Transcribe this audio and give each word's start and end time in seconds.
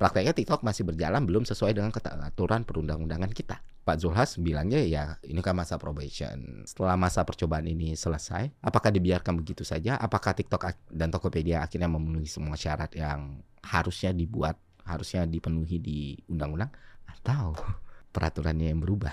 Prakteknya 0.00 0.32
TikTok 0.32 0.64
masih 0.64 0.88
berjalan 0.88 1.28
belum 1.28 1.44
sesuai 1.44 1.76
dengan 1.76 1.92
aturan 2.24 2.64
perundang-undangan 2.64 3.36
kita. 3.36 3.60
Pak 3.84 4.00
Zulhas 4.00 4.40
bilangnya 4.40 4.80
ya 4.80 5.20
ini 5.28 5.44
kan 5.44 5.52
masa 5.52 5.76
probation. 5.76 6.64
Setelah 6.64 6.96
masa 6.96 7.20
percobaan 7.28 7.68
ini 7.68 7.92
selesai, 7.92 8.48
apakah 8.64 8.88
dibiarkan 8.96 9.36
begitu 9.44 9.60
saja? 9.60 10.00
Apakah 10.00 10.32
TikTok 10.32 10.88
dan 10.88 11.12
Tokopedia 11.12 11.60
akhirnya 11.60 11.92
memenuhi 11.92 12.24
semua 12.24 12.56
syarat 12.56 12.96
yang 12.96 13.44
harusnya 13.60 14.16
dibuat, 14.16 14.56
harusnya 14.88 15.28
dipenuhi 15.28 15.76
di 15.76 16.16
undang-undang? 16.32 16.72
Atau 17.04 17.52
peraturannya 18.16 18.72
yang 18.72 18.80
berubah? 18.80 19.12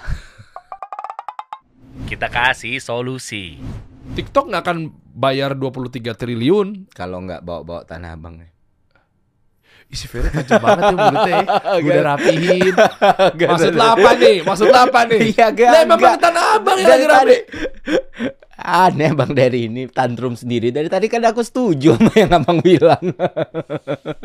Kita 2.08 2.32
kasih 2.32 2.80
solusi. 2.80 3.60
TikTok 4.16 4.56
nggak 4.56 4.64
akan 4.64 4.80
bayar 5.12 5.52
23 5.52 6.16
triliun. 6.16 6.88
Kalau 6.96 7.28
nggak 7.28 7.44
bawa-bawa 7.44 7.84
tanah 7.84 8.16
abang 8.16 8.40
ya. 9.88 9.94
Isi 9.94 10.06
Ferry 10.06 10.28
tajam 10.28 10.60
banget 10.60 10.84
ya 10.84 10.94
mulutnya 10.94 11.32
ya. 11.32 11.46
Gue 11.80 11.90
udah 11.90 12.06
rapihin. 12.06 12.74
Maksud 13.52 13.74
lo 13.74 13.84
apa 13.90 14.10
nih? 14.14 14.38
Maksud 14.42 14.68
apa 14.70 15.00
nih? 15.06 15.20
Iya, 15.32 15.46
gak, 15.50 15.64
Lah, 15.66 15.82
memang 15.82 16.00
gak. 16.02 16.16
tanah 16.20 16.44
abang 16.56 16.78
yang 16.78 16.90
lagi 16.90 17.06
tadi- 17.08 17.44
Aneh 18.58 19.14
bang 19.14 19.32
dari 19.32 19.60
ini 19.64 19.88
tantrum 19.88 20.34
sendiri 20.34 20.70
Dari 20.70 20.90
tadi 20.90 21.06
kan 21.06 21.22
aku 21.22 21.40
setuju 21.40 21.94
sama 21.94 22.12
yang 22.12 22.32
abang 22.34 22.60
bilang 22.60 23.00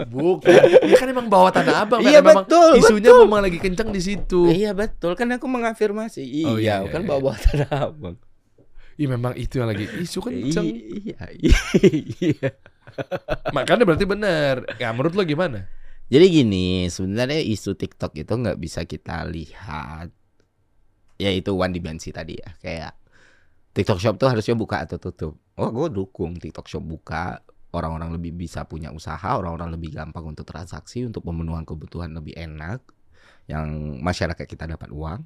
Bukan. 0.08 0.50
Iya 0.82 0.96
kan 0.96 1.06
emang 1.06 1.28
bawa 1.28 1.52
tanah 1.52 1.84
abang. 1.84 2.00
Iya, 2.00 2.18
Memang 2.20 2.42
betul, 2.42 2.74
Isunya 2.74 3.12
betul. 3.12 3.22
memang 3.22 3.40
lagi 3.40 3.58
kencang 3.58 3.88
di 3.88 4.00
situ. 4.00 4.48
Iya 4.48 4.72
betul 4.72 5.14
kan 5.14 5.30
aku 5.30 5.46
mengafirmasi 5.46 6.24
Iya, 6.24 6.48
Oh, 6.48 6.56
iya, 6.56 6.76
iya, 6.80 6.90
kan 6.90 7.00
iya. 7.00 7.08
bawa-bawa 7.08 7.36
tanah 7.38 7.70
abang 7.84 8.16
Iya 8.92 9.06
memang 9.10 9.32
itu 9.34 9.54
yang 9.54 9.68
lagi 9.68 9.86
isu 10.00 10.18
kencang. 10.20 10.66
Iya 10.66 11.22
iya 11.38 12.50
Makanya 13.56 13.84
berarti 13.84 14.04
bener. 14.08 14.66
Ya 14.76 14.92
menurut 14.92 15.14
lo 15.16 15.22
gimana? 15.24 15.68
Jadi 16.12 16.26
gini, 16.28 16.92
sebenarnya 16.92 17.40
isu 17.40 17.72
TikTok 17.72 18.12
itu 18.20 18.32
nggak 18.36 18.60
bisa 18.60 18.84
kita 18.84 19.24
lihat, 19.24 20.12
yaitu 21.16 21.56
one 21.56 21.72
dimensi 21.72 22.12
tadi 22.12 22.36
ya, 22.36 22.52
kayak 22.60 22.92
TikTok 23.72 23.96
Shop 23.96 24.14
tuh 24.20 24.28
harusnya 24.28 24.52
buka 24.52 24.84
atau 24.84 25.00
tutup. 25.00 25.40
Oh, 25.56 25.72
gue 25.72 25.88
dukung 25.88 26.36
TikTok 26.36 26.68
Shop 26.68 26.84
buka, 26.84 27.40
orang-orang 27.72 28.12
lebih 28.20 28.36
bisa 28.36 28.68
punya 28.68 28.92
usaha, 28.92 29.24
orang-orang 29.32 29.72
lebih 29.72 29.96
gampang 29.96 30.28
untuk 30.28 30.44
transaksi, 30.44 31.08
untuk 31.08 31.24
pemenuhan 31.24 31.64
kebutuhan 31.64 32.12
lebih 32.12 32.36
enak, 32.36 32.84
yang 33.48 33.96
masyarakat 34.04 34.44
kita 34.44 34.68
dapat 34.68 34.92
uang, 34.92 35.24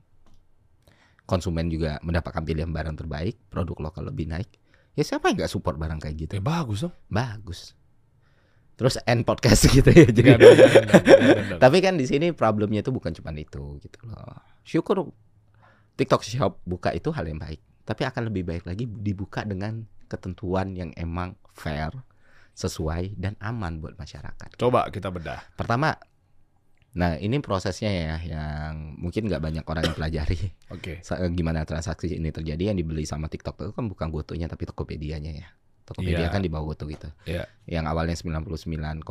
konsumen 1.27 1.67
juga 1.67 1.99
mendapatkan 2.07 2.47
pilihan 2.47 2.71
barang 2.71 2.97
terbaik, 3.03 3.35
produk 3.51 3.91
lokal 3.91 4.15
lebih 4.15 4.31
naik. 4.31 4.51
Ya 4.97 5.05
siapa 5.05 5.29
yang 5.29 5.45
nggak 5.45 5.53
support 5.53 5.77
barang 5.77 6.01
kayak 6.01 6.17
gitu? 6.17 6.33
Ya 6.41 6.43
bagus 6.43 6.89
dong. 6.89 6.95
Bagus. 7.13 7.77
Terus 8.77 8.97
end 9.05 9.29
podcast 9.29 9.69
gitu 9.77 9.89
ya. 9.93 10.09
Jadi 10.09 10.29
nggak, 10.37 10.41
nggak, 10.41 11.13
nggak. 11.53 11.59
tapi 11.61 11.79
kan 11.85 12.01
di 12.01 12.09
sini 12.09 12.33
problemnya 12.33 12.81
itu 12.81 12.93
bukan 12.93 13.13
cuma 13.13 13.37
itu 13.37 13.77
gitu 13.85 13.99
loh. 14.09 14.41
Syukur 14.65 15.13
TikTok 15.97 16.25
Shop 16.25 16.61
buka 16.65 16.93
itu 16.93 17.09
hal 17.13 17.25
yang 17.25 17.41
baik, 17.41 17.61
tapi 17.89 18.05
akan 18.05 18.29
lebih 18.29 18.45
baik 18.45 18.65
lagi 18.69 18.85
dibuka 18.85 19.45
dengan 19.49 19.85
ketentuan 20.13 20.77
yang 20.77 20.93
emang 20.93 21.41
fair, 21.57 21.89
sesuai 22.53 23.17
dan 23.17 23.33
aman 23.41 23.81
buat 23.81 23.97
masyarakat. 23.97 24.61
Coba 24.61 24.93
kita 24.93 25.09
bedah. 25.09 25.41
Pertama, 25.57 25.97
nah 26.97 27.15
ini 27.15 27.37
prosesnya 27.39 27.93
ya 27.93 28.17
yang 28.25 28.97
mungkin 28.97 29.29
nggak 29.29 29.39
banyak 29.39 29.65
orang 29.69 29.85
yang 29.85 29.95
pelajari. 29.95 30.41
Oke. 30.75 31.05
Sa- 31.05 31.21
Gimana 31.29 31.63
transaksi 31.63 32.09
ini 32.11 32.33
terjadi 32.33 32.73
yang 32.73 32.77
dibeli 32.77 33.05
sama 33.05 33.29
TikTok 33.29 33.61
itu 33.61 33.73
kan 33.73 33.85
bukan 33.85 34.09
Gotonya 34.09 34.49
tapi 34.49 34.65
Tokopedia-nya 34.65 35.33
ya. 35.37 35.49
Tokopedia 35.85 36.27
Iya. 36.27 36.33
kan 36.33 36.41
di 36.41 36.49
bawah 36.49 36.73
Goto 36.73 36.89
gitu. 36.89 37.07
Iya. 37.29 37.47
Yang 37.69 37.85
awalnya 37.87 38.17
99,5% 38.19 39.07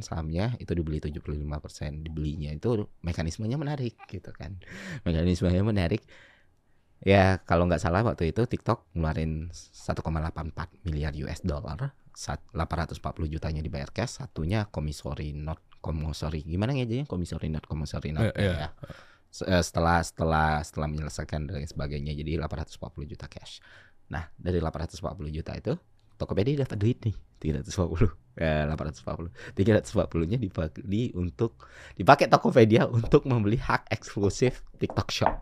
sahamnya 0.00 0.56
itu 0.56 0.72
dibeli 0.72 0.96
75%. 0.96 2.00
Dibelinya 2.00 2.48
itu 2.50 2.88
mekanismenya 3.02 3.58
menarik 3.58 3.98
gitu 4.06 4.32
kan. 4.32 4.56
Mekanismenya 5.04 5.60
menarik. 5.60 6.00
Ya 7.00 7.40
kalau 7.42 7.64
nggak 7.64 7.80
salah 7.80 8.00
waktu 8.00 8.32
itu 8.32 8.44
TikTok 8.44 8.92
ngeluarin 8.92 9.48
1,84 9.52 10.04
miliar 10.84 11.12
US 11.20 11.40
dollar. 11.42 11.92
Sat- 12.12 12.44
840 12.52 13.00
jutanya 13.28 13.60
dibayar 13.60 13.88
cash, 13.88 14.20
satunya 14.20 14.68
komisori 14.68 15.32
not 15.32 15.60
komisori. 15.80 16.44
Gimana 16.44 16.76
ngejanya 16.76 17.04
komisori 17.04 17.48
not 17.48 17.64
komisori 17.66 18.12
not 18.12 18.30
Eh, 18.32 18.46
iya. 18.46 18.52
ya. 18.54 18.68
Se- 19.30 19.46
eh, 19.46 19.62
Setelah 19.62 20.04
setelah 20.04 20.60
setelah 20.60 20.88
menyelesaikan 20.88 21.48
dan 21.48 21.64
sebagainya 21.64 22.12
jadi 22.14 22.38
840 22.38 23.04
juta 23.08 23.26
cash. 23.26 23.58
Nah, 24.10 24.28
dari 24.36 24.60
840 24.60 25.00
juta 25.30 25.52
itu 25.54 25.74
Tokopedia 26.14 26.68
dapat 26.68 26.76
duit 26.76 27.00
nih 27.00 27.16
340 27.40 28.12
eh 28.36 28.68
840 28.68 29.32
340 29.56 30.28
nya 30.28 30.36
dipakai 30.36 30.84
untuk 31.16 31.64
dipakai 31.96 32.28
Tokopedia 32.28 32.84
untuk 32.84 33.24
membeli 33.24 33.56
hak 33.56 33.88
eksklusif 33.88 34.60
TikTok 34.76 35.08
Shop 35.08 35.32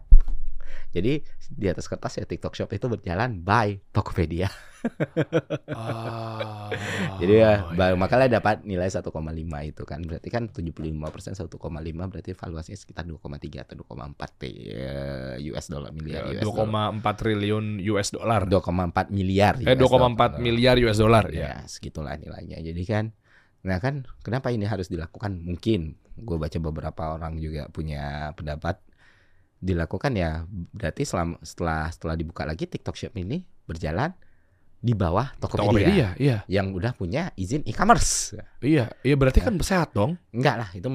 jadi 0.90 1.20
di 1.48 1.66
atas 1.66 1.86
kertas 1.86 2.16
ya 2.16 2.24
TikTok 2.24 2.54
Shop 2.54 2.70
itu 2.70 2.86
berjalan 2.86 3.40
by 3.40 3.78
Tokopedia 3.90 4.48
Ah, 5.68 6.70
jadi 7.18 7.34
ya 7.34 7.52
oh, 7.66 7.74
ba- 7.74 7.92
iya. 7.92 7.98
makanya 7.98 8.38
dapat 8.38 8.62
nilai 8.62 8.86
1,5 8.86 9.10
itu 9.66 9.82
kan 9.82 10.00
berarti 10.00 10.28
kan 10.30 10.46
75% 10.48 11.34
1,5 11.34 11.50
berarti 12.08 12.30
valuasinya 12.32 12.78
sekitar 12.78 13.04
2,3 13.04 13.66
atau 13.66 13.74
2,4 13.74 14.46
eh, 14.46 15.34
US 15.50 15.66
dollar 15.66 15.90
miliar 15.90 16.30
US 16.30 16.46
dollar 16.54 16.94
2,4 16.94 17.20
triliun 17.20 17.64
US 17.90 18.08
dollar. 18.14 18.42
2,4 18.46 19.10
miliar 19.10 19.54
Eh 19.58 19.74
US 19.74 19.82
2,4 19.82 19.90
dollar. 19.90 20.30
miliar 20.38 20.74
US 20.78 20.98
dollar 20.98 21.24
ya 21.28 21.40
ya. 21.42 21.52
segitulah 21.66 22.14
nilainya 22.14 22.62
jadi 22.62 22.82
kan 22.86 23.04
nah 23.58 23.82
kan 23.82 24.06
kenapa 24.22 24.54
ini 24.54 24.64
harus 24.64 24.86
dilakukan 24.86 25.42
mungkin 25.42 25.98
gue 26.14 26.36
baca 26.38 26.58
beberapa 26.62 27.02
orang 27.14 27.38
juga 27.38 27.66
punya 27.68 28.30
pendapat 28.34 28.78
dilakukan 29.58 30.14
ya 30.14 30.46
berarti 30.48 31.02
selama 31.02 31.38
setelah 31.42 31.90
setelah 31.90 32.14
dibuka 32.14 32.46
lagi 32.46 32.64
TikTok 32.64 32.94
Shop 32.94 33.14
ini 33.18 33.42
berjalan 33.66 34.14
di 34.78 34.94
bawah 34.94 35.34
Tokopedia, 35.42 35.66
Tokopedia, 35.90 36.08
iya. 36.22 36.38
yang 36.46 36.70
udah 36.70 36.94
punya 36.94 37.34
izin 37.34 37.66
e-commerce 37.66 38.38
Iya, 38.62 38.86
iya 39.02 39.14
berarti 39.18 39.42
Ya. 39.42 39.50
kan 39.50 39.54
sehat 39.58 39.90
dong. 39.90 40.14
enggak 40.30 40.54
lah 40.54 40.70
itu 40.70 40.86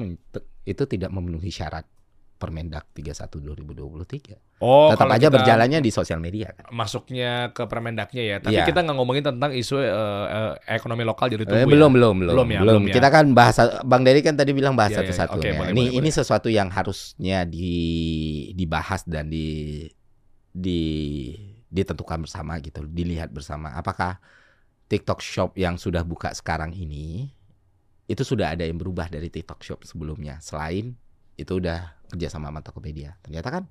itu 0.64 0.82
tidak 0.88 1.12
memenuhi 1.12 1.52
syarat 1.52 1.84
Permendak 2.34 2.90
31 2.92 3.30
2023 3.30 4.58
Oh, 4.58 4.88
tetap 4.88 5.06
aja 5.08 5.28
berjalannya 5.28 5.78
di 5.78 5.88
sosial 5.88 6.18
media 6.18 6.50
kan 6.50 6.66
masuknya 6.68 7.52
ke 7.52 7.64
Permendaknya 7.64 8.22
ya. 8.24 8.36
Tapi 8.38 8.54
Iya. 8.54 8.64
kita 8.64 8.80
nggak 8.80 8.96
ngomongin 8.96 9.22
tentang 9.22 9.50
isu 9.50 9.76
eh, 9.76 10.52
ekonomi 10.68 11.02
lokal 11.02 11.28
jadi 11.28 11.42
Eh, 11.42 11.48
tumbuh. 11.48 11.68
belum, 11.68 11.90
ya. 11.90 11.96
belum, 11.96 12.14
belum, 12.16 12.32
Belum 12.34 12.48
ya, 12.48 12.60
belum. 12.60 12.82
ya. 12.88 12.94
Kita 12.94 13.08
kan 13.08 13.24
bahasa 13.32 13.62
Bang 13.82 14.02
Dery 14.02 14.20
kan 14.20 14.34
tadi 14.34 14.50
bilang 14.50 14.74
bahas 14.74 14.92
Iya, 14.92 15.00
iya, 15.00 15.06
satu-satu. 15.06 15.36
oke, 15.36 15.46
ya. 15.46 15.54
boleh, 15.54 15.70
ini 15.70 15.82
boleh, 15.84 15.90
ini 15.94 16.00
boleh. 16.04 16.16
sesuatu 16.16 16.48
yang 16.48 16.68
harusnya 16.68 17.38
di 17.44 17.72
dibahas 18.52 19.04
dan 19.04 19.28
di 19.28 19.84
di 20.50 20.80
ditentukan 21.68 22.22
bersama 22.22 22.56
gitu, 22.58 22.86
dilihat 22.86 23.30
bersama. 23.30 23.74
Apakah 23.74 24.22
TikTok 24.86 25.18
Shop 25.18 25.50
yang 25.54 25.74
sudah 25.74 26.02
buka 26.02 26.30
sekarang 26.30 26.70
ini 26.70 27.34
itu 28.04 28.20
sudah 28.20 28.52
ada 28.52 28.62
yang 28.62 28.76
berubah 28.76 29.08
dari 29.08 29.26
TikTok 29.26 29.60
Shop 29.60 29.80
sebelumnya 29.82 30.38
selain 30.38 30.94
itu 31.34 31.58
udah 31.58 31.98
kerja 32.14 32.30
sama 32.30 32.50
sama 32.50 32.62
Tokopedia. 32.62 33.18
Ternyata 33.26 33.48
kan 33.50 33.64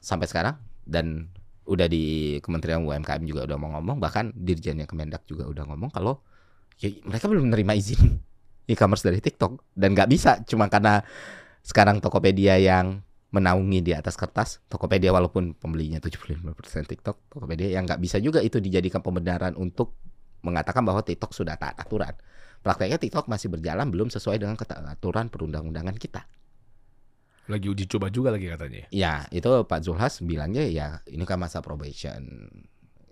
sampai 0.00 0.26
sekarang 0.30 0.56
dan 0.88 1.28
udah 1.68 1.84
di 1.84 2.38
Kementerian 2.40 2.80
UMKM 2.80 3.22
juga 3.28 3.44
udah 3.44 3.56
mau 3.60 3.76
ngomong 3.76 4.00
bahkan 4.00 4.32
dirjennya 4.32 4.88
Kemendak 4.88 5.28
juga 5.28 5.44
udah 5.44 5.68
ngomong 5.68 5.92
kalau 5.92 6.24
ya, 6.80 6.88
mereka 7.04 7.28
belum 7.28 7.52
menerima 7.52 7.72
izin 7.76 8.02
e-commerce 8.72 9.04
dari 9.04 9.20
TikTok. 9.20 9.76
Dan 9.76 9.92
nggak 9.92 10.08
bisa 10.08 10.40
cuma 10.48 10.72
karena 10.72 11.04
sekarang 11.60 12.00
Tokopedia 12.00 12.56
yang 12.56 13.04
menaungi 13.28 13.84
di 13.84 13.92
atas 13.92 14.16
kertas 14.16 14.64
Tokopedia 14.72 15.12
walaupun 15.12 15.52
pembelinya 15.52 16.00
75% 16.00 16.40
TikTok 16.88 17.28
Tokopedia 17.28 17.76
yang 17.76 17.84
nggak 17.84 18.00
bisa 18.00 18.16
juga 18.24 18.40
itu 18.40 18.56
dijadikan 18.56 19.04
pembenaran 19.04 19.52
untuk 19.52 20.00
mengatakan 20.40 20.80
bahwa 20.80 21.04
TikTok 21.04 21.36
sudah 21.36 21.60
taat 21.60 21.76
aturan. 21.76 22.16
Prakteknya 22.64 22.96
TikTok 22.96 23.28
masih 23.28 23.52
berjalan 23.52 23.92
belum 23.92 24.08
sesuai 24.08 24.40
dengan 24.40 24.56
aturan 24.88 25.28
perundang-undangan 25.28 25.94
kita 26.00 26.24
Lagi 27.48 27.66
uji 27.72 27.84
coba 27.88 28.12
juga 28.12 28.28
lagi 28.30 28.46
katanya. 28.46 28.86
Ya, 28.92 29.24
itu 29.32 29.48
Pak 29.64 29.80
Zulhas 29.80 30.20
bilangnya 30.20 30.68
ya 30.68 31.00
ini 31.08 31.24
kan 31.24 31.40
masa 31.40 31.64
probation. 31.64 32.22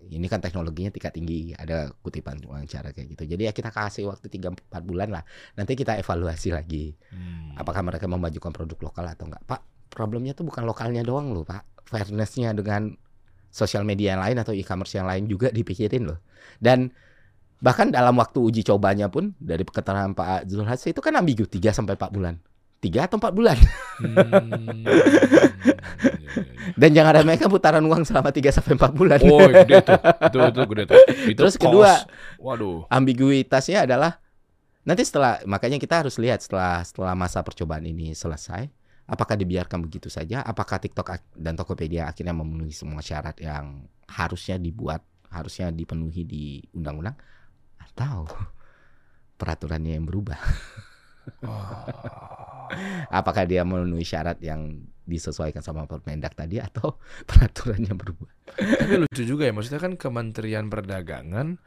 Ini 0.07 0.23
kan 0.31 0.39
teknologinya 0.39 0.95
tingkat 0.95 1.19
tinggi, 1.19 1.51
ada 1.51 1.91
kutipan 1.99 2.39
wawancara 2.47 2.95
kayak 2.95 3.19
gitu. 3.19 3.23
Jadi 3.27 3.43
ya 3.51 3.53
kita 3.57 3.75
kasih 3.75 4.07
waktu 4.07 4.31
3 4.31 4.55
4 4.55 4.87
bulan 4.87 5.11
lah. 5.11 5.27
Nanti 5.59 5.75
kita 5.75 5.99
evaluasi 5.99 6.55
lagi 6.55 6.95
Hmm. 7.11 7.59
apakah 7.59 7.83
mereka 7.83 8.07
memajukan 8.07 8.55
produk 8.55 8.79
lokal 8.87 9.03
atau 9.11 9.27
enggak. 9.27 9.43
Pak, 9.49 9.91
problemnya 9.91 10.31
tuh 10.37 10.47
bukan 10.47 10.63
lokalnya 10.63 11.03
doang 11.03 11.35
loh, 11.35 11.43
Pak. 11.43 11.91
Fairnessnya 11.91 12.55
dengan 12.55 12.95
sosial 13.51 13.83
media 13.83 14.15
yang 14.15 14.23
lain 14.23 14.37
atau 14.39 14.53
e-commerce 14.55 14.95
yang 14.95 15.09
lain 15.11 15.27
juga 15.27 15.51
dipikirin 15.51 16.07
loh. 16.07 16.23
Dan 16.63 16.93
bahkan 17.59 17.89
dalam 17.89 18.15
waktu 18.21 18.39
uji 18.39 18.63
cobanya 18.63 19.09
pun 19.09 19.33
dari 19.41 19.65
keterangan 19.65 20.13
Pak 20.13 20.47
Zulhas 20.47 20.85
itu 20.87 21.01
kan 21.03 21.17
ambigu 21.19 21.49
3 21.51 21.73
sampai 21.75 21.97
4 21.99 22.15
bulan. 22.15 22.37
3 22.87 23.07
atau 23.11 23.17
4 23.19 23.35
bulan. 23.35 23.59
Hmm. 23.99 24.87
Dan 26.81 26.91
jangan 26.93 27.13
ada 27.17 27.25
mereka 27.27 27.51
putaran 27.51 27.83
uang 27.83 28.07
selama 28.07 28.31
3 28.31 28.55
sampai 28.55 28.79
4 28.79 28.93
bulan. 28.95 29.19
Oh, 29.27 29.49
gede 29.51 29.83
tuh. 29.83 29.99
Itu 29.99 30.39
itu 30.39 30.61
gede 30.71 30.85
tuh. 30.87 30.99
Itu 31.35 31.39
Terus 31.43 31.55
cost. 31.59 31.65
kedua, 31.67 31.91
waduh. 32.39 32.87
ambiguitasnya 32.93 33.89
adalah 33.89 34.23
Nanti 34.87 35.03
setelah 35.03 35.43
makanya 35.51 35.83
kita 35.83 36.07
harus 36.07 36.15
lihat 36.15 36.47
setelah 36.47 36.79
setelah 36.87 37.19
masa 37.19 37.43
percobaan 37.43 37.83
ini 37.83 38.15
selesai, 38.15 38.71
apakah 39.11 39.35
dibiarkan 39.35 39.83
begitu 39.83 40.07
saja? 40.07 40.47
Apakah 40.47 40.79
TikTok 40.79 41.35
dan 41.35 41.59
Tokopedia 41.59 42.07
akhirnya 42.07 42.31
memenuhi 42.31 42.71
semua 42.71 43.03
syarat 43.03 43.35
yang 43.43 43.83
harusnya 44.07 44.63
dibuat, 44.63 45.03
harusnya 45.35 45.75
dipenuhi 45.75 46.23
di 46.23 46.63
undang-undang 46.71 47.19
atau 47.83 48.31
peraturannya 49.35 49.99
yang 49.99 50.07
berubah? 50.07 50.39
Apakah 53.19 53.47
dia 53.47 53.63
memenuhi 53.63 54.03
syarat 54.03 54.43
yang 54.43 54.87
disesuaikan 55.07 55.63
sama 55.63 55.87
Permendak 55.87 56.35
tadi 56.35 56.59
atau 56.59 56.99
peraturannya 57.29 57.95
berubah? 57.95 58.31
Tapi 58.59 58.95
lucu 59.07 59.23
juga 59.23 59.47
ya, 59.47 59.53
maksudnya 59.55 59.81
kan 59.81 59.95
Kementerian 59.95 60.67
Perdagangan 60.67 61.59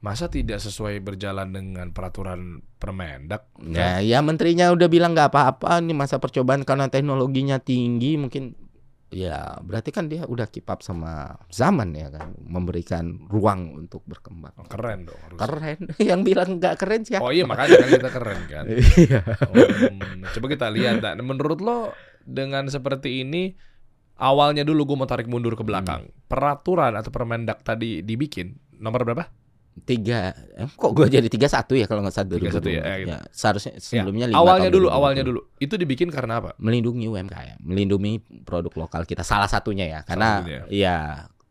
masa 0.00 0.32
tidak 0.32 0.64
sesuai 0.64 1.04
berjalan 1.04 1.52
dengan 1.52 1.92
peraturan 1.92 2.64
Permendak? 2.80 3.52
Ya, 3.60 4.00
ya 4.00 4.24
menterinya 4.24 4.72
udah 4.72 4.88
bilang 4.88 5.12
nggak 5.12 5.30
apa-apa 5.30 5.84
nih 5.84 5.92
masa 5.92 6.16
percobaan 6.16 6.64
karena 6.64 6.88
teknologinya 6.88 7.60
tinggi 7.60 8.16
mungkin 8.16 8.56
ya 9.10 9.58
berarti 9.58 9.90
kan 9.90 10.06
dia 10.06 10.22
udah 10.22 10.46
keep 10.46 10.70
up 10.70 10.86
sama 10.86 11.34
zaman 11.50 11.90
ya 11.98 12.14
kan 12.14 12.30
memberikan 12.46 13.26
ruang 13.26 13.74
untuk 13.74 14.06
berkembang. 14.06 14.54
Oh, 14.54 14.66
keren 14.70 15.10
dong. 15.10 15.18
harusnya. 15.26 15.42
Keren. 15.42 15.78
Yang 16.14 16.20
bilang 16.22 16.48
nggak 16.62 16.74
keren 16.78 17.02
siapa? 17.02 17.22
Oh 17.26 17.34
iya 17.34 17.44
makanya 17.44 17.74
kan 17.82 17.90
kita 17.90 18.10
keren 18.10 18.40
kan. 18.46 18.64
Iya. 19.00 19.20
Hmm, 19.22 20.22
coba 20.30 20.46
kita 20.46 20.66
lihat. 20.70 21.02
Nah, 21.02 21.18
menurut 21.24 21.58
lo 21.58 21.90
dengan 22.22 22.70
seperti 22.70 23.26
ini 23.26 23.54
awalnya 24.20 24.62
dulu 24.62 24.94
gue 24.94 24.96
mau 25.02 25.08
tarik 25.10 25.26
mundur 25.26 25.58
ke 25.58 25.66
belakang. 25.66 26.12
Peraturan 26.30 26.94
atau 26.94 27.10
Permendak 27.10 27.66
tadi 27.66 28.04
dibikin 28.06 28.54
nomor 28.78 29.02
berapa? 29.02 29.39
Tiga, 29.86 30.34
eh, 30.56 30.68
kok 30.68 30.92
gue 30.92 31.06
jadi 31.08 31.28
tiga 31.30 31.48
satu 31.48 31.72
ya 31.74 31.88
kalau 31.88 32.04
nggak 32.04 32.16
satu 32.16 32.36
31 32.36 32.68
ya, 32.68 32.82
eh, 32.84 32.96
gitu. 33.04 33.16
seharusnya 33.32 33.72
sebelumnya 33.80 34.26
Ya, 34.28 34.36
awalnya 34.36 34.68
dulu, 34.68 34.86
2020. 34.90 34.98
awalnya 34.98 35.22
dulu. 35.24 35.40
Itu 35.56 35.74
dibikin 35.80 36.08
karena 36.12 36.38
apa? 36.42 36.50
melindungi 36.60 37.06
UMKM, 37.08 37.58
melindungi 37.64 38.20
produk 38.44 38.72
lokal 38.86 39.08
kita. 39.08 39.24
Salah 39.24 39.48
satunya 39.48 39.88
ya, 39.88 40.00
karena 40.04 40.44
satunya. 40.44 40.60
ya 40.68 40.96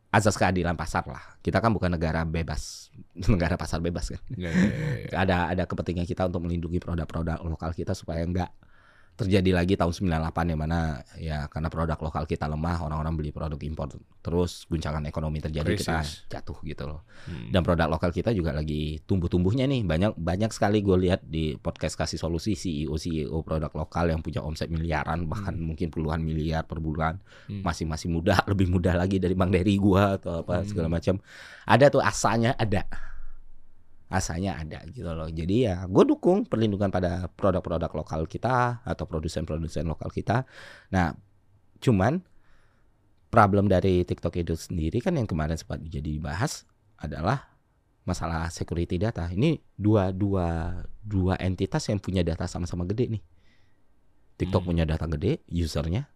azas 0.10 0.36
keadilan 0.38 0.74
pasar 0.74 1.06
lah. 1.06 1.22
Kita 1.40 1.62
kan 1.62 1.70
bukan 1.70 1.94
negara 1.94 2.26
bebas, 2.26 2.90
negara 3.34 3.56
pasar 3.58 3.80
bebas 3.80 4.14
kan. 4.14 4.22
Ya, 4.36 4.50
ya, 4.50 4.68
ya, 4.70 4.90
ya. 5.06 5.16
Ada 5.26 5.38
ada 5.54 5.64
kepentingan 5.70 6.06
kita 6.06 6.26
untuk 6.30 6.46
melindungi 6.46 6.82
produk-produk 6.82 7.42
lokal 7.46 7.72
kita 7.74 7.94
supaya 7.94 8.26
enggak 8.26 8.50
terjadi 9.20 9.52
lagi 9.52 9.76
tahun 9.76 9.92
98 9.92 10.08
ya 10.48 10.56
mana 10.56 10.80
ya 11.20 11.38
karena 11.46 11.68
produk 11.68 12.00
lokal 12.00 12.24
kita 12.24 12.48
lemah 12.48 12.80
orang-orang 12.80 13.14
beli 13.14 13.30
produk 13.30 13.60
impor 13.60 13.92
terus 14.20 14.64
guncangan 14.66 15.04
ekonomi 15.04 15.40
terjadi 15.40 15.76
kita 15.76 16.00
Krisis. 16.00 16.24
jatuh 16.26 16.56
gitu 16.64 16.88
loh 16.88 17.04
Hmm. 17.20 17.52
dan 17.52 17.62
produk 17.62 17.92
lokal 17.92 18.10
kita 18.10 18.32
juga 18.32 18.56
lagi 18.56 19.04
tumbuh-tumbuhnya 19.04 19.68
nih 19.68 19.84
banyak 19.84 20.16
banyak 20.16 20.50
sekali 20.50 20.80
gue 20.80 20.98
lihat 20.98 21.22
di 21.22 21.54
podcast 21.54 21.94
kasih 21.94 22.16
solusi 22.16 22.56
CEO 22.56 22.96
CEO 22.96 23.44
produk 23.44 23.68
lokal 23.70 24.08
yang 24.08 24.24
punya 24.24 24.40
omset 24.40 24.68
miliaran 24.68 25.28
bahkan 25.28 25.54
mungkin 25.54 25.90
puluhan 25.90 26.24
miliar 26.24 26.64
per 26.64 26.80
bulan 26.80 27.20
Hmm. 27.46 27.60
masih 27.60 27.84
masih 27.84 28.08
muda 28.08 28.40
lebih 28.52 28.72
mudah 28.72 28.96
lagi 28.96 29.20
dari 29.20 29.36
Bang 29.36 29.52
Dery 29.52 29.76
gua 29.76 30.16
atau 30.16 30.42
apa 30.42 30.64
Hmm. 30.64 30.68
segala 30.68 30.88
macam 30.88 31.20
ada 31.66 31.86
tuh 31.88 32.00
asanya 32.00 32.56
ada 32.56 32.88
asanya 34.10 34.58
ada 34.58 34.82
gitu 34.90 35.06
loh 35.06 35.30
jadi 35.30 35.56
ya 35.62 35.76
gue 35.86 36.04
dukung 36.04 36.46
perlindungan 36.46 36.90
pada 36.90 37.30
produk-produk 37.30 37.94
lokal 37.94 38.26
kita 38.26 38.82
atau 38.82 39.06
produsen-produsen 39.06 39.86
lokal 39.86 40.10
kita 40.10 40.50
nah 40.90 41.14
cuman 41.80 42.26
problem 43.30 43.70
dari 43.70 44.02
TikTok 44.02 44.42
itu 44.42 44.58
sendiri 44.58 44.98
kan 45.00 45.14
yang 45.14 45.30
kemarin 45.30 45.56
sempat 45.56 45.80
jadi 45.86 46.18
dibahas 46.18 46.66
adalah 46.98 47.50
masalah 48.04 48.50
security 48.50 48.98
data. 48.98 49.30
Ini 49.30 49.62
dua 49.78 50.10
dua 50.10 50.82
dua 50.98 51.38
entitas 51.38 51.86
yang 51.94 52.02
punya 52.02 52.26
data 52.26 52.50
sama-sama 52.50 52.90
gede 52.90 53.06
nih. 53.14 53.24
TikTok 54.42 54.66
Hmm. 54.66 54.70
punya 54.74 54.84
data 54.90 55.06
gede, 55.06 55.46
usernya 55.54 56.10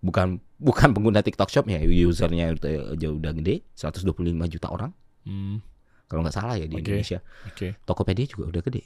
bukan 0.00 0.40
bukan 0.60 0.88
pengguna 0.92 1.20
TikTok 1.24 1.48
Shop 1.52 1.66
ya, 1.68 1.80
usernya 2.06 2.52
udah, 2.52 2.96
udah 2.96 3.10
udah 3.16 3.32
gede, 3.42 3.64
125 3.74 4.46
juta 4.46 4.68
orang 4.70 4.92
Hmm, 5.26 5.58
kalau 6.06 6.22
nggak 6.22 6.34
salah 6.34 6.54
ya 6.54 6.66
di 6.66 6.78
Oke. 6.78 6.82
Indonesia. 6.86 7.18
Oke. 7.46 7.78
Tokopedia 7.82 8.26
juga 8.26 8.50
udah 8.50 8.62
gede. 8.62 8.82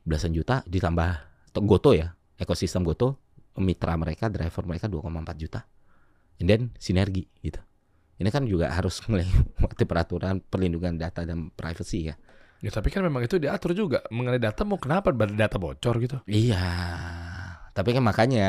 Belasan 0.00 0.32
juta 0.32 0.64
ditambah 0.64 1.10
to- 1.52 1.64
Goto 1.64 1.92
ya, 1.92 2.12
ekosistem 2.40 2.82
Goto, 2.82 3.20
mitra 3.60 3.94
mereka, 4.00 4.32
driver 4.32 4.64
mereka 4.64 4.88
2,4 4.88 5.36
juta. 5.36 5.60
And 6.40 6.48
then 6.48 6.62
sinergi 6.80 7.28
gitu. 7.44 7.60
Ini 8.16 8.28
kan 8.28 8.48
juga 8.48 8.72
harus 8.72 9.00
melewati 9.10 9.84
peraturan 9.84 10.40
perlindungan 10.40 10.96
data 10.96 11.24
dan 11.24 11.52
privacy 11.52 12.08
ya. 12.08 12.16
Ya 12.60 12.68
tapi 12.68 12.92
kan 12.92 13.00
memang 13.00 13.24
itu 13.24 13.40
diatur 13.40 13.72
juga 13.72 14.04
mengenai 14.12 14.36
data 14.36 14.68
mau 14.68 14.76
kenapa 14.76 15.12
data 15.12 15.56
bocor 15.56 15.96
gitu? 15.96 16.20
Iya. 16.28 16.60
Tapi 17.72 17.96
kan 17.96 18.04
makanya 18.04 18.48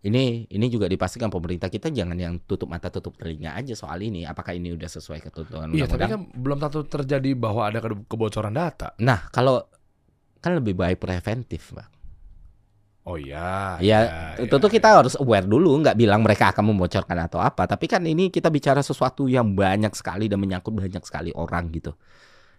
ini 0.00 0.46
ini 0.46 0.66
juga 0.66 0.86
dipastikan 0.86 1.26
pemerintah 1.26 1.66
kita 1.66 1.88
jangan 1.88 2.14
yang 2.14 2.38
tutup 2.40 2.66
mata 2.66 2.86
tutup 2.86 3.14
telinga 3.14 3.52
aja 3.52 3.74
soal 3.74 3.98
ini. 3.98 4.22
Apakah 4.22 4.52
ini 4.52 4.70
udah 4.70 4.86
sesuai 4.86 5.18
ketentuan 5.20 5.70
Iya 5.70 5.84
tapi 5.84 6.06
kan 6.06 6.30
belum 6.30 6.58
tentu 6.58 6.84
terjadi 6.84 7.34
bahwa 7.34 7.66
ada 7.66 7.78
ke- 7.78 8.06
kebocoran 8.06 8.52
data. 8.52 8.94
Nah, 8.98 9.26
kalau 9.28 9.58
kan 10.38 10.54
lebih 10.54 10.72
baik 10.72 10.98
preventif, 10.98 11.74
Bang. 11.74 11.90
Oh 13.02 13.16
iya. 13.16 13.80
Ya, 13.80 13.98
iya, 14.36 14.46
tentu 14.46 14.68
iya. 14.68 14.74
kita 14.76 14.88
harus 14.94 15.16
aware 15.16 15.42
dulu, 15.42 15.80
nggak 15.80 15.96
bilang 15.96 16.20
mereka 16.20 16.52
akan 16.52 16.62
membocorkan 16.68 17.18
atau 17.18 17.40
apa. 17.40 17.64
Tapi 17.64 17.88
kan 17.88 18.04
ini 18.04 18.28
kita 18.28 18.48
bicara 18.48 18.78
sesuatu 18.78 19.24
yang 19.24 19.50
banyak 19.50 19.90
sekali 19.92 20.28
dan 20.28 20.36
menyangkut 20.36 20.76
banyak 20.76 21.00
sekali 21.02 21.32
orang 21.32 21.72
gitu. 21.72 21.96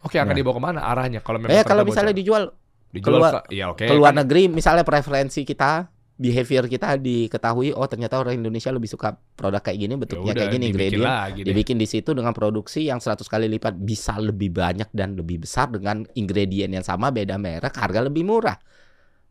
Oke 0.02 0.18
akan 0.18 0.34
Ya. 0.34 0.38
dibawa 0.38 0.56
ke 0.58 0.64
mana 0.66 0.80
arahnya 0.82 1.20
kalau 1.20 1.38
memang 1.38 1.54
Eh 1.54 1.62
kalau 1.62 1.86
misalnya 1.86 2.12
bocor? 2.12 2.20
dijual 2.20 2.44
dijual 2.90 3.14
keluar- 3.16 3.34
ke, 3.46 3.54
ya 3.54 3.66
oke. 3.70 3.86
ke 3.86 3.94
luar 3.94 4.12
kan. 4.12 4.26
negeri, 4.26 4.44
misalnya 4.50 4.82
preferensi 4.82 5.46
kita, 5.46 5.86
behavior 6.20 6.68
kita 6.68 7.00
diketahui, 7.00 7.72
oh 7.72 7.88
ternyata 7.88 8.20
orang 8.20 8.36
Indonesia 8.36 8.70
lebih 8.70 8.92
suka 8.92 9.16
produk 9.34 9.64
kayak 9.64 9.80
gini, 9.80 9.94
Ya 9.96 10.00
bentuknya 10.04 10.34
kayak 10.36 10.52
gini, 10.52 10.66
dibikin 10.68 11.00
ingredient, 11.00 11.08
lagi 11.08 11.40
deh. 11.48 11.48
dibikin 11.48 11.78
di 11.80 11.88
situ 11.88 12.12
dengan 12.12 12.36
produksi 12.36 12.84
yang 12.84 13.00
100 13.00 13.24
kali 13.24 13.48
lipat 13.48 13.80
bisa 13.80 14.20
lebih 14.20 14.52
banyak 14.52 14.92
dan 14.92 15.16
lebih 15.16 15.48
besar 15.48 15.72
dengan 15.72 16.04
ingredient 16.14 16.76
yang 16.76 16.84
sama, 16.84 17.08
beda 17.10 17.40
merek, 17.40 17.72
harga 17.72 18.04
lebih 18.04 18.28
murah. 18.28 18.60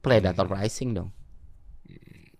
Predator 0.00 0.49
Hmm. 0.49 0.55
pricing 0.56 0.90
dong. 0.96 1.11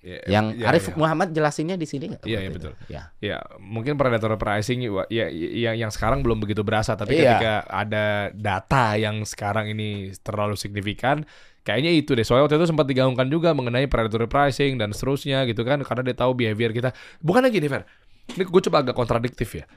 Ya, 0.09 0.41
Yang 0.41 0.47
ya, 0.57 0.67
Arif 0.73 0.85
ya. 0.89 0.95
Muhammad 0.97 1.29
jelasinnya 1.37 1.77
di 1.77 1.85
sini 1.85 2.17
nggak? 2.17 2.25
Iya, 2.25 2.39
iya, 2.41 2.49
Waktu 2.49 2.57
betul. 2.57 2.73
Ya. 2.89 3.03
Ya, 3.21 3.39
mungkin 3.61 4.01
predator 4.01 4.33
pricing 4.41 4.81
ya, 4.81 5.05
ya 5.13 5.27
yang 5.29 5.77
yang 5.77 5.91
sekarang 5.93 6.25
belum 6.25 6.41
begitu 6.41 6.65
berasa, 6.65 6.97
tapi 6.97 7.21
Iya. 7.21 7.37
ketika 7.37 7.55
ada 7.69 8.07
data 8.33 8.97
yang 8.97 9.21
sekarang 9.29 9.69
ini 9.69 10.17
terlalu 10.25 10.57
signifikan, 10.57 11.29
kayaknya 11.61 11.93
itu 11.93 12.17
deh. 12.17 12.25
Soalnya 12.25 12.49
waktu 12.49 12.57
itu 12.57 12.73
sempat 12.73 12.89
digaungkan 12.89 13.29
juga 13.29 13.53
mengenai 13.53 13.85
predator 13.85 14.25
pricing 14.25 14.81
dan 14.81 14.97
seterusnya 14.97 15.45
gitu 15.45 15.61
kan, 15.61 15.85
karena 15.85 16.01
dia 16.09 16.17
tahu 16.17 16.33
behavior 16.33 16.73
kita. 16.73 16.97
Bukan 17.21 17.45
lagi 17.45 17.61
nih, 17.61 17.69
Fer. 17.69 17.85
Ini 18.33 18.49
gue 18.49 18.63
coba 18.65 18.81
agak 18.81 18.97
kontradiktif 18.97 19.53
ya. 19.53 19.69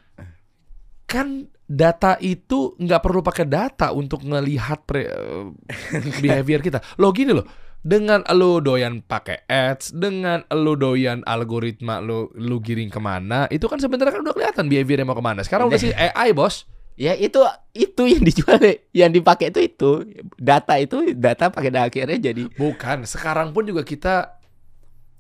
Kan 1.03 1.51
data 1.67 2.15
itu 2.19 2.75
nggak 2.79 3.01
perlu 3.03 3.19
pakai 3.19 3.43
data 3.43 3.91
untuk 3.91 4.23
ngelihat 4.23 4.87
pre- 4.87 5.11
eh, 5.11 5.45
behavior 6.23 6.63
kita. 6.63 6.79
Lo 6.95 7.11
gini 7.11 7.35
loh, 7.35 7.43
dengan 7.81 8.21
lo 8.29 8.61
doyan 8.61 9.01
pakai 9.01 9.45
ads, 9.49 9.93
dengan 9.93 10.45
lo 10.53 10.77
doyan 10.77 11.25
algoritma 11.25 11.97
lo 12.01 12.29
lo 12.37 12.61
giring 12.61 12.93
ke 12.93 13.01
mana, 13.01 13.49
itu 13.49 13.65
kan 13.65 13.81
sebenarnya 13.81 14.13
kan 14.13 14.21
udah 14.21 14.33
kelihatan 14.37 14.65
behaviornya 14.69 15.05
mau 15.05 15.17
ke 15.17 15.25
mana. 15.25 15.41
Sekarang 15.41 15.67
udah 15.69 15.81
sih 15.81 15.89
AI 15.93 16.33
bos. 16.33 16.69
Ya 16.99 17.17
itu 17.17 17.41
itu 17.73 18.03
yang 18.05 18.21
dijual 18.21 18.61
yang 18.93 19.09
dipakai 19.09 19.49
itu 19.49 19.65
itu 19.65 19.91
data 20.37 20.77
itu 20.77 21.15
data 21.17 21.49
pakai 21.49 21.73
akhirnya 21.73 22.19
jadi 22.19 22.45
Bukan, 22.53 23.07
sekarang 23.09 23.55
pun 23.55 23.65
juga 23.65 23.81
kita, 23.81 24.37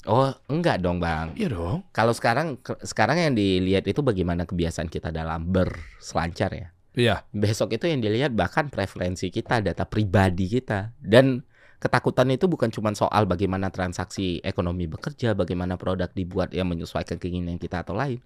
oh 0.05 0.29
enggak 0.51 0.81
dong 0.81 0.97
bang 0.97 1.33
iya 1.37 1.49
dong. 1.49 1.85
kalau 1.93 2.11
sekarang 2.13 2.57
sekarang 2.81 3.17
yang 3.21 3.33
dilihat 3.33 3.85
itu 3.85 4.01
bagaimana 4.01 4.45
kebiasaan 4.45 4.89
kita 4.89 5.09
dalam 5.13 5.45
berselancar 5.49 6.51
ya 6.53 6.67
Iya. 6.91 7.23
besok 7.31 7.71
itu 7.71 7.87
yang 7.87 8.03
dilihat 8.03 8.35
bahkan 8.35 8.67
preferensi 8.67 9.31
kita 9.31 9.63
data 9.63 9.87
pribadi 9.87 10.51
kita 10.51 10.91
dan 10.99 11.39
ketakutan 11.81 12.29
itu 12.29 12.45
bukan 12.45 12.69
cuma 12.69 12.93
soal 12.93 13.25
bagaimana 13.25 13.73
transaksi 13.73 14.37
ekonomi 14.45 14.85
bekerja 14.85 15.33
bagaimana 15.33 15.81
produk 15.81 16.13
dibuat 16.13 16.53
yang 16.53 16.69
menyesuaikan 16.69 17.17
keinginan 17.17 17.57
kita 17.57 17.81
atau 17.81 17.97
lain 17.97 18.21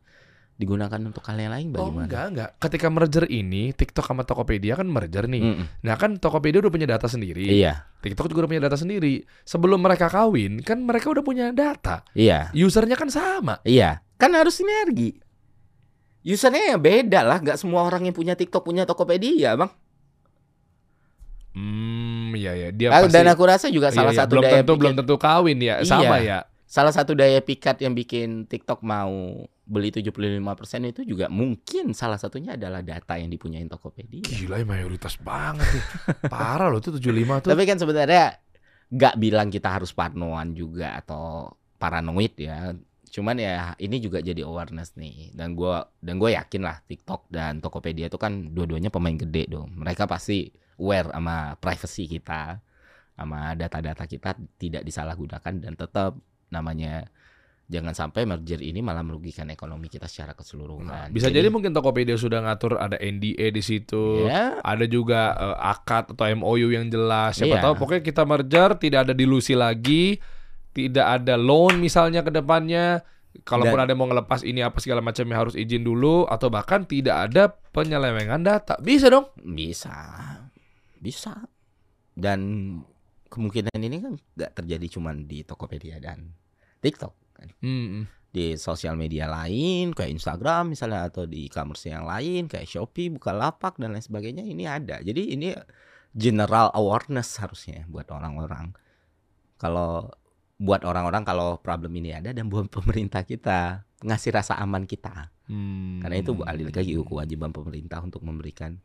digunakan 0.55 0.99
untuk 1.03 1.19
hal 1.27 1.35
yang 1.35 1.51
lain 1.51 1.67
Oh 1.75 1.83
bagaimana 1.83 2.07
enggak 2.07 2.25
enggak. 2.31 2.49
Ketika 2.63 2.87
merger 2.87 3.25
ini, 3.27 3.75
TikTok 3.75 4.07
sama 4.07 4.23
Tokopedia 4.23 4.79
kan 4.79 4.87
merger 4.87 5.27
nih. 5.27 5.43
Mm-mm. 5.43 5.65
Nah 5.83 5.95
kan 5.99 6.15
Tokopedia 6.15 6.63
udah 6.63 6.71
punya 6.71 6.87
data 6.87 7.11
sendiri. 7.11 7.43
iya 7.43 7.91
TikTok 7.99 8.31
juga 8.31 8.45
udah 8.45 8.51
punya 8.55 8.63
data 8.63 8.77
sendiri. 8.79 9.27
Sebelum 9.43 9.83
mereka 9.83 10.07
kawin, 10.07 10.63
kan 10.63 10.79
mereka 10.79 11.11
udah 11.11 11.23
punya 11.25 11.51
data. 11.51 12.07
iya 12.15 12.53
Usernya 12.55 12.95
kan 12.95 13.11
sama. 13.11 13.59
Iya, 13.67 13.99
kan 14.15 14.31
harus 14.31 14.55
sinergi. 14.55 15.19
Usernya 16.23 16.73
ya 16.73 16.77
beda 16.79 17.21
lah, 17.21 17.37
nggak 17.43 17.59
semua 17.59 17.85
orang 17.85 18.07
yang 18.07 18.15
punya 18.15 18.33
TikTok 18.33 18.63
punya 18.63 18.87
Tokopedia, 18.87 19.59
bang. 19.59 19.71
Hmm, 21.55 22.35
iya 22.35 22.51
ya. 22.53 22.69
Dia 22.69 22.91
pasti 22.91 23.15
Dan 23.15 23.31
aku 23.31 23.43
rasa 23.47 23.71
juga 23.71 23.87
Iya, 23.89 23.95
salah 23.95 24.11
iya. 24.11 24.19
satu 24.21 24.31
belum 24.35 24.43
daya 24.43 24.55
tentu 24.59 24.73
belum 24.75 24.93
tentu 24.93 25.15
kawin 25.15 25.57
ya. 25.57 25.75
Sama 25.81 26.19
Iya. 26.19 26.21
ya. 26.21 26.39
salah 26.65 26.91
satu 26.91 27.15
daya 27.15 27.39
pikat 27.39 27.79
yang 27.79 27.95
bikin 27.95 28.49
TikTok 28.49 28.83
mau 28.83 29.13
beli 29.63 29.95
75% 29.95 30.41
itu 30.83 31.07
juga 31.07 31.31
mungkin 31.31 31.95
salah 31.95 32.19
satunya 32.19 32.57
adalah 32.59 32.83
data 32.83 33.15
yang 33.15 33.31
dipunyain 33.31 33.69
Tokopedia. 33.69 34.25
Gila 34.25 34.59
ya 34.59 34.65
mayoritas 34.67 35.15
banget 35.15 35.63
nih. 35.63 35.83
Parah 36.33 36.67
loh 36.67 36.83
itu 36.83 36.91
75 36.91 37.45
tuh. 37.45 37.49
Tapi 37.53 37.63
kan 37.63 37.77
sebenarnya 37.79 38.35
nggak 38.91 39.15
bilang 39.15 39.47
kita 39.47 39.71
harus 39.71 39.95
parnoan 39.95 40.51
juga 40.51 40.99
atau 40.99 41.53
paranoid 41.77 42.33
ya. 42.35 42.75
Cuman 43.07 43.39
ya 43.39 43.71
ini 43.79 44.03
juga 44.03 44.19
jadi 44.19 44.43
awareness 44.43 44.97
nih. 44.99 45.31
Dan 45.31 45.55
gua 45.55 45.87
dan 46.03 46.19
gue 46.19 46.35
yakin 46.35 46.59
lah 46.59 46.83
TikTok 46.83 47.29
dan 47.31 47.63
Tokopedia 47.63 48.11
itu 48.11 48.19
kan 48.19 48.51
dua-duanya 48.51 48.91
pemain 48.91 49.15
gede 49.15 49.47
dong. 49.47 49.71
Mereka 49.71 50.03
pasti 50.05 50.49
aware 50.75 51.09
sama 51.11 51.55
privacy 51.57 52.05
kita, 52.07 52.59
sama 53.15 53.55
data-data 53.55 54.03
kita 54.05 54.35
tidak 54.59 54.83
disalahgunakan 54.83 55.53
dan 55.59 55.73
tetap 55.73 56.19
namanya 56.51 57.07
jangan 57.65 57.97
sampai 57.97 58.29
merger 58.29 58.61
ini 58.61 58.77
malah 58.85 59.01
merugikan 59.01 59.49
ekonomi 59.49 59.89
kita 59.89 60.05
secara 60.05 60.37
keseluruhan. 60.37 60.85
Nah, 60.85 61.05
bisa 61.09 61.33
jadi, 61.33 61.49
mungkin 61.49 61.73
Tokopedia 61.73 62.13
sudah 62.13 62.45
ngatur 62.45 62.77
ada 62.77 62.93
NDA 63.01 63.49
di 63.49 63.61
situ. 63.65 64.29
ya, 64.29 64.61
Ada 64.61 64.85
juga 64.85 65.33
eh, 65.33 65.57
akad 65.73 66.13
atau 66.13 66.25
MOU 66.37 66.69
yang 66.69 66.85
jelas. 66.93 67.41
Siapa 67.41 67.57
Iya. 67.57 67.63
tahu 67.65 67.73
pokoknya 67.81 68.03
kita 68.05 68.21
merger 68.21 68.69
tidak 68.77 69.09
ada 69.09 69.13
dilusi 69.17 69.57
lagi, 69.57 70.21
tidak 70.77 71.05
ada 71.23 71.41
loan 71.41 71.81
misalnya 71.81 72.21
ke 72.21 72.29
depannya. 72.29 73.01
Kalaupun 73.43 73.75
ada 73.81 73.91
yang 73.91 73.99
mau 73.99 74.07
ngelepas 74.07 74.47
ini 74.47 74.63
apa 74.63 74.79
segala 74.79 75.03
macamnya 75.03 75.35
harus 75.35 75.59
izin 75.59 75.83
dulu 75.83 76.23
atau 76.23 76.47
bahkan 76.47 76.87
tidak 76.87 77.27
ada 77.27 77.51
penyelewengan 77.73 78.45
data. 78.45 78.77
Bisa 78.79 79.09
dong. 79.11 79.27
bisa, 79.41 79.91
bisa. 80.99 81.47
Dan 82.15 82.39
kemungkinan 83.27 83.79
ini 83.81 83.97
kan 83.99 84.13
nggak 84.15 84.51
terjadi 84.63 84.85
cuma 84.99 85.11
di 85.11 85.43
Tokopedia 85.43 85.99
dan 85.99 86.31
TikTok. 86.79 87.13
kan. 87.35 87.51
Hmm. 87.59 88.07
di 88.35 88.59
sosial 88.59 88.99
media 88.99 89.31
lain 89.31 89.95
kayak 89.95 90.11
Instagram 90.11 90.75
misalnya 90.75 91.07
atau 91.07 91.23
di 91.23 91.47
e-commerce 91.47 91.87
yang 91.87 92.03
lain 92.03 92.51
kayak 92.51 92.67
Shopee, 92.67 93.07
Bukalapak 93.07 93.79
dan 93.79 93.95
lain 93.95 94.03
sebagainya 94.03 94.43
ini 94.43 94.67
ada. 94.67 94.99
Jadi 94.99 95.39
ini 95.39 95.55
general 96.11 96.67
awareness 96.75 97.39
harusnya 97.39 97.87
buat 97.87 98.11
orang-orang. 98.11 98.75
Kalau 99.55 100.11
buat 100.55 100.83
orang-orang 100.87 101.23
kalau 101.27 101.59
problem 101.59 101.95
ini 101.95 102.15
ada 102.15 102.31
dan 102.31 102.47
buat 102.51 102.67
pemerintah 102.75 103.23
kita 103.23 103.87
ngasih 104.03 104.31
rasa 104.35 104.59
aman 104.59 104.83
kita. 104.83 105.31
Hmm. 105.47 106.03
Karena 106.03 106.15
itu 106.19 106.31
balik 106.35 106.75
lagi 106.75 106.95
kewajiban 106.95 107.51
pemerintah 107.55 108.03
untuk 108.03 108.23
memberikan 108.23 108.79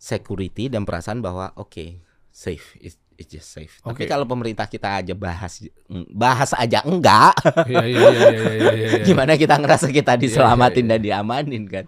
security 0.00 0.72
dan 0.72 0.88
perasaan 0.88 1.20
bahwa 1.20 1.52
oke 1.54 2.00
safe 2.32 2.80
it's, 2.80 2.96
it's 3.20 3.28
just 3.28 3.52
safe. 3.52 3.84
Tapi 3.84 4.08
Oke. 4.08 4.08
kalau 4.08 4.24
pemerintah 4.24 4.64
kita 4.64 4.96
aja 4.96 5.12
bahas 5.12 5.60
bahas 6.08 6.56
aja 6.56 6.80
enggak 6.80 7.36
Iya 7.68 7.84
iya 7.84 8.08
iya 8.16 9.04
gimana 9.04 9.36
kita 9.36 9.60
ngerasa 9.60 9.92
kita 9.92 10.16
diselamatin 10.16 10.88
iya, 10.88 10.88
iya. 10.88 10.92
dan 10.96 11.00
diamanin 11.04 11.64
kan 11.68 11.84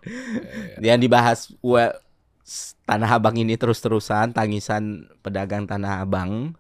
yang 0.85 1.01
dibahas 1.01 1.49
s- 2.45 2.77
tanah 2.85 3.17
abang 3.17 3.33
ini 3.39 3.57
terus-terusan 3.57 4.37
tangisan 4.37 5.09
pedagang 5.25 5.65
tanah 5.65 6.05
abang 6.05 6.53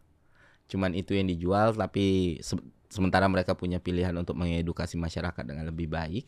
cuman 0.72 0.96
itu 0.96 1.12
yang 1.12 1.28
dijual 1.28 1.76
tapi 1.76 2.38
se- 2.40 2.56
sementara 2.88 3.28
mereka 3.28 3.52
punya 3.52 3.76
pilihan 3.76 4.16
untuk 4.16 4.40
mengedukasi 4.40 4.96
masyarakat 4.96 5.44
dengan 5.44 5.68
lebih 5.68 5.90
baik 5.90 6.24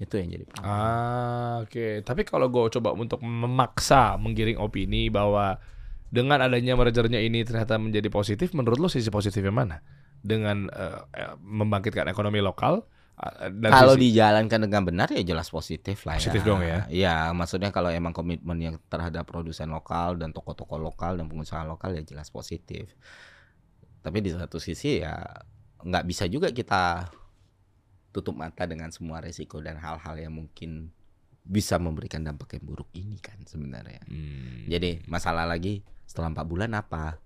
itu 0.00 0.14
yang 0.18 0.28
jadi 0.32 0.44
problem. 0.48 0.68
Ah, 0.70 1.62
oke. 1.62 2.02
Tapi 2.02 2.22
kalau 2.24 2.46
gue 2.48 2.62
coba 2.78 2.94
untuk 2.94 3.20
memaksa 3.20 4.16
menggiring 4.16 4.58
opini 4.58 5.12
bahwa 5.12 5.58
dengan 6.12 6.42
adanya 6.44 6.76
mergernya 6.76 7.20
ini 7.22 7.40
ternyata 7.42 7.80
menjadi 7.80 8.08
positif, 8.12 8.52
menurut 8.52 8.78
lo 8.80 8.88
sisi 8.90 9.08
positifnya 9.08 9.52
mana? 9.52 9.78
Dengan 10.22 10.66
eh, 10.68 11.00
membangkitkan 11.40 12.06
ekonomi 12.10 12.42
lokal 12.42 12.82
dan 13.62 13.70
kalau 13.70 13.94
sisi- 13.94 14.10
dijalankan 14.18 14.66
dengan 14.66 14.82
benar 14.82 15.06
ya 15.14 15.22
jelas 15.22 15.46
positif 15.46 16.02
lah 16.08 16.18
Positif 16.18 16.42
ya. 16.42 16.48
dong 16.48 16.60
ya. 16.64 16.78
Iya, 16.90 17.16
maksudnya 17.30 17.70
kalau 17.70 17.92
emang 17.92 18.10
komitmen 18.10 18.58
yang 18.58 18.76
terhadap 18.90 19.22
produsen 19.28 19.70
lokal 19.70 20.18
dan 20.18 20.34
toko-toko 20.34 20.74
lokal 20.80 21.14
dan 21.20 21.30
pengusaha 21.30 21.62
lokal 21.62 21.94
ya 21.94 22.02
jelas 22.02 22.32
positif. 22.34 22.90
Tapi 24.02 24.18
di 24.18 24.34
satu 24.34 24.58
sisi 24.58 24.98
ya 25.04 25.22
nggak 25.82 26.04
bisa 26.08 26.26
juga 26.26 26.50
kita 26.50 27.06
tutup 28.12 28.36
mata 28.36 28.68
dengan 28.68 28.92
semua 28.92 29.24
resiko 29.24 29.58
dan 29.58 29.80
hal-hal 29.80 30.14
yang 30.20 30.36
mungkin 30.36 30.92
bisa 31.42 31.74
memberikan 31.80 32.22
dampak 32.22 32.54
yang 32.60 32.64
buruk 32.68 32.86
ini 32.94 33.18
kan 33.18 33.34
sebenarnya. 33.42 34.04
Hmm. 34.06 34.68
Jadi 34.70 35.02
masalah 35.10 35.48
lagi 35.48 35.82
setelah 36.06 36.30
empat 36.30 36.46
bulan 36.46 36.70
apa? 36.78 37.18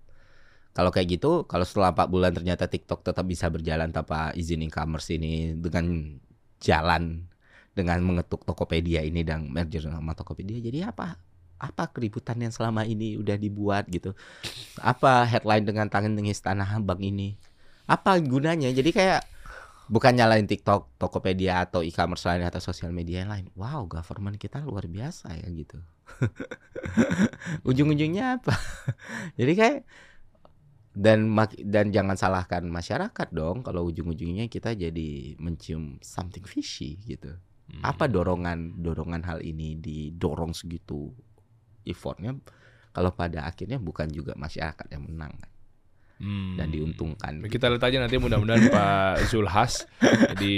Kalau 0.73 0.93
kayak 0.93 1.19
gitu, 1.19 1.45
kalau 1.45 1.65
setelah 1.65 1.93
empat 1.93 2.07
bulan 2.09 2.31
ternyata 2.33 2.69
TikTok 2.69 3.01
tetap 3.01 3.25
bisa 3.25 3.49
berjalan 3.49 3.89
tanpa 3.89 4.33
izin 4.33 4.65
e-commerce 4.65 5.13
ini 5.13 5.53
dengan 5.57 6.17
jalan 6.61 7.25
dengan 7.77 8.01
mengetuk 8.01 8.41
Tokopedia 8.45 9.05
ini 9.05 9.21
dan 9.21 9.53
merger 9.53 9.85
sama 9.85 10.17
Tokopedia, 10.17 10.57
jadi 10.57 10.89
apa? 10.89 11.17
Apa 11.57 11.89
keributan 11.89 12.37
yang 12.41 12.53
selama 12.53 12.85
ini 12.85 13.17
udah 13.17 13.37
dibuat 13.37 13.89
gitu? 13.89 14.13
Apa 14.81 15.25
headline 15.25 15.65
dengan 15.65 15.89
tangan 15.89 16.13
nengis 16.13 16.41
tanah 16.41 16.77
abang 16.77 17.01
ini? 17.01 17.37
Apa 17.89 18.17
gunanya? 18.21 18.69
Jadi 18.69 18.93
kayak 18.93 19.25
bukan 19.87 20.13
nyalain 20.15 20.47
TikTok, 20.47 20.99
Tokopedia 20.99 21.63
atau 21.63 21.83
e-commerce 21.83 22.27
lain 22.27 22.43
atau 22.47 22.59
sosial 22.59 22.91
media 22.91 23.23
yang 23.23 23.31
lain. 23.31 23.47
Wow, 23.55 23.87
government 23.87 24.39
kita 24.39 24.63
luar 24.63 24.87
biasa 24.87 25.35
ya 25.35 25.47
gitu. 25.51 25.79
Ujung-ujungnya 27.69 28.39
apa? 28.39 28.55
Jadi 29.39 29.53
kayak 29.55 29.79
dan 30.97 31.29
dan 31.61 31.93
jangan 31.93 32.17
salahkan 32.17 32.65
masyarakat 32.65 33.27
dong 33.29 33.61
kalau 33.61 33.85
ujung-ujungnya 33.85 34.49
kita 34.49 34.73
jadi 34.73 35.37
mencium 35.37 36.01
something 36.01 36.41
fishy 36.41 36.97
gitu. 37.05 37.37
Hmm. 37.69 37.83
Apa 37.85 38.09
dorongan 38.09 38.81
dorongan 38.81 39.21
hal 39.21 39.45
ini 39.45 39.77
didorong 39.77 40.57
segitu 40.57 41.13
effortnya 41.85 42.33
kalau 42.97 43.13
pada 43.13 43.45
akhirnya 43.45 43.77
bukan 43.77 44.09
juga 44.09 44.33
masyarakat 44.33 44.89
yang 44.89 45.05
menang 45.05 45.37
kan, 45.37 45.51
Hmm. 46.17 46.57
dan 46.57 46.73
diuntungkan. 46.73 47.45
Kita 47.45 47.69
lihat 47.69 47.83
aja 47.83 47.97
nanti 48.01 48.17
mudah-mudahan 48.17 48.69
Pak 48.73 49.29
Zulhas 49.29 49.85
di 50.33 50.57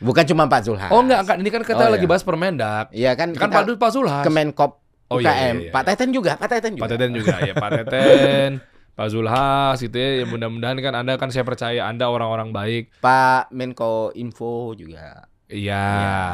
Bukan 0.00 0.24
cuma 0.24 0.48
Pak 0.48 0.64
Zulhas. 0.64 0.88
Oh 0.88 1.04
enggak, 1.04 1.20
enggak. 1.20 1.36
Ini 1.36 1.48
kan 1.52 1.62
kita 1.68 1.84
Oh, 1.84 1.92
lagi 1.92 2.04
iya. 2.04 2.10
bahas 2.10 2.24
Permendak. 2.24 2.86
Iya 2.90 3.12
kan 3.12 3.28
Kan 3.36 3.48
Pak 3.48 3.76
Pak 3.76 3.90
Zulhas. 3.92 4.24
Kemenkop 4.24 4.80
Oh, 5.10 5.18
UKM. 5.18 5.26
iya, 5.26 5.34
iya, 5.34 5.52
iya. 5.66 5.72
Pak 5.74 5.84
Teten 5.84 6.14
juga, 6.14 6.38
Pak 6.38 6.48
Teten 6.48 6.72
juga. 6.78 6.82
Pak 6.86 6.90
Teten 6.94 7.10
juga 7.12 7.34
ya 7.42 7.52
Pak 7.52 7.70
Teten 7.82 8.50
Pak 8.94 9.08
Zulhas 9.10 9.76
gitu 9.80 9.96
ya, 9.96 10.22
ya 10.22 10.24
mudah-mudahan 10.24 10.78
kan 10.78 10.94
Anda 10.94 11.18
kan 11.18 11.28
saya 11.28 11.42
percaya 11.42 11.84
Anda 11.84 12.06
orang-orang 12.06 12.54
baik 12.54 12.94
Pak 13.02 13.50
Menko 13.50 14.14
Info 14.14 14.72
juga. 14.72 15.26
Iya 15.44 15.84
Ya. 15.98 16.24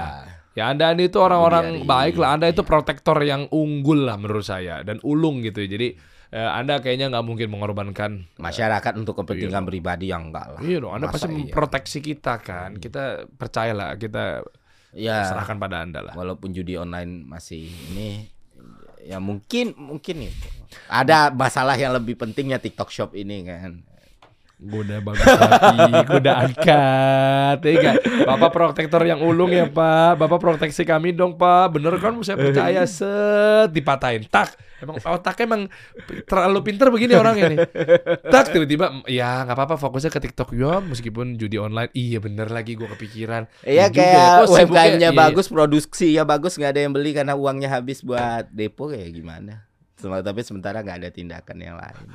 Ya 0.57 0.65
Anda 0.69 0.93
ini 0.93 1.09
itu 1.09 1.17
orang-orang 1.17 1.85
baik 1.85 2.17
lah 2.17 2.37
Anda 2.37 2.49
itu 2.49 2.61
Iya. 2.61 2.69
protektor 2.69 3.17
yang 3.21 3.49
unggul 3.49 4.05
lah 4.05 4.17
menurut 4.17 4.41
saya 4.41 4.81
Dan 4.81 5.01
ulung 5.03 5.41
gitu 5.41 5.61
Jadi 5.61 6.16
eh, 6.31 6.51
Anda 6.51 6.79
kayaknya 6.81 7.13
nggak 7.13 7.27
mungkin 7.27 7.49
mengorbankan 7.51 8.11
Masyarakat 8.37 8.93
untuk 8.97 9.19
kepentingan 9.23 9.63
pribadi 9.63 10.11
yang 10.11 10.31
enggak 10.31 10.57
lah. 10.57 10.61
Iya 10.61 10.79
dong 10.83 10.93
Anda 10.97 11.07
Masa 11.11 11.15
pasti 11.19 11.27
iya? 11.29 11.37
memproteksi 11.45 11.99
kita 12.01 12.35
kan 12.41 12.71
Kita 12.77 13.27
percayalah 13.29 13.95
Kita 13.97 14.43
Ya. 14.97 15.29
serahkan 15.29 15.61
pada 15.61 15.85
Anda 15.85 16.01
lah 16.01 16.17
Walaupun 16.17 16.57
judi 16.57 16.81
online 16.81 17.21
masih 17.29 17.69
ini 17.93 18.33
ya 19.07 19.23
mungkin 19.23 19.71
mungkin 19.79 20.27
itu. 20.27 20.49
Ada 20.91 21.31
masalah 21.31 21.79
yang 21.79 21.95
lebih 21.95 22.19
pentingnya 22.19 22.59
TikTok 22.59 22.91
Shop 22.91 23.11
ini 23.15 23.47
kan. 23.47 23.87
Gue 24.57 24.89
udah 24.89 25.05
bagus 25.05 25.21
hati, 25.21 25.77
gue 26.09 26.17
udah 26.17 26.35
angkat, 26.49 27.59
ya? 27.61 27.93
Bapak 28.25 28.51
protektor 28.57 29.05
yang 29.05 29.21
ulung 29.21 29.53
ya 29.53 29.69
Pak, 29.69 30.17
Bapak 30.17 30.41
proteksi 30.41 30.81
kami 30.81 31.13
dong 31.13 31.37
Pak, 31.37 31.77
bener 31.77 31.93
kan? 32.01 32.17
Saya 32.25 32.41
percaya 32.41 32.89
set 32.89 33.69
dipatahin, 33.69 34.25
tak, 34.33 34.57
emang 34.81 34.97
otaknya 35.05 35.45
emang 35.45 35.63
terlalu 36.25 36.73
pinter 36.73 36.89
begini 36.89 37.13
orangnya 37.21 37.53
nih, 37.53 37.59
tak 38.33 38.57
tiba-tiba, 38.57 39.05
ya 39.05 39.45
nggak 39.45 39.61
apa-apa 39.61 39.77
fokusnya 39.77 40.09
ke 40.09 40.25
TikTok 40.25 40.57
ya, 40.57 40.81
meskipun 40.81 41.37
judi 41.37 41.61
online, 41.61 41.93
iya 41.93 42.17
bener 42.17 42.49
lagi 42.49 42.81
gue 42.81 42.89
kepikiran, 42.97 43.45
Iya 43.61 43.93
juga 43.93 44.01
ya. 44.01 44.09
kayak 44.09 44.33
sibuknya- 44.49 44.89
UMKM-nya 44.89 45.11
iya. 45.13 45.21
bagus, 45.21 45.47
produksi 45.53 46.17
ya 46.17 46.25
bagus, 46.25 46.57
nggak 46.57 46.73
ada 46.73 46.81
yang 46.81 46.97
beli 46.97 47.13
karena 47.13 47.37
uangnya 47.37 47.69
habis 47.69 48.01
buat 48.01 48.49
depo 48.49 48.89
kayak 48.89 49.13
gimana. 49.13 49.69
Tapi 50.01 50.41
sementara 50.41 50.81
nggak 50.81 51.05
ada 51.05 51.11
tindakan 51.13 51.57
yang 51.61 51.77
lain. 51.77 52.09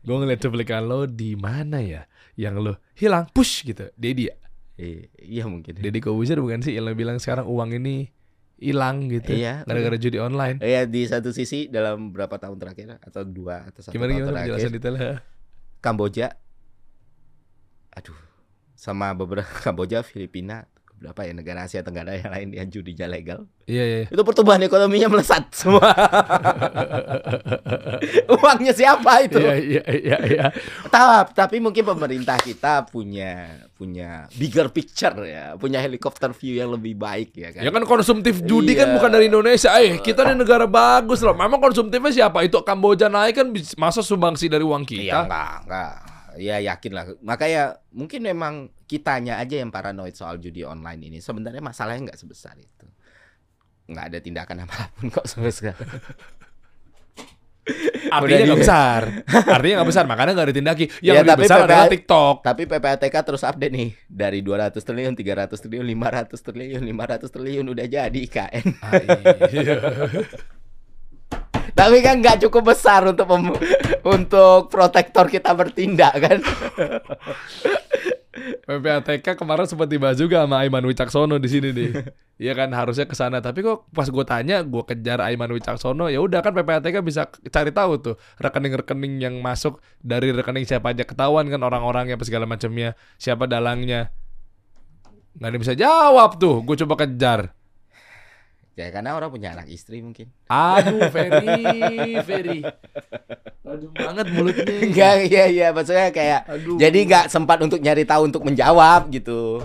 Gue 0.00 0.14
ngeliat 0.16 0.40
cuplikan 0.40 0.84
lo 0.84 1.04
di 1.04 1.36
mana 1.36 1.80
ya, 1.80 2.08
yang 2.34 2.56
lo 2.56 2.80
hilang, 2.96 3.28
push 3.30 3.64
gitu, 3.64 3.92
Dedi 3.94 4.28
ya, 4.28 4.36
I- 4.80 5.12
Iya 5.20 5.44
mungkin. 5.44 5.76
Deddy 5.76 6.00
Kobuzer 6.00 6.40
bukan 6.40 6.64
sih 6.64 6.72
yang 6.72 6.88
lo 6.88 6.96
bilang 6.96 7.20
sekarang 7.20 7.44
uang 7.44 7.76
ini 7.76 8.08
hilang 8.56 9.08
gitu, 9.08 9.32
Iya, 9.32 9.64
gara-gara 9.64 9.96
judi 9.96 10.16
online. 10.16 10.56
Iya 10.60 10.88
di 10.88 11.04
satu 11.04 11.32
sisi 11.32 11.68
dalam 11.68 12.12
berapa 12.12 12.36
tahun 12.36 12.56
terakhir 12.56 12.96
atau 13.00 13.24
dua 13.24 13.68
atau 13.68 13.80
satu 13.84 13.92
Gimana 13.92 14.12
tahun 14.12 14.18
gimana 14.20 14.28
terakhir 14.32 14.44
penjelasan 14.56 14.72
detailnya? 14.72 15.12
Kamboja, 15.80 16.26
aduh, 17.90 18.16
sama 18.76 19.12
beberapa 19.12 19.48
Kamboja, 19.64 20.00
Filipina 20.00 20.69
berapa 21.00 21.20
ya 21.24 21.32
negara 21.32 21.64
Asia 21.64 21.80
Tenggara 21.80 22.12
yang 22.12 22.28
lain 22.28 22.48
yang 22.52 22.68
judinya 22.68 23.08
legal. 23.08 23.48
Iya 23.64 23.84
iya. 23.84 24.00
Itu 24.06 24.20
pertumbuhan 24.20 24.60
ekonominya 24.60 25.08
melesat 25.08 25.48
semua. 25.50 25.80
Uangnya 28.36 28.72
siapa 28.72 29.24
itu? 29.24 29.40
Iya 29.40 29.54
iya 29.56 29.82
iya 29.88 30.16
iya. 30.28 30.44
Tapi, 30.86 31.32
tapi 31.32 31.56
mungkin 31.56 31.82
pemerintah 31.86 32.36
kita 32.36 32.84
punya 32.84 33.64
punya 33.72 34.28
bigger 34.36 34.68
picture 34.68 35.16
ya, 35.24 35.56
punya 35.56 35.80
helikopter 35.80 36.36
view 36.36 36.60
yang 36.60 36.68
lebih 36.68 36.92
baik 36.94 37.32
ya 37.32 37.48
kan. 37.50 37.62
Ya 37.64 37.70
kan 37.72 37.82
konsumtif 37.88 38.44
judi 38.44 38.76
kan 38.76 38.90
Iya. 38.90 38.94
bukan 38.96 39.10
dari 39.10 39.26
Indonesia. 39.32 39.70
Eh, 39.80 39.96
kita 39.98 40.28
ini 40.28 40.36
negara 40.36 40.68
bagus 40.68 41.24
loh. 41.24 41.32
Memang 41.32 41.62
konsumtifnya 41.62 42.12
siapa? 42.12 42.44
Itu 42.44 42.60
Kamboja 42.60 43.08
naik 43.08 43.40
kan 43.40 43.48
masa 43.80 44.04
sumbangsi 44.04 44.52
dari 44.52 44.60
uang 44.60 44.84
Iya 44.84 44.92
kita. 44.92 45.18
enggak, 45.24 45.52
enggak. 45.64 45.92
Ya 46.38 46.60
yakin 46.60 46.92
lah. 46.94 47.04
Makanya 47.24 47.80
mungkin 47.90 48.20
memang 48.22 48.54
kitanya 48.86 49.38
aja 49.40 49.58
yang 49.58 49.72
paranoid 49.72 50.14
soal 50.14 50.38
judi 50.38 50.62
online 50.62 51.10
ini. 51.10 51.18
Sebenarnya 51.18 51.62
masalahnya 51.64 52.12
nggak 52.12 52.20
sebesar 52.20 52.54
itu. 52.58 52.86
Nggak 53.90 54.04
ada 54.14 54.18
tindakan 54.22 54.56
apa 54.68 54.90
pun 54.94 55.10
kok 55.10 55.26
sampai 55.26 55.50
sekarang. 55.50 55.90
Artinya 58.10 58.44
nggak 58.50 58.62
besar. 58.66 59.02
Artinya 59.30 59.74
nggak 59.80 59.90
besar, 59.94 60.04
makanya 60.08 60.32
nggak 60.34 60.48
ditindaki. 60.50 60.84
Yang 60.98 61.14
Ya, 61.14 61.20
lebih 61.22 61.30
tapi 61.30 61.42
besar 61.46 61.58
PPA 61.58 61.66
adalah 61.70 61.86
TikTok. 61.86 62.36
Tapi 62.42 62.62
PPATK 62.66 63.14
terus 63.22 63.42
update 63.46 63.74
nih 63.74 63.90
dari 64.10 64.40
200 64.42 64.74
triliun, 64.82 65.14
300 65.14 65.54
triliun, 65.54 65.86
500 65.86 66.46
triliun, 66.46 66.82
500 66.82 67.30
triliun 67.30 67.66
udah 67.70 67.86
jadi 67.86 68.18
IKN. 68.18 68.64
Ah, 68.82 68.92
iya. 69.54 69.74
Tapi 71.80 72.04
kan 72.04 72.20
nggak 72.20 72.44
cukup 72.44 72.76
besar 72.76 73.08
untuk 73.08 73.24
untuk 74.04 74.68
protektor 74.68 75.32
kita 75.32 75.56
bertindak 75.56 76.12
kan. 76.20 76.38
PPATK 78.68 79.34
kemarin 79.36 79.64
sempat 79.64 79.88
dibahas 79.88 80.20
juga 80.20 80.44
sama 80.44 80.60
Aiman 80.60 80.84
Wicaksono 80.84 81.40
di 81.40 81.48
sini 81.48 81.72
nih. 81.72 81.92
Iya 82.40 82.56
kan 82.56 82.72
harusnya 82.72 83.04
ke 83.04 83.12
sana, 83.12 83.44
tapi 83.44 83.60
kok 83.60 83.92
pas 83.92 84.08
gue 84.08 84.24
tanya, 84.24 84.64
gue 84.64 84.80
kejar 84.88 85.20
Aiman 85.20 85.52
Wicaksono, 85.52 86.08
ya 86.08 86.24
udah 86.24 86.40
kan 86.40 86.56
PPATK 86.56 87.04
bisa 87.04 87.28
cari 87.28 87.68
tahu 87.68 88.00
tuh 88.00 88.16
rekening-rekening 88.40 89.20
yang 89.20 89.44
masuk 89.44 89.84
dari 90.00 90.32
rekening 90.32 90.64
siapa 90.64 90.96
aja 90.96 91.04
ketahuan 91.04 91.52
kan 91.52 91.60
orang-orangnya 91.60 92.16
apa 92.16 92.24
segala 92.24 92.48
macamnya, 92.48 92.96
siapa 93.20 93.44
dalangnya. 93.44 94.08
Nggak 95.36 95.50
ada 95.52 95.58
bisa 95.60 95.74
jawab 95.76 96.40
tuh, 96.40 96.64
gue 96.64 96.80
coba 96.80 97.04
kejar. 97.04 97.52
Ya 98.80 98.88
karena 98.88 99.12
orang 99.12 99.28
punya 99.28 99.52
anak 99.52 99.68
istri 99.68 100.00
mungkin. 100.00 100.32
Aduh, 100.48 101.12
Ferry, 101.12 101.52
Ferry. 102.24 102.60
Aduh 103.60 103.92
banget 103.92 104.26
mulutnya. 104.32 104.76
Enggak, 104.88 105.14
iya 105.28 105.44
iya 105.46 105.68
maksudnya 105.70 106.08
kayak 106.10 106.48
Aduh. 106.48 106.80
jadi 106.80 106.98
nggak 107.04 107.24
sempat 107.28 107.60
untuk 107.60 107.78
nyari 107.78 108.08
tahu 108.08 108.32
untuk 108.32 108.42
menjawab 108.42 109.12
gitu. 109.12 109.60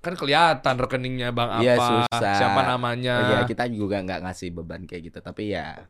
Kan 0.00 0.16
kelihatan 0.16 0.74
rekeningnya 0.80 1.34
Bang 1.34 1.50
apa, 1.50 1.62
Iya, 1.62 1.74
susah. 1.76 2.34
siapa 2.38 2.62
namanya. 2.64 3.14
Iya, 3.26 3.38
kita 3.44 3.68
juga 3.68 4.00
nggak 4.00 4.24
ngasih 4.24 4.48
beban 4.54 4.88
kayak 4.88 5.12
gitu, 5.12 5.18
tapi 5.20 5.52
ya 5.52 5.86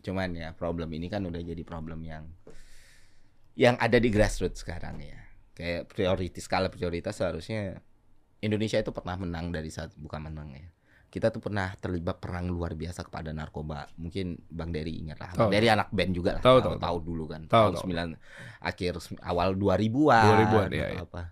cuman 0.00 0.32
ya 0.32 0.48
problem 0.56 0.88
ini 0.96 1.12
kan 1.12 1.20
udah 1.24 1.40
jadi 1.44 1.60
problem 1.60 2.00
yang 2.04 2.24
yang 3.54 3.76
ada 3.80 3.96
di 3.96 4.08
grassroots 4.12 4.62
sekarang 4.62 5.00
ya. 5.00 5.18
Kayak 5.56 5.92
prioritas 5.92 6.44
skala 6.44 6.68
prioritas 6.72 7.18
seharusnya 7.20 7.80
Indonesia 8.40 8.80
itu 8.80 8.90
pernah 8.90 9.20
menang 9.20 9.52
dari 9.52 9.68
saat 9.68 9.92
bukan 9.98 10.28
menang 10.30 10.50
ya. 10.56 10.66
Kita 11.10 11.34
tuh 11.34 11.42
pernah 11.42 11.74
terlibat 11.74 12.22
perang 12.22 12.46
luar 12.46 12.78
biasa 12.78 13.02
kepada 13.02 13.34
narkoba. 13.34 13.90
Mungkin 13.98 14.46
Bang 14.46 14.70
Dery 14.70 14.94
ingat 15.02 15.18
lah. 15.18 15.30
Bang. 15.34 15.50
Dery 15.50 15.66
anak 15.66 15.90
band 15.90 16.14
juga 16.14 16.38
lah. 16.38 16.42
Tahu, 16.42 16.58
tahu, 16.62 16.74
tahu, 16.78 16.96
dulu 17.02 17.24
kan. 17.26 17.50
Tahu, 17.50 17.74
tahun 17.74 18.14
tahu. 18.14 18.14
9 18.62 18.70
akhir 18.70 18.92
awal 19.26 19.48
2000-an. 19.58 20.26
2000-an, 20.46 20.70
iya, 20.70 20.86
atau 20.86 20.94
iya. 20.94 21.02
apa. 21.02 21.22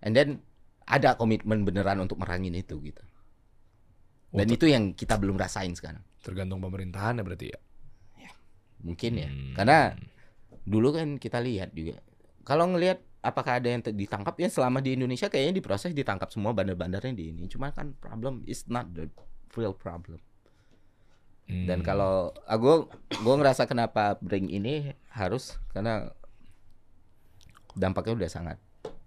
And 0.00 0.12
then 0.16 0.40
ada 0.88 1.20
komitmen 1.20 1.68
beneran 1.68 2.00
untuk 2.00 2.16
merangin 2.16 2.56
itu 2.56 2.80
gitu. 2.80 3.04
Dan 4.32 4.48
Oh, 4.48 4.54
itu 4.56 4.66
yang 4.68 4.92
kita 4.96 5.16
belum 5.20 5.36
rasain 5.36 5.72
sekarang. 5.76 6.04
tergantung 6.18 6.60
pemerintahan 6.60 7.16
ya 7.16 7.24
berarti 7.24 7.46
ya. 7.48 7.60
Mungkin 8.84 9.12
ya. 9.16 9.28
Hmm. 9.32 9.54
Karena 9.56 9.78
dulu 10.68 10.92
kan 10.92 11.16
kita 11.16 11.40
lihat 11.40 11.72
juga. 11.72 12.04
Kalau 12.44 12.68
ngelihat 12.68 13.00
apakah 13.28 13.60
ada 13.60 13.68
yang 13.68 13.84
ditangkap 13.84 14.34
ya 14.40 14.48
selama 14.48 14.80
di 14.80 14.96
Indonesia 14.96 15.28
kayaknya 15.28 15.60
diproses 15.60 15.92
ditangkap 15.92 16.32
semua 16.32 16.56
bandar-bandarnya 16.56 17.12
di 17.12 17.30
ini. 17.30 17.44
Cuma 17.46 17.70
kan 17.70 17.92
problem 17.96 18.42
is 18.48 18.64
not 18.66 18.88
the 18.92 19.06
real 19.54 19.76
problem. 19.76 20.18
Dan 21.48 21.80
Hmm. 21.80 21.86
kalau 21.86 22.14
aku 22.44 22.92
gue 23.08 23.34
ngerasa 23.40 23.64
kenapa 23.64 24.20
bring 24.20 24.52
ini 24.52 24.92
harus 25.16 25.56
karena 25.72 26.12
dampaknya 27.72 28.24
udah 28.24 28.30
sangat 28.30 28.58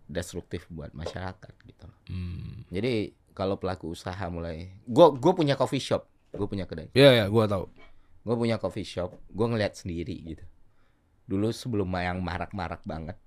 destruktif 0.09 0.65
buat 0.69 0.89
masyarakat 0.91 1.53
gitu. 1.67 1.87
Hmm. 2.09 2.65
Jadi 2.73 3.13
kalau 3.31 3.55
pelaku 3.61 3.93
usaha 3.93 4.25
mulai, 4.27 4.73
gue 4.83 5.07
gue 5.21 5.33
punya 5.37 5.53
coffee 5.53 5.79
shop, 5.79 6.03
gue 6.33 6.47
punya 6.49 6.65
kedai. 6.65 6.89
Iya 6.91 7.23
ya, 7.23 7.25
gua 7.29 7.45
tahu. 7.47 7.65
gue 8.21 8.35
punya 8.37 8.61
coffee 8.61 8.85
shop 8.85 9.17
gue 9.33 9.47
ngeliat 9.49 9.73
sendiri 9.73 10.13
gitu 10.21 10.45
dulu 11.25 11.49
sebelum 11.49 11.89
yang 11.97 12.21
marak-marak 12.21 12.85
banget 12.85 13.17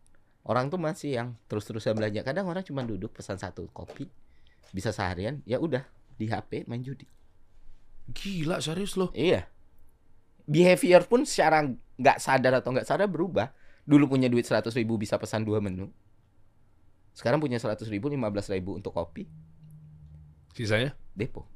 orang 0.44 0.68
tuh 0.68 0.80
masih 0.80 1.16
yang 1.16 1.28
terus-terusan 1.48 1.96
belanja 1.96 2.20
kadang 2.20 2.48
orang 2.48 2.64
cuma 2.64 2.84
duduk 2.84 3.12
pesan 3.16 3.40
satu 3.40 3.68
kopi 3.72 4.08
bisa 4.74 4.92
seharian 4.92 5.40
ya 5.48 5.56
udah 5.60 5.84
di 6.16 6.28
HP 6.28 6.68
main 6.68 6.84
judi 6.84 7.08
Gila 8.04 8.60
serius 8.60 9.00
loh. 9.00 9.08
iya 9.16 9.48
behavior 10.44 11.08
pun 11.08 11.24
secara 11.24 11.64
nggak 11.96 12.18
sadar 12.20 12.60
atau 12.60 12.76
nggak 12.76 12.84
sadar 12.84 13.08
berubah 13.08 13.48
dulu 13.88 14.16
punya 14.16 14.28
duit 14.28 14.44
100 14.44 14.68
ribu 14.76 15.00
bisa 15.00 15.16
pesan 15.16 15.44
dua 15.44 15.60
menu 15.64 15.88
sekarang 17.16 17.40
punya 17.40 17.56
100 17.56 17.80
ribu 17.88 18.12
15 18.12 18.54
ribu 18.60 18.76
untuk 18.76 18.92
kopi 18.92 19.24
Sisanya? 20.54 20.94
depo 21.16 21.50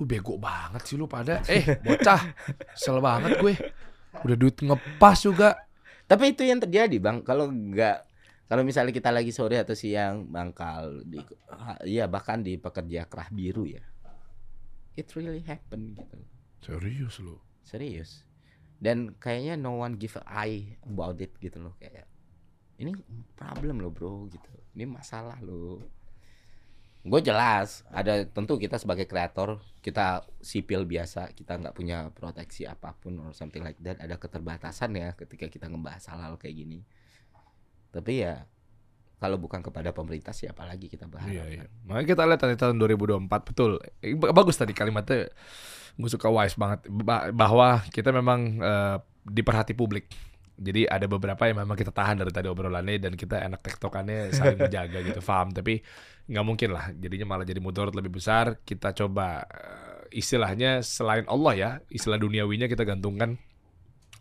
Lu 0.00 0.08
bego 0.08 0.40
banget 0.40 0.88
sih 0.88 0.96
lu 0.96 1.04
pada. 1.04 1.44
Eh, 1.46 1.78
bocah. 1.84 2.32
Kesel 2.72 2.96
banget 3.04 3.38
gue. 3.38 3.54
Udah 4.24 4.36
duit 4.40 4.56
ngepas 4.64 5.18
juga. 5.20 5.68
Tapi 6.12 6.36
itu 6.36 6.44
yang 6.44 6.60
terjadi 6.60 6.92
bang. 7.00 7.24
Kalau 7.24 7.48
nggak, 7.48 7.98
kalau 8.52 8.60
misalnya 8.68 8.92
kita 8.92 9.08
lagi 9.08 9.32
sore 9.32 9.56
atau 9.56 9.72
siang 9.72 10.28
mangkal, 10.28 11.00
di, 11.08 11.24
iya 11.88 12.04
bahkan 12.04 12.44
di 12.44 12.60
pekerja 12.60 13.08
kerah 13.08 13.32
biru 13.32 13.64
ya, 13.64 13.80
it 14.92 15.08
really 15.16 15.40
happen 15.40 15.96
gitu, 15.96 16.20
Serius 16.60 17.16
lu. 17.24 17.40
serius. 17.64 18.28
Dan 18.76 19.16
kayaknya 19.16 19.56
no 19.56 19.80
one 19.80 19.96
give 19.96 20.20
a 20.20 20.24
eye 20.28 20.76
about 20.84 21.16
it 21.24 21.32
gitu 21.40 21.64
loh 21.64 21.72
kayak. 21.80 22.04
Ini 22.76 22.92
problem 23.38 23.80
loh 23.80 23.88
bro 23.88 24.28
gitu. 24.28 24.52
Ini 24.76 24.84
masalah 24.84 25.40
loh. 25.40 25.80
Gue 27.02 27.18
jelas 27.18 27.82
ada 27.90 28.22
tentu 28.24 28.54
kita 28.56 28.78
sebagai 28.78 29.04
kreator 29.04 29.58
kita 29.78 30.22
sipil 30.38 30.86
biasa 30.86 31.34
kita 31.34 31.58
nggak 31.58 31.74
punya 31.74 32.06
proteksi 32.10 32.62
apa 32.62 32.94
pun 32.94 33.18
or 33.18 33.34
something 33.34 33.58
like 33.60 33.74
that 33.82 33.98
ada 33.98 34.14
keterbatasan 34.14 34.94
ya 34.94 35.10
ketika 35.12 35.50
kita 35.50 35.66
ngebahas 35.66 36.06
hal-hal 36.06 36.38
kayak 36.38 36.54
gini 36.54 36.86
tapi 37.90 38.22
ya 38.22 38.46
kalau 39.18 39.38
bukan 39.38 39.58
kepada 39.60 39.90
pemerintah 39.90 40.30
siapa 40.30 40.62
lagi 40.62 40.86
kita 40.86 41.06
bahas 41.06 41.26
Iya, 41.26 41.44
iya. 41.48 41.62
Makanya 41.86 42.06
kita 42.08 42.22
lihat 42.26 42.40
tadi 42.40 42.54
tahun 42.54 42.74
2024 42.76 43.30
betul. 43.44 43.78
Eh, 43.98 44.14
ba- 44.14 44.34
Bagus 44.34 44.58
tadi 44.58 44.70
kalimatnya. 44.70 45.30
Gue 45.94 46.10
suka 46.10 46.26
wise 46.26 46.58
banget 46.58 46.90
Ba- 46.90 47.30
bahwa 47.30 47.86
kita 47.90 48.10
memang 48.10 48.58
eh, 48.58 48.96
diperhati 49.22 49.74
publik. 49.74 50.10
Jadi 50.58 50.84
ada 50.84 51.08
beberapa 51.08 51.48
yang 51.48 51.64
memang 51.64 51.74
kita 51.74 51.90
tahan 51.90 52.20
dari 52.20 52.32
tadi 52.32 52.46
obrolannya 52.46 53.00
dan 53.00 53.16
kita 53.16 53.40
enak 53.40 53.60
tektokannya 53.64 54.30
saling 54.36 54.58
menjaga 54.68 55.00
gitu, 55.00 55.20
paham. 55.24 55.50
Tapi 55.50 55.80
nggak 56.28 56.44
mungkin 56.44 56.68
lah. 56.76 56.92
Jadinya 56.94 57.36
malah 57.36 57.46
jadi 57.48 57.58
mudarat 57.58 57.96
lebih 57.96 58.20
besar. 58.20 58.60
Kita 58.62 58.92
coba 58.92 59.42
eh, 59.48 60.16
istilahnya 60.16 60.84
selain 60.84 61.24
Allah 61.26 61.52
ya, 61.56 61.70
istilah 61.88 62.20
duniawinya 62.20 62.68
kita 62.68 62.84
gantungkan 62.84 63.40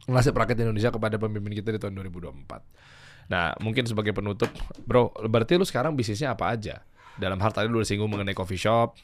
nasib 0.10 0.34
rakyat 0.34 0.66
Indonesia 0.66 0.90
kepada 0.90 1.22
pemimpin 1.22 1.54
kita 1.62 1.76
di 1.76 1.80
tahun 1.80 1.94
2024. 2.02 3.30
Nah, 3.30 3.56
mungkin 3.62 3.86
sebagai 3.88 4.12
penutup, 4.12 4.50
bro, 4.84 5.14
berarti 5.30 5.56
lu 5.56 5.64
sekarang 5.64 5.96
bisnisnya 5.96 6.34
apa 6.34 6.52
aja? 6.52 6.84
Dalam 7.16 7.38
hal 7.40 7.52
tadi 7.54 7.70
lu 7.70 7.80
udah 7.80 7.88
singgung 7.88 8.12
mengenai 8.12 8.36
coffee 8.36 8.60
shop, 8.60 8.98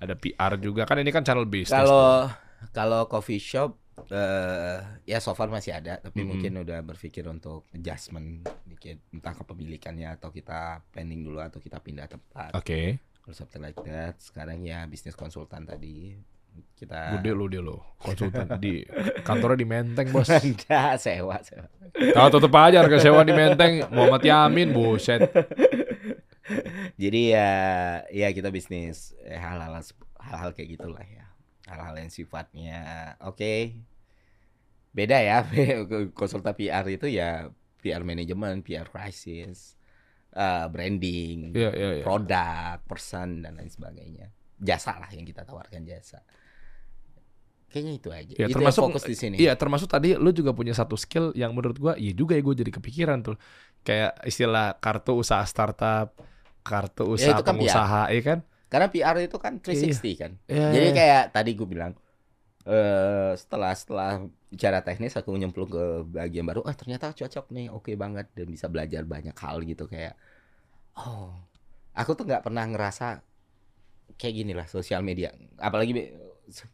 ada 0.00 0.14
PR 0.16 0.56
juga, 0.56 0.88
kan 0.88 1.00
ini 1.00 1.10
kan 1.10 1.26
channel 1.26 1.44
bisnis. 1.44 1.74
kalau 1.74 2.32
kalau 2.72 3.04
coffee 3.10 3.42
shop 3.42 3.76
eh 4.10 4.78
ya 5.06 5.18
so 5.18 5.32
far 5.32 5.48
masih 5.48 5.72
ada 5.72 5.96
tapi 5.96 6.20
Mhm. 6.20 6.28
mungkin 6.28 6.52
udah 6.60 6.82
berpikir 6.82 7.24
untuk 7.24 7.64
adjustment 7.70 8.42
dikit 8.64 8.98
entah 9.10 9.32
kepemilikannya 9.32 10.10
atau 10.10 10.28
kita 10.28 10.82
planning 10.90 11.22
dulu 11.22 11.38
atau 11.38 11.58
kita 11.58 11.78
pindah 11.78 12.04
tempat 12.06 12.52
Oke, 12.52 12.98
or 13.24 13.32
something 13.32 13.62
like 13.62 13.78
that 13.80 14.18
sekarang 14.18 14.60
ya 14.60 14.84
bisnis 14.84 15.14
konsultan 15.14 15.64
tadi 15.64 16.18
kita 16.78 17.18
gede 17.18 17.34
lu 17.34 17.50
dia 17.50 17.58
lo, 17.58 17.82
konsultan 17.98 18.46
di 18.62 18.86
kantornya 19.26 19.58
di 19.58 19.66
Menteng 19.66 20.06
bos. 20.14 20.30
Enggak, 20.38 21.02
sewa, 21.02 21.42
sewa. 21.42 21.66
Tahu 21.90 22.28
tutup 22.30 22.54
aja 22.54 22.78
harga 22.78 23.02
sewa 23.02 23.26
di 23.26 23.34
Menteng, 23.34 23.90
Muhammad 23.90 24.22
Yamin, 24.22 24.70
buset. 24.70 25.34
Jadi 26.94 27.34
ya 27.34 27.50
ya 28.06 28.28
kita 28.30 28.54
bisnis 28.54 29.18
eh, 29.24 29.34
hal-hal 29.34 29.82
hal-hal 30.20 30.50
kayak 30.54 30.78
gitulah 30.78 31.02
ya. 31.02 31.23
Hal-hal 31.64 31.94
yang 31.96 32.12
sifatnya 32.12 32.78
oke. 33.24 33.72
Beda 34.94 35.18
ya 35.18 35.42
konsultan 36.18 36.54
PR 36.54 36.84
itu 36.86 37.08
ya 37.10 37.50
PR 37.82 38.02
manajemen, 38.04 38.62
PR 38.62 38.86
crisis. 38.88 39.74
eh, 40.34 40.66
branding, 40.66 41.54
Iya, 41.54 41.70
iya, 41.78 41.90
iya. 41.98 42.04
produk, 42.04 42.82
person 42.90 43.46
dan 43.46 43.54
lain 43.54 43.70
sebagainya. 43.70 44.34
Jasa 44.58 44.98
lah 44.98 45.06
yang 45.14 45.22
kita 45.22 45.46
tawarkan 45.46 45.86
jasa. 45.86 46.26
Kayaknya 47.70 47.92
itu 47.98 48.08
aja. 48.10 48.34
Ya, 48.34 48.46
itu 48.46 48.54
termasuk- 48.58 48.82
yang 48.82 48.90
fokus 48.90 49.04
di 49.06 49.14
sini. 49.14 49.36
Iya, 49.38 49.54
termasuk 49.54 49.86
tadi 49.86 50.18
lu 50.18 50.30
juga 50.34 50.50
punya 50.50 50.74
satu 50.74 50.98
skill 50.98 51.30
yang 51.38 51.54
menurut 51.54 51.78
gua 51.78 51.94
iya 51.94 52.10
juga 52.10 52.34
ya 52.34 52.42
gue 52.42 52.54
jadi 52.66 52.70
kepikiran 52.74 53.22
tuh. 53.22 53.38
Kayak 53.86 54.26
istilah 54.26 54.74
kartu 54.82 55.14
usaha 55.18 55.42
startup, 55.46 56.14
kartu 56.66 57.06
Ya, 57.06 57.10
usaha 57.14 57.34
itu 57.38 57.42
kan 57.46 57.54
pengusaha, 57.54 58.02
ya 58.10 58.22
kan? 58.26 58.38
Karena 58.74 58.90
PR 58.90 59.14
itu 59.22 59.38
kan 59.38 59.62
360 59.62 60.18
kan. 60.18 60.32
Iya, 60.50 60.66
Jadi 60.74 60.88
iya. 60.90 60.96
kayak 60.98 61.22
tadi 61.30 61.50
gue 61.54 61.68
bilang 61.70 61.94
eh 62.64 63.36
setelah 63.36 63.76
setelah 63.76 64.10
bicara 64.48 64.80
teknis 64.80 65.14
aku 65.14 65.30
nyemplung 65.36 65.68
ke 65.70 65.84
bagian 66.10 66.48
baru, 66.48 66.64
ah 66.66 66.72
ternyata 66.72 67.12
cocok 67.14 67.52
nih, 67.54 67.68
oke 67.70 67.92
banget 67.94 68.26
dan 68.32 68.48
bisa 68.48 68.66
belajar 68.72 69.04
banyak 69.04 69.36
hal 69.36 69.60
gitu 69.62 69.84
kayak 69.84 70.16
oh, 70.96 71.30
aku 71.94 72.10
tuh 72.18 72.24
nggak 72.26 72.40
pernah 72.40 72.64
ngerasa 72.66 73.22
kayak 74.18 74.34
gini 74.34 74.52
lah 74.56 74.66
sosial 74.66 75.06
media. 75.06 75.30
Apalagi 75.58 76.14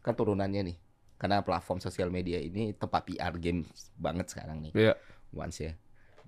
kan 0.01 0.13
turunannya 0.17 0.73
nih. 0.73 0.77
Karena 1.21 1.45
platform 1.45 1.77
sosial 1.77 2.09
media 2.09 2.41
ini 2.41 2.73
tempat 2.73 3.05
PR 3.05 3.37
game 3.37 3.61
banget 3.93 4.33
sekarang 4.33 4.57
nih. 4.65 4.73
Iya. 4.73 4.93
Once 5.37 5.61
ya. 5.61 5.73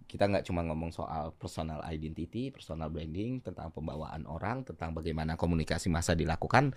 Kita 0.05 0.29
nggak 0.29 0.45
cuma 0.45 0.61
ngomong 0.67 0.91
soal 0.93 1.33
personal 1.35 1.81
identity, 1.87 2.53
personal 2.53 2.91
branding, 2.93 3.41
tentang 3.41 3.73
pembawaan 3.73 4.27
orang, 4.29 4.61
tentang 4.67 4.93
bagaimana 4.93 5.35
komunikasi 5.39 5.89
massa 5.89 6.13
dilakukan. 6.13 6.75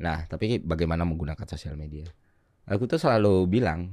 Nah, 0.00 0.24
tapi 0.26 0.58
bagaimana 0.62 1.04
menggunakan 1.04 1.44
sosial 1.44 1.76
media. 1.76 2.08
Aku 2.70 2.88
tuh 2.88 2.96
selalu 2.96 3.50
bilang, 3.50 3.92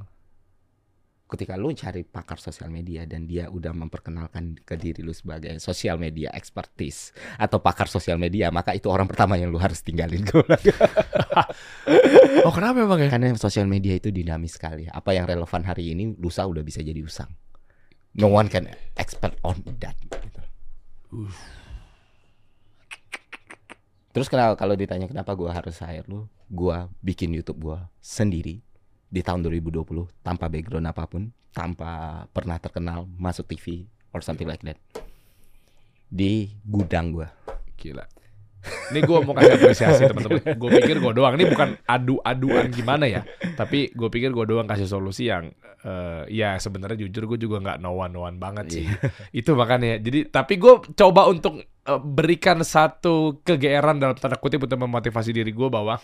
ketika 1.28 1.60
lu 1.60 1.76
cari 1.76 2.08
pakar 2.08 2.40
sosial 2.40 2.72
media 2.72 3.04
dan 3.04 3.28
dia 3.28 3.52
udah 3.52 3.76
memperkenalkan 3.76 4.64
ke 4.64 4.80
diri 4.80 5.04
lu 5.04 5.12
sebagai 5.12 5.60
sosial 5.60 6.00
media 6.00 6.32
expertise 6.32 7.12
atau 7.36 7.60
pakar 7.60 7.92
sosial 7.92 8.16
media, 8.16 8.48
maka 8.48 8.72
itu 8.72 8.88
orang 8.88 9.06
pertama 9.12 9.36
yang 9.36 9.52
lu 9.52 9.60
harus 9.60 9.84
tinggalin. 9.84 10.24
Oh, 12.48 12.54
kenapa 12.56 12.80
emang 12.80 13.00
ya? 13.00 13.12
Karena 13.12 13.36
sosial 13.36 13.68
media 13.68 13.92
itu 13.92 14.08
dinamis 14.08 14.56
sekali. 14.56 14.88
Apa 14.88 15.12
yang 15.12 15.28
relevan 15.28 15.68
hari 15.68 15.92
ini, 15.92 16.16
lusa 16.16 16.48
udah 16.48 16.64
bisa 16.64 16.80
jadi 16.80 17.00
usang. 17.04 17.28
No 18.18 18.34
one 18.34 18.50
can 18.50 18.74
expert 18.98 19.38
on 19.46 19.62
that. 19.78 19.94
Gitu. 20.02 20.42
Terus 24.10 24.26
kenapa 24.26 24.58
kalau 24.58 24.74
ditanya 24.74 25.06
kenapa 25.06 25.38
gua 25.38 25.54
harus 25.54 25.78
hire 25.78 26.02
lu, 26.10 26.26
gua 26.50 26.90
bikin 27.06 27.30
YouTube 27.30 27.62
gua 27.62 27.86
sendiri 28.02 28.66
di 29.08 29.22
tahun 29.22 29.46
2020 29.46 29.86
tanpa 30.26 30.50
background 30.50 30.90
apa 30.90 31.06
pun, 31.06 31.30
tanpa 31.54 32.26
pernah 32.34 32.58
terkenal 32.58 33.06
masuk 33.06 33.46
TV 33.46 33.86
or 34.10 34.26
something 34.26 34.50
like 34.50 34.66
that. 34.66 34.82
Di 36.10 36.58
gudang 36.66 37.14
gua. 37.14 37.30
Gila. 37.78 38.17
Ini 38.66 39.00
gue 39.04 39.18
mau 39.24 39.36
kasih 39.36 39.54
apresiasi 39.60 40.02
teman-teman. 40.08 40.44
Gue 40.60 40.70
pikir 40.82 40.98
gue 41.00 41.14
doang. 41.14 41.34
Ini 41.36 41.46
bukan 41.48 41.70
adu-aduan 41.84 42.72
gimana 42.72 43.06
ya. 43.08 43.22
Tapi 43.56 43.92
gue 43.92 44.10
pikir 44.12 44.32
gue 44.32 44.46
doang 44.48 44.68
kasih 44.68 44.88
solusi 44.88 45.28
yang 45.28 45.52
eh, 45.84 46.24
ya 46.28 46.56
sebenarnya 46.58 47.08
jujur 47.08 47.28
gue 47.36 47.40
juga 47.48 47.64
nggak 47.64 47.78
no 47.80 47.96
one 47.96 48.12
no 48.12 48.28
one 48.28 48.40
banget 48.40 48.66
sih. 48.72 48.86
Itu 49.32 49.56
makanya. 49.56 50.00
Jadi 50.00 50.28
tapi 50.28 50.56
gue 50.56 50.74
coba 50.96 51.28
untuk 51.28 51.60
eh, 51.64 52.02
berikan 52.02 52.60
satu 52.64 53.40
kegeeran 53.44 54.00
dalam 54.00 54.16
tanda 54.20 54.36
kutip 54.36 54.64
untuk 54.64 54.80
memotivasi 54.80 55.32
diri 55.32 55.52
gue 55.52 55.68
bahwa 55.68 56.00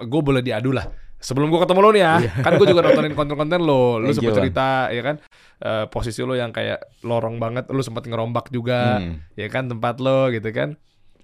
gue 0.00 0.20
boleh 0.24 0.40
diadu 0.40 0.72
lah. 0.72 0.88
Sebelum 1.22 1.54
gue 1.54 1.60
ketemu 1.62 1.80
lo 1.86 1.90
nih 1.94 2.02
ya, 2.02 2.14
kan 2.42 2.58
gue 2.58 2.66
juga 2.66 2.82
nontonin 2.82 3.14
konten-konten 3.14 3.62
lo, 3.62 4.02
lo 4.02 4.10
Bang. 4.10 4.34
cerita 4.34 4.90
ya 4.90 5.02
kan, 5.06 5.22
eh, 5.62 5.86
posisi 5.86 6.18
lo 6.26 6.34
yang 6.34 6.50
kayak 6.50 6.82
lorong 7.06 7.38
banget, 7.38 7.70
lo 7.70 7.78
sempet 7.78 8.10
ngerombak 8.10 8.50
juga, 8.50 8.98
Hmm. 8.98 9.22
ya 9.38 9.46
kan 9.46 9.70
tempat 9.70 10.02
lo 10.02 10.34
gitu 10.34 10.50
kan 10.50 10.74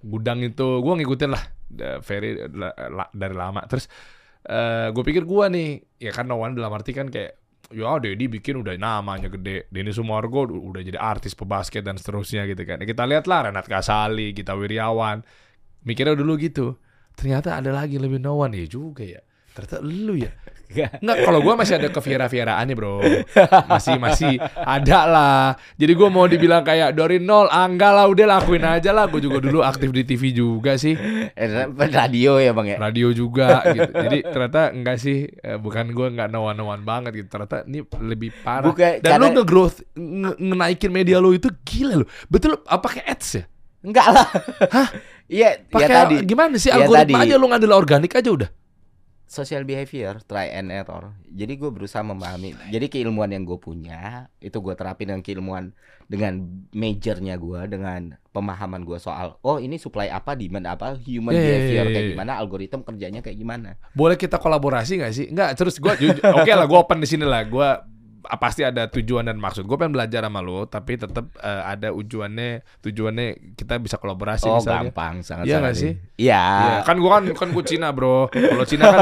gudang 0.03 0.39
itu 0.43 0.79
gue 0.79 0.93
ngikutin 0.99 1.29
lah 1.29 1.43
la- 2.89 3.11
dari 3.13 3.35
lama. 3.35 3.61
Terus 3.67 3.85
eh 4.45 4.89
gue 4.89 5.03
pikir 5.03 5.23
gue 5.27 5.45
nih 5.51 5.69
ya 5.99 6.11
kan 6.15 6.27
one 6.31 6.55
dalam 6.55 6.71
arti 6.73 6.95
kan 6.95 7.11
kayak 7.11 7.37
ya 7.69 8.01
Dedi 8.01 8.25
bikin 8.25 8.65
udah 8.65 8.73
namanya 8.81 9.29
gede 9.29 9.69
Denny 9.69 9.93
Sumargo 9.93 10.49
udah 10.49 10.81
jadi 10.81 10.97
artis 10.97 11.37
pebasket 11.37 11.85
dan 11.85 12.01
seterusnya 12.01 12.49
gitu 12.49 12.65
kan. 12.65 12.81
Ya, 12.81 12.85
kita 12.89 13.05
lihat 13.05 13.29
lah 13.29 13.51
Renat 13.51 13.69
Kasali 13.69 14.33
Gita 14.33 14.57
Wirjawan 14.57 15.21
mikirnya 15.85 16.17
dulu 16.17 16.39
gitu. 16.41 16.81
Ternyata 17.13 17.59
ada 17.59 17.69
lagi 17.69 18.01
lebih 18.01 18.17
no 18.17 18.41
one. 18.41 18.57
Ya 18.57 18.65
juga 18.65 19.05
ya 19.05 19.21
ternyata 19.59 19.77
lu 19.81 20.15
ya 20.15 20.31
Enggak, 20.69 21.25
kalau 21.25 21.41
gua 21.41 21.57
masih 21.57 21.81
ada 21.81 21.89
ke 21.89 21.97
Viera-Vieraan 21.97 22.61
nih 22.61 22.77
bro 22.77 23.01
Masih, 23.65 23.97
masih 23.97 24.37
ada 24.53 24.99
lah 25.03 25.43
Jadi 25.73 25.97
gua 25.97 26.07
mau 26.07 26.23
dibilang 26.23 26.61
kayak 26.61 26.93
dari 26.93 27.17
nol 27.17 27.49
ah, 27.49 27.65
enggak 27.65 27.89
lah, 27.89 28.05
udah 28.05 28.25
lakuin 28.29 28.61
aja 28.61 28.93
lah 28.93 29.09
Gue 29.09 29.17
juga 29.17 29.41
dulu 29.41 29.65
aktif 29.65 29.89
di 29.89 30.05
TV 30.05 30.29
juga 30.29 30.77
sih 30.77 30.93
Eh, 31.33 31.49
Radio 31.89 32.37
ya 32.37 32.53
bang 32.53 32.67
ya. 32.69 32.77
Radio 32.77 33.09
juga 33.11 33.65
gitu 33.67 33.89
Jadi 33.89 34.17
ternyata 34.23 34.69
enggak 34.69 34.97
sih 34.99 35.25
eh, 35.25 35.57
Bukan 35.57 35.89
gua 35.89 36.05
enggak 36.07 36.29
no-one-no-one 36.29 36.83
banget 36.83 37.17
gitu 37.17 37.29
Ternyata 37.31 37.65
ini 37.65 37.81
lebih 37.97 38.29
parah 38.39 38.69
Bukan, 38.69 39.01
Dan 39.01 39.09
lu 39.09 39.13
karena- 39.25 39.33
nge-growth, 39.35 39.77
nge- 39.95 40.37
ngenaikin 40.37 40.91
media 40.91 41.17
lu 41.17 41.33
itu 41.33 41.49
gila 41.65 41.97
lu 41.97 42.05
Betul, 42.27 42.61
apa 42.61 42.77
pakai 42.83 43.09
ads 43.09 43.29
ya? 43.31 43.43
Enggak 43.79 44.05
lah. 44.05 44.27
Iya, 45.25 45.49
ya 45.55 45.65
Pakai 45.65 45.95
tadi. 45.95 46.15
gimana 46.25 46.55
sih? 46.57 46.67
Ya 46.67 46.77
Algoritma 46.77 47.15
tadi. 47.17 47.25
aja 47.25 47.35
lu 47.35 47.47
ngadil 47.47 47.71
organik 47.71 48.11
aja 48.11 48.29
udah 48.29 48.49
social 49.29 49.61
behavior, 49.61 50.17
try 50.25 50.49
and 50.49 50.73
error. 50.73 51.13
Jadi 51.29 51.53
gue 51.61 51.69
berusaha 51.69 52.01
memahami. 52.01 52.57
Jadi 52.73 52.89
keilmuan 52.89 53.29
yang 53.29 53.45
gue 53.45 53.61
punya 53.61 54.25
itu 54.41 54.57
gue 54.57 54.73
terapin 54.73 55.13
dengan 55.13 55.21
keilmuan 55.21 55.69
dengan 56.09 56.41
majornya 56.73 57.37
gue, 57.37 57.61
dengan 57.69 58.17
pemahaman 58.33 58.81
gue 58.81 58.97
soal 58.97 59.37
oh 59.45 59.61
ini 59.61 59.77
supply 59.77 60.09
apa, 60.09 60.33
demand 60.33 60.65
apa, 60.65 60.97
human 61.05 61.37
Ya, 61.37 61.39
ya, 61.39 61.45
behavior 61.45 61.85
ya, 61.85 61.93
kayak 61.93 62.05
ya. 62.09 62.11
gimana, 62.17 62.31
algoritma 62.41 62.81
kerjanya 62.81 63.21
kayak 63.21 63.37
gimana. 63.37 63.69
Boleh 63.93 64.17
kita 64.17 64.41
kolaborasi 64.41 65.05
gak 65.05 65.13
sih? 65.13 65.29
Enggak, 65.29 65.53
terus 65.53 65.77
gue 65.77 65.93
oke 66.17 66.49
lah, 66.49 66.65
gue 66.65 66.79
open 66.81 66.97
di 66.97 67.07
sini 67.07 67.29
lah. 67.29 67.45
Gue 67.45 67.69
pasti 68.39 68.61
ada 68.67 68.87
tujuan 68.91 69.27
dan 69.27 69.39
maksud. 69.39 69.63
Gue 69.63 69.79
pengen 69.79 69.95
belajar 69.95 70.27
sama 70.27 70.43
lo, 70.43 70.67
tapi 70.67 70.99
tetap 70.99 71.31
eh, 71.39 71.63
ada 71.63 71.95
tujuannya. 71.95 72.65
Tujuannya 72.83 73.55
kita 73.55 73.79
bisa 73.79 73.95
kolaborasi 73.95 74.47
oh 74.51 74.59
misalnya. 74.59 74.91
gampang, 74.91 75.15
sangat 75.23 75.45
Iya 75.47 75.57
nggak 75.63 75.75
sih? 75.75 75.91
Iya. 76.19 76.43
Iya, 76.43 76.75
kan 76.83 76.95
gue 76.99 77.09
kan 77.09 77.23
kan 77.33 77.49
gue 77.55 77.63
Cina 77.63 77.87
bro. 77.95 78.27
Kalau 78.29 78.65
Cina 78.67 78.83
kan 78.91 79.01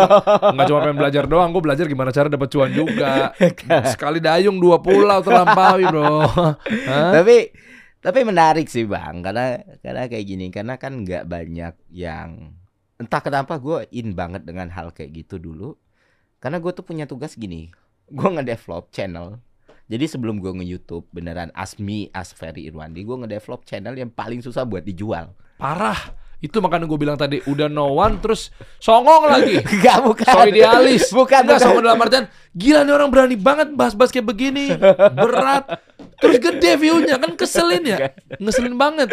nggak 0.54 0.66
cuma 0.70 0.80
pengen 0.86 0.98
belajar 1.00 1.24
doang, 1.26 1.50
gue 1.50 1.64
belajar 1.64 1.86
gimana 1.90 2.10
cara 2.14 2.28
dapat 2.30 2.50
cuan 2.52 2.72
juga. 2.72 3.34
Sekali 3.94 4.22
dayung 4.22 4.62
dua 4.62 4.78
pulau 4.82 5.20
terlampaui 5.26 5.86
bro. 5.90 6.26
Tapi 7.18 7.38
tapi 7.98 8.24
menarik 8.24 8.70
sih 8.70 8.86
bang, 8.86 9.20
karena 9.26 9.58
karena 9.82 10.06
kayak 10.06 10.26
gini, 10.26 10.46
karena 10.54 10.78
kan 10.78 11.02
nggak 11.02 11.26
banyak 11.28 11.74
yang 11.92 12.56
entah 13.02 13.22
kenapa 13.22 13.58
gue 13.58 13.90
in 13.94 14.14
banget 14.14 14.46
dengan 14.46 14.70
hal 14.72 14.94
kayak 14.94 15.26
gitu 15.26 15.42
dulu. 15.42 15.76
Karena 16.38 16.62
gue 16.62 16.70
tuh 16.70 16.86
punya 16.86 17.10
tugas 17.10 17.34
gini, 17.34 17.74
gue 18.08 18.30
ngedevelop 18.32 18.90
channel. 18.92 19.40
Jadi 19.88 20.04
sebelum 20.04 20.44
gue 20.44 20.52
nge-youtube 20.52 21.08
beneran 21.16 21.48
as 21.56 21.80
me 21.80 22.12
as 22.12 22.36
Ferry 22.36 22.68
Irwandi, 22.68 23.08
gue 23.08 23.18
ngedevelop 23.24 23.64
channel 23.64 23.96
yang 23.96 24.12
paling 24.12 24.44
susah 24.44 24.68
buat 24.68 24.84
dijual. 24.84 25.32
Parah. 25.56 26.27
Itu 26.38 26.62
makanya 26.62 26.86
gue 26.86 27.00
bilang 27.02 27.18
tadi 27.18 27.42
udah 27.50 27.66
no 27.66 27.98
one 27.98 28.22
terus 28.22 28.54
songong 28.78 29.26
lagi. 29.26 29.58
Gak 29.84 30.06
bukan. 30.06 30.30
So 30.30 30.46
idealis. 30.46 31.10
Bukan, 31.18 31.42
Enggak 31.50 31.58
bukan. 31.58 31.66
songong 31.66 31.84
dalam 31.90 32.00
artian 32.04 32.26
gila 32.54 32.86
nih 32.86 32.94
orang 32.94 33.10
berani 33.10 33.38
banget 33.38 33.68
bahas-bahas 33.74 34.14
kayak 34.14 34.28
begini. 34.30 34.70
Berat. 35.18 35.82
Terus 36.18 36.38
gede 36.42 36.78
view-nya 36.78 37.18
kan 37.18 37.34
keselin 37.34 37.86
ya. 37.86 38.14
Ngeselin 38.38 38.78
banget. 38.78 39.10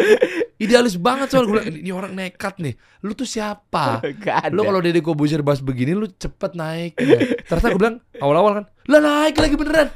Idealis 0.61 1.01
banget 1.01 1.33
soal 1.33 1.49
gue 1.49 1.57
bilang 1.57 1.69
ini 1.69 1.89
orang 1.89 2.13
nekat 2.13 2.61
nih. 2.61 2.77
Lu 3.01 3.17
tuh 3.17 3.25
siapa? 3.25 4.05
Gak. 4.21 4.53
Lu 4.53 4.61
kalau 4.61 4.81
Deddy 4.81 5.01
Kobuzier 5.01 5.41
bahas 5.41 5.65
begini 5.65 5.97
lu 5.97 6.05
cepet 6.05 6.53
naik. 6.53 6.93
Ternyata 7.49 7.73
gue 7.73 7.79
bilang 7.81 7.97
awal-awal 8.21 8.51
kan, 8.61 8.65
lah 8.89 9.01
naik 9.01 9.37
lagi 9.37 9.55
beneran. 9.57 9.89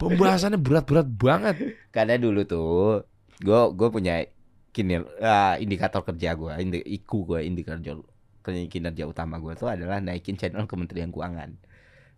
Pembahasannya 0.00 0.60
berat-berat 0.60 1.08
banget. 1.08 1.56
Karena 1.92 2.16
dulu 2.16 2.40
tuh 2.48 3.04
gue 3.42 3.60
gue 3.76 3.88
punya 3.92 4.24
kinil 4.72 5.04
ah, 5.20 5.60
indikator 5.60 6.00
kerja 6.02 6.32
gue, 6.34 6.52
indi, 6.58 6.80
IKU 6.80 7.18
gue, 7.28 7.40
indikator 7.44 8.02
kinerja 8.42 9.04
utama 9.06 9.38
gue 9.38 9.54
tuh 9.54 9.70
adalah 9.70 10.02
naikin 10.02 10.34
channel 10.34 10.66
Kementerian 10.66 11.14
Keuangan. 11.14 11.54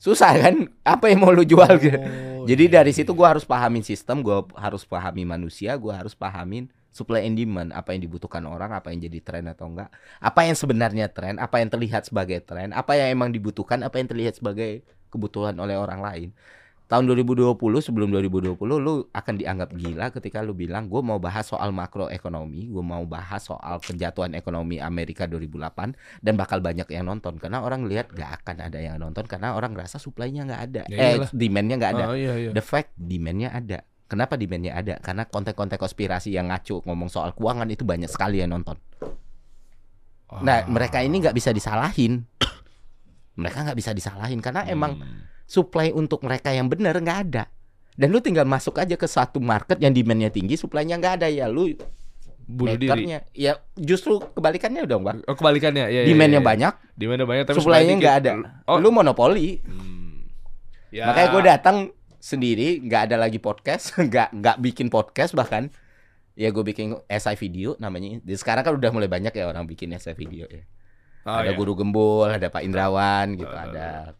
Susah 0.01 0.33
kan? 0.37 0.69
Apa 0.83 1.13
yang 1.13 1.23
mau 1.23 1.33
lu 1.33 1.45
jual 1.45 1.71
gitu? 1.79 1.99
Oh, 1.99 2.47
Jadi 2.51 2.65
iya, 2.69 2.75
dari 2.81 2.93
iya. 2.93 2.99
situ 3.03 3.13
gue 3.13 3.27
harus 3.27 3.45
pahamin 3.45 3.85
sistem, 3.85 4.21
gue 4.21 4.37
harus 4.57 4.85
pahami 4.85 5.25
manusia, 5.25 5.77
gue 5.77 5.93
harus 5.93 6.13
pahamin 6.17 6.69
supply 6.95 7.27
and 7.27 7.35
demand, 7.35 7.75
apa 7.75 7.91
yang 7.91 8.07
dibutuhkan 8.07 8.47
orang, 8.47 8.71
apa 8.71 8.95
yang 8.95 9.03
jadi 9.03 9.19
tren 9.19 9.51
atau 9.51 9.67
enggak, 9.67 9.91
apa 10.23 10.41
yang 10.47 10.55
sebenarnya 10.55 11.11
tren, 11.11 11.43
apa 11.43 11.59
yang 11.59 11.67
terlihat 11.67 12.07
sebagai 12.07 12.39
tren, 12.47 12.71
apa 12.71 12.95
yang 12.95 13.11
emang 13.11 13.35
dibutuhkan, 13.35 13.83
apa 13.83 13.99
yang 13.99 14.07
terlihat 14.07 14.39
sebagai 14.39 14.87
kebutuhan 15.11 15.59
oleh 15.59 15.75
orang 15.75 15.99
lain. 15.99 16.29
Tahun 16.85 17.01
2020 17.09 17.57
sebelum 17.81 18.13
2020 18.13 18.61
lu 18.61 19.09
akan 19.09 19.35
dianggap 19.41 19.73
gila 19.73 20.13
ketika 20.13 20.45
lu 20.45 20.53
bilang 20.53 20.85
gue 20.85 21.01
mau 21.01 21.17
bahas 21.17 21.49
soal 21.49 21.73
makroekonomi, 21.73 22.69
gue 22.69 22.85
mau 22.85 23.01
bahas 23.09 23.41
soal 23.41 23.81
penjatuhan 23.81 24.37
ekonomi 24.37 24.77
Amerika 24.79 25.25
2008 25.25 25.97
dan 26.21 26.35
bakal 26.37 26.61
banyak 26.61 26.85
yang 26.93 27.09
nonton 27.09 27.41
karena 27.41 27.65
orang 27.65 27.89
lihat 27.89 28.13
gak 28.13 28.45
akan 28.45 28.69
ada 28.69 28.79
yang 28.85 29.01
nonton 29.01 29.25
karena 29.25 29.57
orang 29.57 29.73
ngerasa 29.73 29.97
supply-nya 29.97 30.45
nggak 30.45 30.61
ada, 30.61 30.83
Ya 30.93 31.17
eh 31.17 31.25
demand-nya 31.33 31.75
nggak 31.81 31.93
ada. 31.97 32.05
Oh, 32.13 32.17
iya, 32.21 32.37
iya. 32.37 32.51
The 32.53 32.61
fact 32.61 32.93
demand-nya 33.01 33.49
ada. 33.49 33.81
Kenapa 34.05 34.37
demandnya 34.37 34.77
ada? 34.77 35.01
Karena 35.01 35.25
konten-konten 35.25 35.81
konspirasi 35.81 36.37
yang 36.37 36.53
ngaco 36.53 36.85
ngomong 36.85 37.09
soal 37.09 37.33
keuangan 37.33 37.65
itu 37.73 37.89
banyak 37.89 38.13
sekali 38.13 38.45
yang 38.45 38.53
nonton. 38.53 38.77
Nah, 40.45 40.61
Ah. 40.61 40.69
mereka 40.69 41.01
ini 41.01 41.17
nggak 41.25 41.33
bisa 41.33 41.49
disalahin. 41.57 42.29
mereka 43.41 43.65
nggak 43.65 43.79
bisa 43.81 43.97
disalahin 43.97 44.45
karena 44.45 44.69
emang 44.69 45.01
Hmm. 45.01 45.33
Supply 45.45 45.93
untuk 45.93 46.25
mereka 46.25 46.51
yang 46.51 46.69
benar 46.69 46.97
nggak 46.99 47.19
ada. 47.31 47.45
Dan 47.95 48.11
lu 48.11 48.19
tinggal 48.19 48.43
masuk 48.43 48.83
aja 48.83 48.99
ke 48.99 49.07
satu 49.07 49.39
market 49.39 49.79
yang 49.79 49.95
demandnya 49.95 50.27
tinggi, 50.27 50.59
supply-nya 50.59 50.99
nggak 50.99 51.15
ada 51.23 51.29
ya 51.31 51.47
lu 51.47 51.71
bunuh 52.45 52.77
diri. 52.77 53.17
Ya 53.33 53.63
justru 53.79 54.21
kebalikannya 54.21 54.85
dong, 54.85 55.07
Bang. 55.07 55.23
Oh, 55.25 55.35
kebalikannya 55.39 55.89
ya. 55.89 56.03
Demandnya 56.05 56.41
ya, 56.41 56.45
ya. 56.45 56.49
banyak, 56.51 56.75
Demandnya 56.99 57.27
banyak 57.27 57.45
tapi 57.49 57.57
supply-nya 57.63 57.95
supply 57.95 58.01
nggak 58.03 58.15
ada. 58.25 58.31
Oh, 58.69 58.77
Lu 58.83 58.91
monopoli. 58.91 59.63
Hmm. 59.63 60.27
Ya. 60.91 61.11
Makanya 61.11 61.29
gue 61.31 61.43
datang 61.43 61.77
sendiri, 62.19 62.83
nggak 62.83 63.11
ada 63.11 63.17
lagi 63.19 63.39
podcast, 63.39 63.95
nggak 64.11 64.35
nggak 64.43 64.57
bikin 64.61 64.89
podcast 64.91 65.33
bahkan. 65.33 65.71
Ya 66.35 66.51
gue 66.51 66.67
bikin 66.67 66.99
SI 67.07 67.39
video 67.39 67.79
namanya. 67.79 68.19
Sekarang 68.35 68.67
kan 68.67 68.75
udah 68.75 68.91
mulai 68.91 69.07
banyak 69.07 69.31
ya 69.31 69.47
orang 69.47 69.71
bikin 69.71 69.95
SI 69.95 70.19
video 70.19 70.51
ya. 70.51 70.67
Oh, 71.25 71.41
ada 71.41 71.55
ya. 71.55 71.57
Guru 71.57 71.79
Gembul, 71.79 72.27
ada 72.27 72.51
Pak 72.53 72.67
Indrawan 72.67 73.39
gitu, 73.39 73.49
Betul, 73.49 73.71
ada 73.71 74.13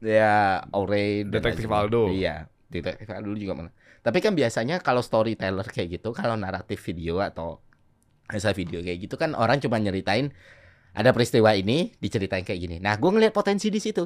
ya 0.00 0.62
Aure 0.72 1.24
dan 1.28 1.40
Detektif. 1.42 1.70
Aldo. 1.70 2.12
Iya, 2.12 2.48
Detektif 2.68 3.08
Aldo 3.10 3.32
juga 3.36 3.54
mana. 3.56 3.70
Tapi 4.04 4.22
kan 4.22 4.38
biasanya 4.38 4.78
kalau 4.80 5.02
storyteller 5.02 5.66
kayak 5.66 5.98
gitu, 6.00 6.14
kalau 6.14 6.38
naratif 6.38 6.78
video 6.84 7.18
atau 7.18 7.58
SI 8.26 8.54
video 8.58 8.82
kayak 8.82 9.06
gitu 9.06 9.14
kan 9.14 9.38
orang 9.38 9.62
cuma 9.62 9.78
nyeritain 9.78 10.34
ada 10.96 11.14
peristiwa 11.14 11.54
ini 11.54 11.92
diceritain 12.00 12.42
kayak 12.42 12.60
gini. 12.60 12.76
Nah, 12.80 12.96
gue 12.96 13.10
ngeliat 13.12 13.30
potensi 13.30 13.68
di 13.68 13.76
situ. 13.76 14.02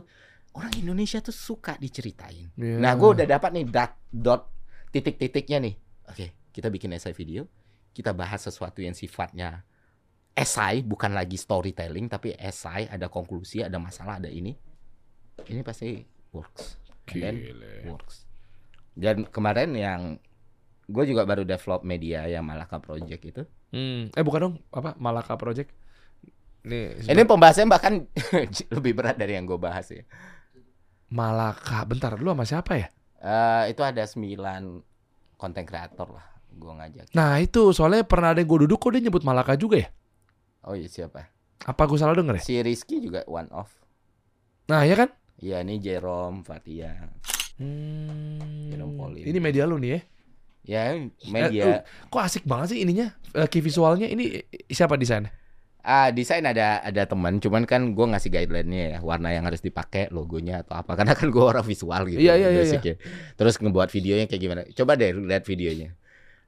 Orang 0.50 0.74
Indonesia 0.74 1.22
tuh 1.22 1.31
suka 1.31 1.79
diceritain. 1.79 2.50
Ya. 2.59 2.76
Nah, 2.83 2.98
gue 2.98 3.09
udah 3.14 3.22
dapat 3.22 3.55
nih 3.55 3.64
dot, 3.70 3.92
dot 4.11 4.42
titik-titiknya 4.90 5.62
nih. 5.62 5.74
Oke, 6.11 6.26
kita 6.50 6.66
bikin 6.66 6.90
essay 6.90 7.14
video. 7.14 7.46
Kita 7.94 8.11
bahas 8.11 8.42
sesuatu 8.42 8.83
yang 8.83 8.98
sifatnya 8.98 9.62
essay, 10.35 10.83
bukan 10.83 11.14
lagi 11.14 11.38
storytelling, 11.38 12.11
tapi 12.11 12.35
essay, 12.35 12.90
ada 12.90 13.07
konklusi, 13.07 13.62
ada 13.62 13.79
masalah, 13.79 14.18
ada 14.18 14.26
ini. 14.26 14.59
Ini 15.48 15.61
pasti 15.64 16.03
works. 16.35 16.76
And 17.11 17.20
then 17.22 17.35
Gile. 17.40 17.72
works. 17.88 18.26
Dan 18.92 19.24
kemarin 19.31 19.72
yang 19.74 20.00
gue 20.90 21.05
juga 21.07 21.22
baru 21.24 21.46
develop 21.46 21.87
media 21.87 22.26
yang 22.26 22.42
Malaka 22.44 22.83
Project 22.83 23.22
itu. 23.22 23.42
Hmm. 23.70 24.11
Eh 24.12 24.24
bukan 24.26 24.40
dong, 24.50 24.55
apa 24.74 24.98
Malaka 24.98 25.38
Project? 25.38 25.70
Nih, 26.66 27.00
Ini 27.09 27.24
pembahasannya 27.24 27.70
bahkan 27.72 28.05
lebih 28.76 28.92
berat 28.92 29.16
dari 29.16 29.38
yang 29.38 29.48
gue 29.48 29.57
bahas 29.57 29.88
ya. 29.88 30.05
Malaka. 31.09 31.88
Bentar, 31.88 32.20
lu 32.20 32.31
sama 32.35 32.44
siapa 32.44 32.76
ya? 32.76 32.88
Eh, 33.20 33.72
itu 33.72 33.81
ada 33.81 34.05
sembilan 34.05 34.81
konten 35.40 35.64
kreator 35.64 36.09
lah 36.12 36.26
gue 36.50 36.72
ngajak. 36.72 37.05
Nah 37.16 37.38
itu 37.38 37.70
soalnya 37.72 38.05
pernah 38.05 38.35
ada 38.35 38.42
yang 38.42 38.50
gue 38.50 38.66
duduk 38.66 38.76
kok 38.83 38.92
dia 38.92 39.03
nyebut 39.07 39.22
Malaka 39.22 39.55
juga 39.57 39.81
ya? 39.81 39.88
Oh 40.66 40.76
iya 40.76 40.90
siapa? 40.90 41.31
Apa 41.64 41.88
gue 41.88 41.96
salah 41.96 42.12
denger 42.16 42.40
ya? 42.40 42.44
Si 42.44 42.55
Rizky 42.61 43.00
juga 43.00 43.24
one 43.24 43.48
off. 43.55 43.70
Nah 44.68 44.85
ya 44.85 44.98
kan? 44.98 45.09
Iya 45.40 45.64
ini 45.64 45.81
Jerome, 45.81 46.44
Fatia. 46.44 47.09
Hmm, 47.57 48.68
Jerome 48.68 48.94
Pauline. 48.96 49.24
ini 49.24 49.38
media 49.40 49.64
lu 49.64 49.81
nih 49.81 49.90
ya? 49.96 50.00
Ya 50.61 50.81
Eh, 50.92 51.09
media. 51.33 51.81
Kok 52.12 52.20
asik 52.20 52.44
banget 52.44 52.76
sih 52.76 52.85
ininya? 52.85 53.16
Eh, 53.33 53.48
key 53.48 53.64
visualnya 53.64 54.05
ini 54.05 54.44
eh, 54.44 54.68
siapa 54.68 55.00
desainnya? 55.00 55.33
Ah 55.81 56.12
desain 56.12 56.44
ada 56.44 56.85
ada 56.85 57.09
teman, 57.09 57.40
cuman 57.40 57.64
kan 57.64 57.96
gue 57.96 58.07
ngasih 58.12 58.29
guideline-nya 58.29 58.85
ya, 58.85 58.98
warna 59.00 59.33
yang 59.33 59.48
harus 59.48 59.64
dipakai, 59.64 60.12
logonya 60.12 60.61
atau 60.61 60.76
apa. 60.76 60.92
Karena 60.92 61.16
kan 61.16 61.33
gue 61.33 61.40
orang 61.40 61.64
visual 61.64 62.05
gitu. 62.05 62.20
Iya, 62.20 62.37
iya, 62.37 62.48
iya, 62.53 62.61
basicnya. 62.68 62.94
Terus 63.40 63.57
ngebuat 63.57 63.88
videonya 63.88 64.29
kayak 64.29 64.42
gimana? 64.44 64.62
Coba 64.76 64.92
deh 65.00 65.16
lihat 65.16 65.48
videonya. 65.48 65.96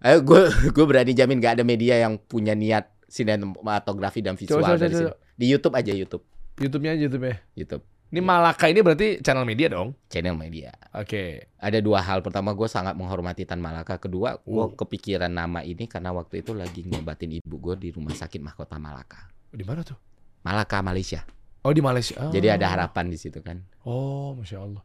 Ayo 0.05 0.21
gue 0.21 0.53
gue 0.77 0.85
berani 0.85 1.17
jamin 1.17 1.41
gak 1.41 1.57
ada 1.57 1.65
media 1.65 1.97
yang 1.97 2.21
punya 2.21 2.53
niat 2.53 2.93
sinematografi 3.09 4.21
dan 4.21 4.37
visual 4.37 4.61
Coba, 4.61 4.77
coba, 4.77 4.85
dari 4.85 4.93
coba, 4.93 5.17
sini. 5.17 5.33
Di 5.33 5.47
YouTube 5.49 5.75
aja 5.81 5.93
YouTube, 5.97 6.25
YouTube-nya 6.61 6.93
YouTube 7.01 7.25
ya. 7.25 7.37
YouTube 7.57 7.92
Ini 8.13 8.21
Malaka 8.21 8.69
ini 8.69 8.85
berarti 8.85 9.25
channel 9.25 9.49
media 9.49 9.73
dong? 9.73 9.97
channel 10.13 10.37
media. 10.37 10.69
Oke. 10.93 11.49
Ada 11.57 11.81
dua 11.81 12.05
hal. 12.05 12.21
Pertama 12.21 12.53
gue 12.53 12.69
sangat 12.69 12.93
menghormati 12.93 13.49
Tan 13.49 13.57
Malaka. 13.57 13.97
Kedua 13.97 14.37
gue 14.45 14.53
Oh. 14.53 14.69
kepikiran 14.69 15.33
nama 15.33 15.65
ini 15.65 15.89
karena 15.89 16.13
waktu 16.13 16.45
itu 16.45 16.53
lagi 16.53 16.85
ngobatin 16.85 17.41
ibu 17.41 17.57
gue 17.57 17.75
di 17.81 17.89
rumah 17.89 18.13
sakit 18.13 18.37
Mahkota 18.45 18.77
Malaka. 18.77 19.33
Di 19.49 19.65
mana 19.65 19.81
tuh? 19.81 19.97
Malaka 20.45 20.85
Malaysia. 20.85 21.25
Oh 21.65 21.73
di 21.73 21.81
Malaysia. 21.81 22.21
Oh. 22.21 22.29
Jadi 22.29 22.53
ada 22.53 22.69
harapan 22.69 23.09
di 23.09 23.17
situ 23.17 23.41
kan. 23.41 23.65
Oh, 23.89 24.37
masya 24.37 24.61
Allah. 24.61 24.85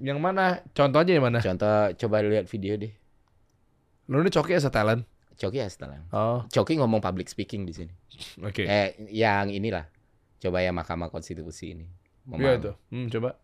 Yang 0.00 0.18
mana? 0.22 0.64
Contoh 0.72 1.04
aja 1.04 1.12
yang 1.12 1.26
mana? 1.28 1.44
Contoh 1.44 1.92
coba 2.00 2.24
lihat 2.24 2.48
video 2.48 2.80
deh. 2.80 2.94
Lu 4.08 4.24
ini 4.24 4.32
coki 4.32 4.56
as 4.56 4.64
talent. 4.72 5.04
Coki 5.36 5.58
ya 5.58 5.66
setelah. 5.66 6.00
Oh, 6.14 6.44
Coki 6.48 6.78
ngomong 6.78 7.02
public 7.02 7.26
speaking 7.26 7.66
di 7.66 7.74
sini. 7.74 7.92
oke. 8.40 8.62
Eh 8.62 8.94
yang 9.10 9.50
inilah. 9.50 9.84
Coba 10.38 10.62
ya 10.62 10.70
Mahkamah 10.70 11.10
Konstitusi 11.10 11.74
ini. 11.74 11.86
Iya 12.28 12.52
tuh. 12.60 12.74
Hmm, 12.88 13.08
coba. 13.08 13.34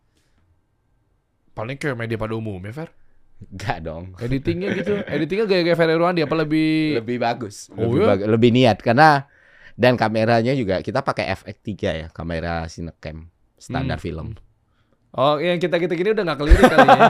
Paling 1.52 1.74
kayak 1.74 1.96
media 1.96 2.14
pada 2.14 2.34
umum 2.34 2.60
ya, 2.60 2.70
Fer? 2.72 2.90
Enggak 3.40 3.78
dong. 3.82 4.04
Editingnya 4.16 4.68
gitu. 4.72 4.94
Editingnya 5.04 5.46
gaya-gaya 5.46 5.74
Ferry 5.74 5.94
Ruandi 5.94 6.22
apa 6.22 6.34
lebih... 6.36 6.98
Lebih 6.98 7.16
bagus. 7.18 7.70
Oh, 7.70 7.86
Lebih, 7.86 7.96
iya? 7.96 8.06
bag- 8.08 8.28
lebih 8.28 8.50
niat 8.52 8.78
karena 8.78 9.08
dan 9.74 9.94
kameranya 9.94 10.52
juga 10.52 10.78
kita 10.78 11.02
pakai 11.02 11.30
FX3 11.32 11.70
ya, 11.78 12.06
kamera 12.10 12.66
Cinecam 12.66 13.30
standar 13.54 13.98
Hmm. 13.98 14.04
film. 14.04 14.28
Oh, 15.10 15.38
yang 15.38 15.56
kita-kita 15.56 15.94
gini 15.94 16.12
udah 16.12 16.24
gak 16.24 16.38
keliru 16.38 16.62
kali 16.62 16.84
ya. 16.84 17.00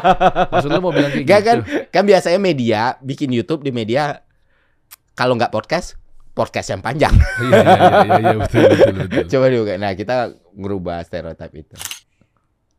Maksud 0.49 0.71
lu 0.71 0.81
mau 0.81 0.93
bilang 0.93 1.11
kayak 1.11 1.25
Enggak 1.25 1.41
gitu? 1.41 1.49
kan? 1.51 1.59
Kan 1.91 2.03
biasanya 2.05 2.39
media 2.39 2.81
bikin 3.01 3.29
YouTube 3.29 3.61
di 3.61 3.73
media 3.73 4.21
kalau 5.13 5.35
nggak 5.35 5.51
podcast, 5.51 5.99
podcast 6.39 6.71
yang 6.71 6.83
panjang. 6.83 7.15
Iya, 7.39 7.63
iya, 8.07 8.17
iya, 8.23 8.35
betul, 8.39 8.63
betul, 8.71 8.95
betul. 9.03 9.25
Coba 9.27 9.47
juga. 9.51 9.73
Nah, 9.79 9.93
kita 9.99 10.17
ngerubah 10.55 11.03
stereotip 11.03 11.53
itu. 11.59 11.77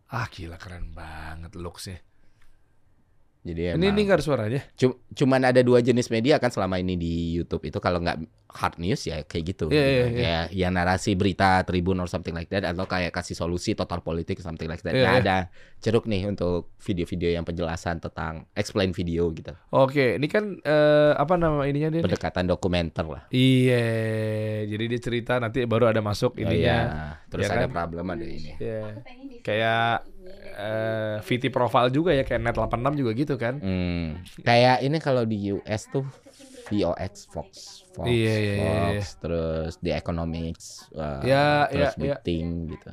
Ah, 0.09 0.27
gila 0.31 0.55
keren 0.55 0.95
banget 0.95 1.51
looks-nya. 1.59 1.99
Jadi 3.39 3.61
Ini 3.65 3.73
emang- 3.73 3.87
ini 3.89 4.01
nggak 4.03 4.17
ada 4.17 4.25
suaranya? 4.25 4.61
Cu- 4.73 4.99
cuman 5.09 5.41
ada 5.45 5.61
dua 5.61 5.79
jenis 5.79 6.07
media 6.07 6.35
kan 6.37 6.49
selama 6.49 6.75
ini 6.75 6.93
di 6.93 7.13
YouTube 7.33 7.63
itu 7.63 7.79
kalau 7.79 7.97
nggak 7.97 8.19
hard 8.49 8.75
news 8.77 8.99
ya 9.01 9.23
kayak 9.23 9.43
gitu. 9.47 9.65
Iya, 9.67 9.79
iya, 9.79 10.03
gitu. 10.05 10.19
Ya, 10.19 10.39
ya 10.49 10.67
narasi 10.67 11.13
berita 11.13 11.63
Tribun 11.63 11.97
or 11.97 12.05
something 12.05 12.33
like 12.33 12.49
that 12.49 12.65
atau 12.65 12.83
kayak 12.83 13.09
kasih 13.09 13.33
solusi 13.33 13.73
total 13.73 14.01
politik 14.01 14.37
something 14.39 14.65
like 14.65 14.81
that. 14.81 14.91
Iya, 14.91 15.01
Nah, 15.01 15.13
iya. 15.13 15.21
ada 15.21 15.37
ceruk 15.77 16.03
nih 16.03 16.27
untuk 16.27 16.75
video-video 16.77 17.31
yang 17.31 17.41
penjelasan 17.41 17.99
tentang 17.99 18.43
explain 18.53 18.91
video 18.91 19.31
gitu. 19.31 19.55
Oke, 19.71 20.19
ini 20.19 20.27
kan 20.27 20.59
eh, 20.59 21.11
apa 21.13 21.33
nama 21.33 21.63
ininya 21.63 21.87
dia? 21.89 22.01
Pendekatan 22.01 22.43
dokumenter 22.43 23.07
lah. 23.07 23.23
Iya, 23.29 23.85
jadi 24.67 24.83
dia 24.85 24.99
cerita 24.99 25.37
nanti 25.37 25.63
baru 25.63 25.87
ada 25.87 26.01
masuk 26.01 26.35
Oh, 26.35 26.41
ininya. 26.41 26.77
iya. 26.83 27.23
Terus 27.29 27.45
Ya 27.45 27.55
ada 27.55 27.61
kan? 27.63 27.71
problem 27.71 28.05
ada 28.09 28.25
ini. 28.25 28.51
Iya. 28.57 28.99
Kayak 29.39 30.03
eh 30.55 31.15
VT 31.19 31.49
profile 31.49 31.87
juga 31.87 32.11
ya 32.11 32.21
kayak 32.21 32.41
Net 32.41 32.55
86 32.55 32.99
juga 32.99 33.11
gitu 33.13 33.35
kan. 33.35 33.57
Hmm, 33.57 34.19
kayak 34.41 34.81
ini 34.81 34.97
kalau 34.97 35.23
di 35.23 35.53
US 35.53 35.87
tuh 35.87 36.03
VOX 36.67 37.13
Fox, 37.27 37.49
Fox, 37.91 38.05
Iya, 38.05 38.35
iya, 38.35 38.53
iya, 38.53 38.61
Fox, 38.93 39.17
terus 39.17 39.71
The 39.79 39.91
Economics, 39.91 40.85
uh, 40.93 41.23
Ya, 41.23 41.65
terus 41.65 41.93
ya, 41.95 41.97
Big 41.97 42.09
ya. 42.09 42.17
Thing 42.21 42.47
gitu. 42.69 42.91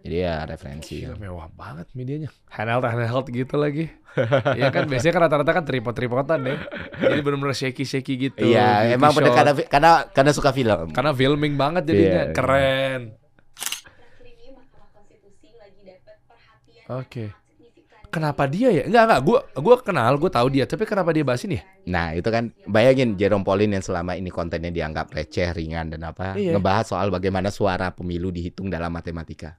Jadi 0.00 0.16
ya 0.16 0.34
referensi. 0.42 1.04
Gila, 1.04 1.14
mewah 1.14 1.52
banget 1.52 1.92
medianya. 1.92 2.32
Handheld 2.48 2.82
handheld 2.82 3.26
gitu 3.28 3.54
lagi. 3.54 3.84
Iya 4.58 4.74
kan 4.74 4.90
biasanya 4.90 5.12
kan 5.14 5.22
rata-rata 5.22 5.52
kan 5.52 5.62
tripod 5.62 5.94
tripodan 5.94 6.40
ya. 6.42 6.56
Jadi 6.98 7.20
benar-benar 7.20 7.54
shaky 7.54 7.84
shaky 7.84 8.14
gitu. 8.18 8.42
Iya, 8.42 8.90
emang 8.90 9.12
pendekatan 9.12 9.54
karena 9.68 10.08
karena 10.10 10.32
suka 10.32 10.50
film. 10.50 10.90
karena 10.90 11.12
filming 11.12 11.54
banget 11.54 11.84
jadinya 11.86 12.22
Iya. 12.26 12.34
keren. 12.34 13.00
Terakhir 13.14 14.24
ini 14.26 14.50
Mahkamah 14.50 14.88
Konstitusi 14.90 15.52
lagi 15.54 15.80
dapat 15.84 16.16
perhatian 16.26 16.79
Oke. 16.90 17.30
signifikan. 17.30 18.08
Kenapa 18.10 18.50
dia 18.50 18.68
ya? 18.74 18.82
Enggak 18.90 19.02
enggak, 19.06 19.20
gua 19.22 19.38
gua 19.54 19.76
kenal, 19.78 20.12
gua 20.18 20.30
tahu 20.34 20.50
dia, 20.50 20.66
tapi 20.66 20.82
kenapa 20.82 21.14
dia 21.14 21.22
bahas 21.22 21.46
ini 21.46 21.62
ya? 21.62 21.64
Nah, 21.86 22.06
itu 22.18 22.26
kan 22.26 22.50
bayangin 22.66 23.14
Jerome 23.14 23.46
Pauline 23.46 23.78
yang 23.78 23.84
selama 23.86 24.18
ini 24.18 24.34
kontennya 24.34 24.74
dianggap 24.74 25.14
receh, 25.14 25.54
ringan 25.54 25.94
dan 25.94 26.02
apa, 26.02 26.34
Iya. 26.34 26.58
ngebahas 26.58 26.90
soal 26.90 27.14
bagaimana 27.14 27.54
suara 27.54 27.94
pemilu 27.94 28.34
dihitung 28.34 28.66
dalam 28.66 28.90
matematika. 28.90 29.54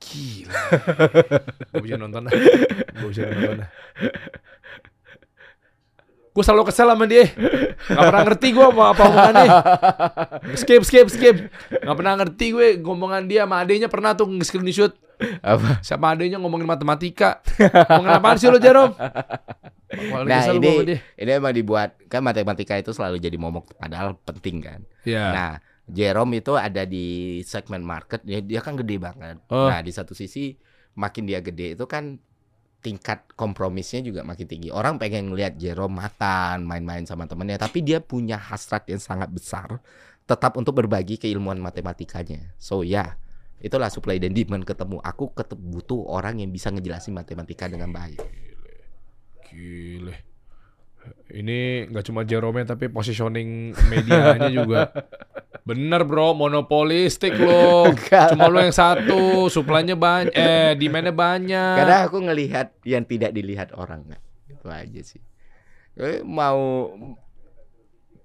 Gila. 0.00 0.52
Gue 1.76 1.82
bisa 1.84 1.96
nonton 2.00 2.24
dah. 2.28 2.32
Gue 3.00 3.08
bisa 3.12 3.28
nonton 3.28 3.64
dah. 3.64 3.70
Gue 6.34 6.42
selalu 6.42 6.64
kesel 6.66 6.90
sama 6.90 7.06
dia. 7.06 7.30
Gak 7.84 8.04
pernah 8.10 8.22
ngerti 8.26 8.48
gue 8.50 8.66
mau 8.74 8.90
apa 8.90 9.02
omongannya. 9.06 9.48
Skip, 10.58 10.82
skip, 10.82 11.06
skip. 11.06 11.36
Gak 11.70 11.94
pernah 11.94 12.18
ngerti 12.18 12.46
gue 12.50 12.66
ngomongan 12.82 13.30
dia 13.30 13.46
sama 13.46 13.62
adenya 13.62 13.86
pernah 13.86 14.18
tuh 14.18 14.26
nge-screenshot. 14.26 14.92
Apa? 15.40 15.80
Sama 15.80 16.14
adenya 16.14 16.38
ngomongin 16.38 16.66
matematika. 16.66 17.40
Ngomongin 17.90 18.18
apaan 18.18 18.36
sih 18.38 18.48
lo, 18.50 18.58
Jerome? 18.58 18.94
Paling 19.94 20.26
Nah, 20.26 20.42
ini 20.50 20.98
ini 20.98 21.30
emang 21.30 21.54
dibuat 21.54 21.94
kan 22.10 22.18
matematika 22.24 22.74
itu 22.74 22.90
selalu 22.90 23.22
jadi 23.22 23.38
momok 23.38 23.78
padahal 23.78 24.18
penting 24.26 24.58
kan. 24.58 24.80
Iya. 25.06 25.24
Nah, 25.30 25.52
Jerome 25.86 26.40
itu 26.40 26.56
ada 26.56 26.82
di 26.88 27.38
segmen 27.44 27.84
market 27.84 28.24
dia, 28.24 28.40
dia 28.42 28.60
kan 28.64 28.74
gede 28.74 28.96
banget. 28.98 29.38
Oh. 29.52 29.70
Nah, 29.70 29.84
di 29.84 29.92
satu 29.94 30.16
sisi 30.16 30.56
makin 30.98 31.28
dia 31.28 31.38
gede 31.44 31.78
itu 31.78 31.84
kan 31.86 32.18
tingkat 32.84 33.24
kompromisnya 33.32 34.04
juga 34.04 34.20
makin 34.26 34.44
tinggi. 34.44 34.68
Orang 34.68 35.00
pengen 35.00 35.32
ngelihat 35.32 35.56
Jerome 35.56 36.04
makan, 36.04 36.68
main-main 36.68 37.08
sama 37.08 37.24
temennya, 37.24 37.56
tapi 37.56 37.80
dia 37.80 38.00
punya 38.04 38.36
hasrat 38.36 38.84
yang 38.92 39.00
sangat 39.00 39.32
besar 39.32 39.80
tetap 40.24 40.56
untuk 40.56 40.76
berbagi 40.76 41.16
keilmuan 41.20 41.60
matematikanya. 41.60 42.52
So 42.60 42.84
ya, 42.84 43.16
itulah 43.64 43.88
supply 43.88 44.20
dan 44.20 44.36
demand 44.36 44.68
ketemu. 44.68 45.00
Aku 45.00 45.32
ketemu 45.32 45.64
butuh 45.72 46.04
orang 46.12 46.44
yang 46.44 46.52
bisa 46.52 46.68
ngejelasin 46.68 47.16
matematika 47.16 47.64
dengan 47.64 47.88
baik. 47.88 48.20
Gile. 49.48 50.14
Ini 51.32 51.88
nggak 51.88 52.04
cuma 52.04 52.24
Jerome 52.24 52.64
tapi 52.64 52.88
positioning 52.88 53.76
medianya 53.92 54.48
juga 54.48 54.88
bener 55.68 56.04
bro 56.04 56.36
monopolistik 56.36 57.36
lo 57.40 57.92
cuma 58.08 58.48
lo 58.52 58.60
yang 58.60 58.72
satu 58.72 59.48
suplainya 59.52 59.96
banyak 59.96 60.32
eh 60.32 60.72
demandnya 60.76 61.12
banyak 61.12 61.76
Karena 61.80 62.08
aku 62.08 62.24
ngelihat 62.24 62.80
yang 62.88 63.04
tidak 63.04 63.36
dilihat 63.36 63.72
orang. 63.76 64.04
Itu 64.48 64.68
aja 64.68 65.00
sih. 65.04 65.20
Eh, 66.00 66.24
mau 66.24 66.88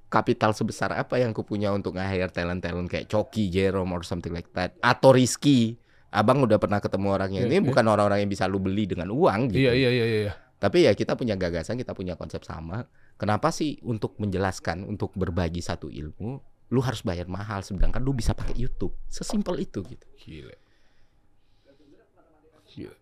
kapital 0.10 0.58
sebesar 0.58 0.92
apa 0.98 1.22
yang 1.22 1.32
aku 1.32 1.46
punya 1.46 1.70
untuk 1.70 1.96
nge-hire 1.96 2.34
talent-talent 2.34 2.90
kayak 2.90 3.06
Coki, 3.06 3.48
Jerome 3.54 3.94
or 3.94 4.02
something 4.02 4.34
like 4.34 4.50
that 4.58 4.76
atau 4.82 5.14
Rizky. 5.14 5.78
Abang 6.10 6.42
udah 6.42 6.58
pernah 6.58 6.82
ketemu 6.82 7.08
orangnya. 7.14 7.46
Ini 7.46 7.62
iya. 7.62 7.64
bukan 7.64 7.86
orang-orang 7.86 8.26
yang 8.26 8.32
bisa 8.34 8.50
lu 8.50 8.58
beli 8.58 8.90
dengan 8.90 9.14
uang 9.14 9.54
gitu. 9.54 9.62
iya 9.70 9.78
iya 9.78 9.90
iya 9.94 10.06
iya 10.10 10.34
Tapi 10.58 10.90
ya 10.90 10.98
kita 10.98 11.14
punya 11.14 11.38
gagasan, 11.38 11.78
kita 11.78 11.94
punya 11.94 12.18
konsep 12.18 12.42
sama. 12.42 12.90
Kenapa 13.22 13.54
sih 13.54 13.78
untuk 13.86 14.18
menjelaskan, 14.18 14.90
untuk 14.90 15.14
berbagi 15.14 15.62
satu 15.62 15.86
ilmu, 15.86 16.42
lu 16.74 16.82
harus 16.82 17.06
bayar 17.06 17.30
mahal 17.30 17.62
sedangkan 17.62 18.02
lu 18.02 18.18
bisa 18.18 18.34
pakai 18.34 18.58
YouTube. 18.58 18.98
Sesimpel 19.06 19.62
itu 19.62 19.86
gitu. 19.86 20.06
Gile. 20.18 20.58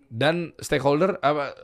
Dan 0.08 0.56
stakeholder 0.60 1.20
apa 1.24 1.56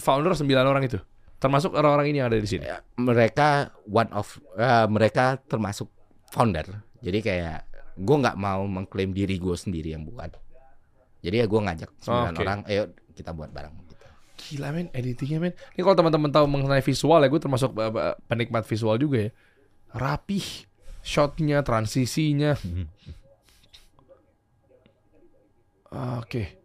founder 0.00 0.32
9 0.32 0.48
orang 0.64 0.84
itu. 0.84 1.00
Termasuk 1.40 1.72
orang-orang 1.72 2.12
ini 2.12 2.16
yang 2.20 2.28
ada 2.28 2.36
di 2.36 2.44
sini. 2.44 2.68
Ya, 2.68 2.84
mereka 3.00 3.72
one 3.88 4.12
of 4.12 4.36
eh, 4.60 4.86
mereka 4.92 5.40
termasuk 5.40 5.88
founder. 6.28 6.84
Jadi 7.00 7.18
kayak 7.24 7.64
gue 7.96 8.16
nggak 8.20 8.36
mau 8.36 8.68
mengklaim 8.68 9.16
diri 9.16 9.40
gue 9.40 9.56
sendiri 9.56 9.96
yang 9.96 10.04
buat. 10.04 10.36
Jadi 11.24 11.40
ya 11.40 11.46
gue 11.48 11.60
ngajak 11.60 11.90
sembilan 12.00 12.32
Oke. 12.36 12.40
orang, 12.44 12.58
ayo 12.68 12.82
kita 13.16 13.32
buat 13.32 13.48
bareng. 13.52 13.72
Gitu. 13.88 14.04
Gila 14.40 14.68
men, 14.72 14.88
editingnya 14.92 15.40
men. 15.40 15.54
Ini 15.76 15.80
kalau 15.80 15.96
teman-teman 15.96 16.28
tahu 16.32 16.44
mengenai 16.48 16.84
visual 16.84 17.20
ya, 17.24 17.28
gue 17.28 17.40
termasuk 17.40 17.72
uh, 17.76 17.92
uh, 17.92 18.14
penikmat 18.28 18.64
visual 18.68 18.96
juga 19.00 19.28
ya. 19.28 19.30
Rapih, 19.96 20.44
shotnya, 21.00 21.64
transisinya. 21.64 22.56
Oke. 26.20 26.59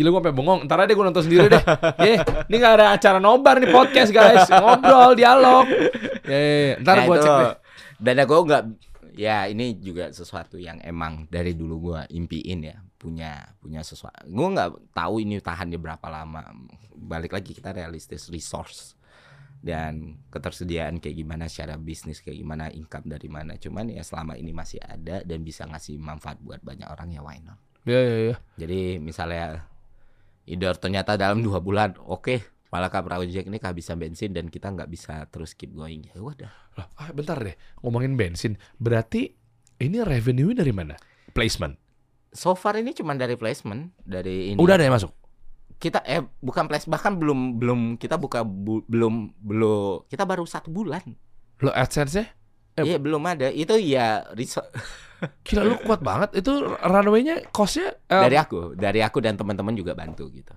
Gila 0.00 0.16
gue 0.16 0.20
sampai 0.24 0.32
bengong. 0.32 0.60
Ntar 0.64 0.88
aja 0.88 0.92
gue 0.96 1.04
nonton 1.04 1.24
sendiri 1.28 1.46
deh. 1.52 1.60
Eh, 2.00 2.16
ini 2.48 2.56
gak 2.56 2.74
ada 2.80 2.96
acara 2.96 3.18
nobar 3.20 3.60
nih 3.60 3.68
podcast 3.68 4.08
guys. 4.08 4.48
Ngobrol, 4.48 5.12
dialog. 5.12 5.68
Eh, 6.24 6.80
ntar 6.80 7.04
Nah, 7.04 7.04
gue 7.04 7.16
cek 7.20 7.32
deh. 7.36 7.52
Dan 8.00 8.16
aku 8.24 8.48
nggak, 8.48 8.62
ya 9.20 9.44
ini 9.44 9.76
juga 9.76 10.08
sesuatu 10.08 10.56
yang 10.56 10.80
emang 10.80 11.28
dari 11.28 11.52
dulu 11.52 11.92
gue 11.92 12.00
impiin 12.16 12.64
ya 12.64 12.80
punya 12.96 13.44
punya 13.60 13.84
sesuatu. 13.84 14.24
Gue 14.24 14.48
nggak 14.56 14.96
tahu 14.96 15.20
ini 15.20 15.36
tahannya 15.36 15.76
berapa 15.76 16.06
lama. 16.08 16.48
Balik 16.96 17.36
lagi 17.36 17.52
kita 17.52 17.76
realistis 17.76 18.32
resource 18.32 18.96
dan 19.60 20.16
ketersediaan 20.32 20.96
kayak 21.04 21.20
gimana 21.20 21.44
secara 21.44 21.76
bisnis 21.76 22.24
kayak 22.24 22.40
gimana 22.40 22.72
income 22.72 23.04
dari 23.04 23.28
mana. 23.28 23.60
Cuman 23.60 23.92
ya 23.92 24.00
selama 24.00 24.40
ini 24.40 24.56
masih 24.56 24.80
ada 24.80 25.20
dan 25.20 25.44
bisa 25.44 25.68
ngasih 25.68 26.00
manfaat 26.00 26.40
buat 26.40 26.64
banyak 26.64 26.88
orang 26.88 27.12
ya 27.12 27.20
why 27.20 27.36
not. 27.44 27.60
Ya, 27.84 28.00
ya, 28.00 28.16
ya. 28.32 28.36
Jadi 28.56 28.96
misalnya 28.96 29.68
either 30.50 30.74
ternyata 30.74 31.14
dalam 31.14 31.38
dua 31.40 31.62
bulan 31.62 31.94
oke 31.96 32.58
Malaka 32.70 33.02
Project 33.02 33.46
ini 33.46 33.58
kehabisan 33.58 33.98
bensin 33.98 34.30
dan 34.30 34.46
kita 34.46 34.70
nggak 34.70 34.86
bisa 34.86 35.26
terus 35.26 35.54
keep 35.54 35.70
going 35.70 36.06
ya 36.06 36.18
udah 36.18 36.50
Lah, 36.78 36.86
ah, 36.96 37.10
bentar 37.10 37.34
deh. 37.36 37.58
Ngomongin 37.82 38.14
bensin. 38.14 38.54
Berarti 38.78 39.34
ini 39.76 39.98
revenue 40.00 40.54
dari 40.54 40.70
mana? 40.70 40.94
Placement. 41.30 41.74
so 42.30 42.54
far 42.54 42.78
ini 42.78 42.94
cuma 42.94 43.10
dari 43.14 43.34
placement 43.34 43.90
dari 43.98 44.54
ini 44.54 44.58
Udah 44.58 44.78
ada 44.78 44.86
yang 44.86 44.94
masuk? 44.94 45.10
kita 45.80 45.98
eh 46.04 46.22
bukan 46.38 46.68
place 46.68 46.86
bahkan 46.86 47.16
belum 47.16 47.56
belum 47.56 47.80
kita 47.96 48.14
buka 48.14 48.46
bu- 48.46 48.86
belum 48.86 49.32
belum 49.34 50.06
kita 50.06 50.22
baru 50.22 50.44
satu 50.44 50.70
bulan 50.70 51.02
Lo 51.58 51.72
AdSense-nya? 51.72 52.30
Eh, 52.76 52.84
iya 52.84 53.02
belum 53.02 53.24
ada 53.24 53.50
itu 53.50 53.74
ya 53.82 54.22
Gila 55.42 55.62
lu 55.62 55.76
kuat 55.80 56.00
banget. 56.00 56.32
Itu 56.34 56.52
runway-nya 56.76 57.48
cost-nya 57.48 57.92
eh, 58.04 58.22
dari 58.22 58.36
aku 58.36 58.72
dari 58.72 59.00
aku 59.00 59.18
dan 59.18 59.34
teman-teman 59.34 59.72
juga 59.72 59.92
bantu 59.92 60.28
gitu 60.28 60.52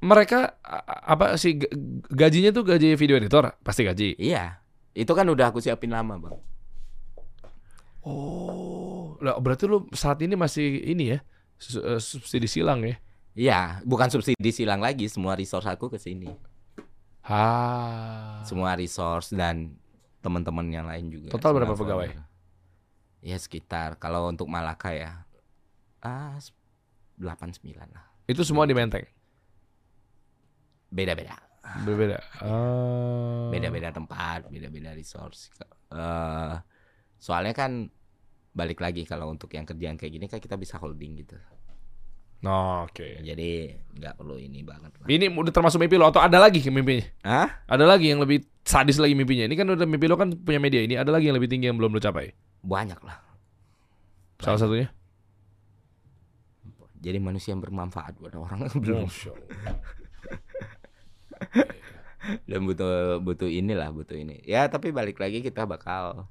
mereka 0.00 0.56
a- 0.60 0.82
apa 1.10 1.36
sih 1.36 1.60
gajinya 2.06 2.50
tuh 2.50 2.64
gaji 2.64 2.94
video 2.94 3.14
editor 3.14 3.52
pasti 3.60 3.82
gaji. 3.82 4.16
iya 4.16 4.58
itu 4.90 5.10
kan 5.10 5.24
udah 5.24 5.48
aku 5.48 5.58
siapin 5.58 5.90
lama 5.90 6.16
bang 6.16 6.36
Oh, 8.00 9.20
lah 9.20 9.36
berarti 9.36 9.68
lu 9.68 9.84
saat 9.92 10.16
ini 10.18 10.32
masih 10.32 10.64
ini 10.82 11.12
ya 11.12 11.18
eh, 11.76 12.00
subsidi 12.00 12.48
silang 12.48 12.80
ya? 12.80 12.96
iya 13.30 13.58
bukan 13.82 14.08
subsidi 14.08 14.50
silang 14.50 14.80
lagi 14.80 15.04
semua 15.04 15.36
resource 15.36 15.68
aku 15.68 15.86
ke 15.86 16.00
sini 16.00 16.32
Ah. 17.20 18.40
semua 18.42 18.72
resource 18.72 19.30
dan 19.30 19.76
teman-teman 20.18 20.64
yang 20.66 20.84
lain 20.84 21.08
juga. 21.08 21.28
Total 21.30 21.52
berapa 21.52 21.72
pegawai? 21.72 22.08
Ya 23.20 23.36
sekitar 23.36 24.00
kalau 24.00 24.28
untuk 24.32 24.48
Malaka 24.48 24.92
ya 24.96 25.28
ah 26.00 26.40
8 27.20 27.60
9 27.60 27.76
lah. 27.76 28.04
Itu 28.24 28.40
semua 28.44 28.64
di 28.64 28.72
Menteng. 28.72 29.04
Beda-beda. 30.88 31.36
Berbeda. 31.84 32.18
Ah. 32.40 33.52
Beda-beda 33.52 33.92
tempat, 33.92 34.48
beda-beda 34.48 34.96
resource. 34.96 35.52
Eh 35.92 36.54
soalnya 37.20 37.52
kan 37.52 37.92
balik 38.50 38.80
lagi 38.82 39.06
kalau 39.06 39.30
untuk 39.30 39.52
yang 39.54 39.68
kerjaan 39.68 39.94
kayak 39.94 40.12
gini 40.16 40.26
kan 40.26 40.40
kita 40.40 40.56
bisa 40.56 40.80
holding 40.80 41.20
gitu. 41.20 41.36
Nah, 42.40 42.88
Oke. 42.88 43.20
Jadi 43.20 43.68
nggak 44.00 44.16
perlu 44.16 44.40
ini 44.40 44.64
banget 44.64 44.96
lah. 44.96 45.06
Ini 45.06 45.28
udah 45.28 45.52
termasuk 45.52 45.76
mimpi 45.76 46.00
lo 46.00 46.08
atau 46.08 46.24
ada 46.24 46.40
lagi 46.40 46.64
ke 46.64 46.72
mimpinya? 46.72 47.04
Hah? 47.20 47.68
Ada 47.68 47.84
lagi 47.84 48.08
yang 48.08 48.24
lebih 48.24 48.48
sadis 48.64 48.96
lagi 48.96 49.12
mimpinya. 49.12 49.44
Ini 49.44 49.54
kan 49.60 49.68
udah 49.68 49.84
mimpi 49.84 50.08
lo 50.08 50.16
kan 50.16 50.32
punya 50.32 50.56
media 50.56 50.80
ini. 50.80 50.96
Ada 50.96 51.12
lagi 51.12 51.28
yang 51.28 51.36
lebih 51.36 51.52
tinggi 51.52 51.68
yang 51.68 51.76
belum 51.76 51.92
lo 51.92 52.00
capai. 52.00 52.32
Banyak 52.60 53.00
lah. 53.04 53.18
Salah 54.40 54.60
satunya? 54.60 54.88
Jadi 57.00 57.16
manusia 57.16 57.56
yang 57.56 57.64
bermanfaat 57.64 58.20
buat 58.20 58.36
orang 58.36 58.68
belum. 58.84 59.08
Dan 62.44 62.68
butuh 62.68 63.18
butuh 63.24 63.48
inilah 63.48 63.88
butuh 63.96 64.12
ini 64.12 64.44
ya 64.44 64.68
tapi 64.68 64.92
balik 64.92 65.16
lagi 65.16 65.40
kita 65.40 65.64
bakal 65.64 66.28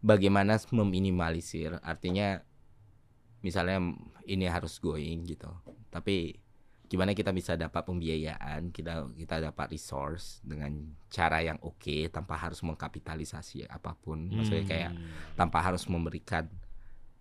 bagaimana 0.00 0.56
meminimalisir 0.72 1.76
artinya 1.84 2.40
misalnya 3.44 3.92
ini 4.24 4.48
harus 4.48 4.80
going 4.80 5.28
gitu 5.28 5.52
tapi 5.92 6.40
gimana 6.84 7.16
kita 7.16 7.32
bisa 7.32 7.56
dapat 7.56 7.82
pembiayaan 7.82 8.68
kita 8.68 9.08
kita 9.16 9.40
dapat 9.50 9.72
resource 9.72 10.44
dengan 10.44 10.94
cara 11.08 11.40
yang 11.40 11.56
oke 11.64 12.12
tanpa 12.12 12.36
harus 12.36 12.60
mengkapitalisasi 12.60 13.64
apa 13.66 13.96
pun 13.96 14.28
maksudnya 14.28 14.64
kayak 14.68 14.92
tanpa 15.34 15.64
harus 15.64 15.88
memberikan 15.88 16.44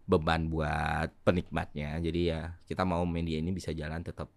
beban 0.04 0.52
buat 0.52 1.16
penikmatnya 1.24 1.96
jadi 2.04 2.22
ya 2.28 2.42
kita 2.68 2.84
mau 2.84 3.08
media 3.08 3.40
ini 3.40 3.56
bisa 3.56 3.72
jalan 3.72 4.04
tetap 4.04 4.28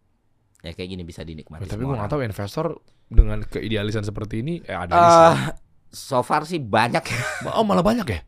ya 0.63 0.71
kayak 0.73 0.95
gini 0.95 1.03
bisa 1.03 1.27
dinikmati 1.27 1.67
Tapi 1.67 1.75
semua 1.75 1.83
gue 1.83 1.91
orang. 1.91 2.03
gak 2.07 2.13
tahu 2.15 2.23
investor 2.23 2.67
dengan 3.11 3.39
keidealisan 3.43 4.07
seperti 4.07 4.47
ini 4.47 4.55
eh 4.63 4.79
ada 4.79 4.95
sini. 4.95 5.11
so 5.91 6.23
far 6.23 6.47
sih 6.47 6.63
banyak 6.63 7.03
ya. 7.03 7.19
Oh 7.59 7.67
malah 7.67 7.83
banyak 7.83 8.07
ya? 8.07 8.21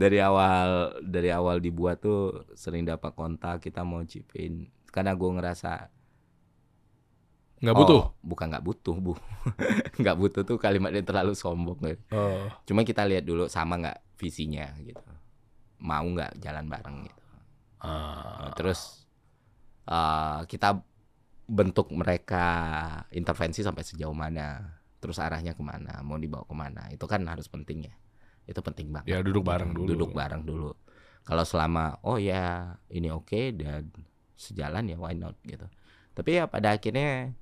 dari 0.00 0.16
awal 0.16 0.96
dari 1.04 1.28
awal 1.28 1.60
dibuat 1.60 2.00
tuh 2.00 2.48
sering 2.56 2.88
dapat 2.88 3.12
kontak 3.12 3.60
kita 3.60 3.84
mau 3.84 4.00
chipin 4.00 4.64
karena 4.96 5.12
gue 5.12 5.30
ngerasa 5.30 5.92
Nggak 7.56 7.72
oh, 7.72 7.80
butuh? 7.80 8.02
bukan 8.20 8.46
nggak 8.52 8.64
butuh 8.64 8.96
bu 8.96 9.12
nggak 10.00 10.16
butuh 10.16 10.42
tuh 10.42 10.56
kalimatnya 10.56 11.00
terlalu 11.00 11.32
sombong 11.32 11.76
kan. 11.78 11.96
Oh. 12.10 12.52
cuma 12.64 12.80
kita 12.82 13.00
lihat 13.02 13.24
dulu 13.24 13.48
sama 13.48 13.76
nggak 13.76 13.98
visinya 14.16 14.76
gitu 14.78 15.00
mau 15.78 16.04
nggak 16.04 16.36
jalan 16.38 16.64
bareng 16.66 16.98
gitu 17.04 17.22
Ah. 17.78 18.52
terus 18.52 19.04
eh, 19.84 20.40
kita 20.44 20.80
bentuk 21.46 21.92
mereka 21.92 22.44
intervensi 23.10 23.60
sampai 23.60 23.84
sejauh 23.84 24.12
mana 24.12 24.76
terus 24.98 25.16
arahnya 25.16 25.52
ke 25.52 25.62
mana 25.62 26.00
mau 26.00 26.16
dibawa 26.16 26.42
ke 26.42 26.52
mana 26.52 26.82
itu 26.90 27.04
kan 27.04 27.22
harus 27.24 27.46
penting 27.46 27.86
ya 27.86 27.94
itu 28.44 28.60
penting 28.60 28.90
banget 28.90 29.06
Ya 29.08 29.18
duduk 29.20 29.44
bareng 29.44 29.72
dulu. 29.72 29.86
duduk 29.86 30.10
bareng 30.12 30.42
dulu 30.42 30.70
kalau 31.22 31.40
selama 31.42 32.00
oh 32.02 32.16
ya 32.16 32.74
ini 32.88 33.08
oke 33.08 33.54
dan 33.54 33.88
sejalan 34.36 34.84
ya 34.86 34.96
why 34.96 35.12
not 35.12 35.34
gitu 35.42 35.64
tapi 36.12 36.36
ya 36.36 36.46
pada 36.46 36.72
akhirnya 36.72 37.32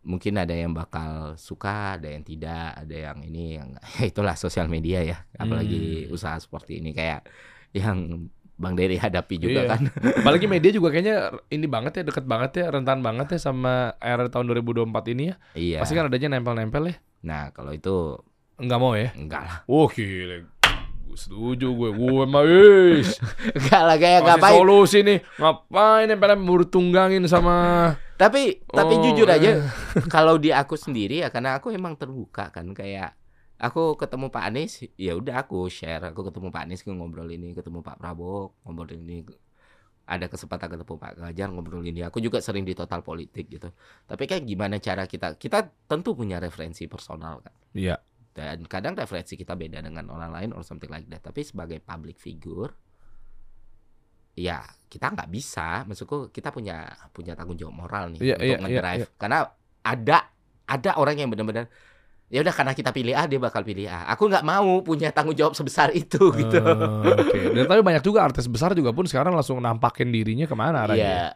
mungkin 0.00 0.38
ada 0.38 0.54
yang 0.54 0.70
bakal 0.70 1.34
suka 1.34 1.98
ada 1.98 2.06
yang 2.06 2.22
tidak 2.22 2.78
ada 2.78 2.96
yang 3.10 3.18
ini 3.20 3.58
yang 3.58 3.74
itulah 4.10 4.38
sosial 4.38 4.70
media 4.70 5.02
ya 5.02 5.18
apalagi 5.34 6.06
Hmm. 6.06 6.14
usaha 6.14 6.38
seperti 6.38 6.78
ini 6.78 6.94
kayak 6.94 7.26
yang 7.74 8.30
Bang 8.56 8.72
Dery 8.72 8.96
hadapi 8.96 9.36
juga 9.36 9.68
Iya. 9.68 9.68
kan. 9.68 9.80
Apalagi 10.24 10.48
media 10.48 10.72
juga 10.72 10.88
kayaknya 10.88 11.28
ini 11.52 11.68
banget 11.68 12.00
ya, 12.00 12.08
deket 12.08 12.24
banget 12.24 12.56
ya, 12.56 12.72
rentan 12.72 13.04
banget 13.04 13.36
ya 13.36 13.38
sama 13.42 13.92
era 14.00 14.32
tahun 14.32 14.48
2024 14.48 15.12
ini 15.12 15.24
ya. 15.28 15.36
iya. 15.52 15.78
Pasti 15.84 15.92
kan 15.92 16.08
adanya 16.08 16.32
nempel-nempel 16.32 16.88
ya. 16.88 16.96
Nah, 17.20 17.52
kalau 17.52 17.76
itu 17.76 18.16
Enggak 18.56 18.80
mau 18.80 18.96
ya? 18.96 19.12
enggak 19.12 19.42
lah. 19.44 19.56
Wah 19.68 19.92
gila. 19.92 20.48
Setuju 21.16 21.72
gue. 21.72 21.90
Gue 21.96 22.24
mah 22.28 22.44
is. 22.44 23.16
Enggak 23.56 23.82
lah 23.82 23.96
kayak 23.96 24.20
ngapain. 24.22 24.52
solusi 24.52 24.98
nih. 25.00 25.18
Ngapain 25.40 26.06
nempel 26.06 26.36
buru 26.36 26.64
tunggangin 26.68 27.24
sama 27.26 27.56
Tapi 28.16 28.64
tapi 28.68 28.92
Oh, 28.96 29.02
jujur 29.02 29.28
aja 29.28 29.60
eh. 29.60 29.68
kalau 30.14 30.40
di 30.40 30.48
aku 30.48 30.76
sendiri 30.76 31.20
ya 31.24 31.28
karena 31.28 31.60
aku 31.60 31.72
emang 31.72 31.96
terbuka 32.00 32.48
kan 32.48 32.72
kayak 32.72 33.12
aku 33.60 33.96
ketemu 33.96 34.32
Pak 34.32 34.44
Anies 34.52 34.84
ya 34.96 35.12
udah 35.16 35.44
aku 35.44 35.68
share 35.68 36.12
aku 36.12 36.24
ketemu 36.28 36.48
Pak 36.48 36.62
Anies 36.64 36.80
ngobrol 36.84 37.28
ini 37.28 37.52
ketemu 37.52 37.84
Pak 37.84 38.00
Prabowo 38.00 38.56
ngobrol 38.64 38.96
ini 38.96 39.20
ada 40.08 40.32
kesempatan 40.32 40.76
ketemu 40.76 40.96
Pak 40.96 41.12
Ganjar 41.20 41.48
ngobrol 41.52 41.84
ini 41.84 42.00
aku 42.04 42.24
juga 42.24 42.40
sering 42.40 42.64
di 42.64 42.72
total 42.72 43.04
politik 43.04 43.52
gitu 43.52 43.68
tapi 44.08 44.24
kayak 44.24 44.48
gimana 44.48 44.80
cara 44.80 45.04
kita 45.04 45.36
kita 45.36 45.68
tentu 45.84 46.16
punya 46.16 46.40
referensi 46.40 46.88
personal 46.88 47.44
kan 47.44 47.52
Iya. 47.76 48.00
Dan 48.36 48.60
kadang 48.68 48.92
referensi 48.92 49.32
kita 49.32 49.56
beda 49.56 49.80
dengan 49.80 50.04
orang 50.12 50.28
lain 50.28 50.50
or 50.52 50.60
something 50.60 50.92
like 50.92 51.08
that 51.08 51.24
tapi 51.24 51.40
sebagai 51.40 51.80
public 51.80 52.20
figure 52.20 52.76
ya 54.36 54.60
kita 54.92 55.16
nggak 55.16 55.32
bisa 55.32 55.88
maksudku 55.88 56.28
kita 56.28 56.52
punya 56.52 56.84
punya 57.16 57.32
tanggung 57.32 57.56
jawab 57.56 57.72
moral 57.88 58.12
nih 58.12 58.20
Iya, 58.20 58.34
untuk 58.36 58.44
iya, 58.44 58.56
iya, 58.60 58.68
ngedrive 58.68 59.08
karena 59.16 59.38
ada 59.80 60.18
ada 60.68 60.90
orang 61.00 61.16
yang 61.16 61.32
benar-benar 61.32 61.72
ya 62.28 62.44
udah 62.44 62.52
karena 62.52 62.76
kita 62.76 62.92
pilih 62.92 63.16
A 63.16 63.24
dia 63.24 63.40
bakal 63.40 63.64
pilih 63.64 63.88
A 63.88 64.12
aku 64.12 64.28
nggak 64.28 64.44
mau 64.44 64.84
punya 64.84 65.08
tanggung 65.08 65.32
jawab 65.32 65.56
sebesar 65.56 65.88
itu 65.96 66.20
gitu 66.44 66.60
Eh, 66.60 67.16
Oke. 67.16 67.38
Dan 67.56 67.64
tapi 67.64 67.80
banyak 67.80 68.04
juga 68.04 68.28
artis 68.28 68.44
besar 68.44 68.76
juga 68.76 68.92
pun 68.92 69.08
sekarang 69.08 69.32
langsung 69.32 69.56
nampakin 69.56 70.12
dirinya 70.12 70.44
ke 70.44 70.52
mana 70.52 70.84
arahnya. 70.84 71.00
Iya 71.00 71.26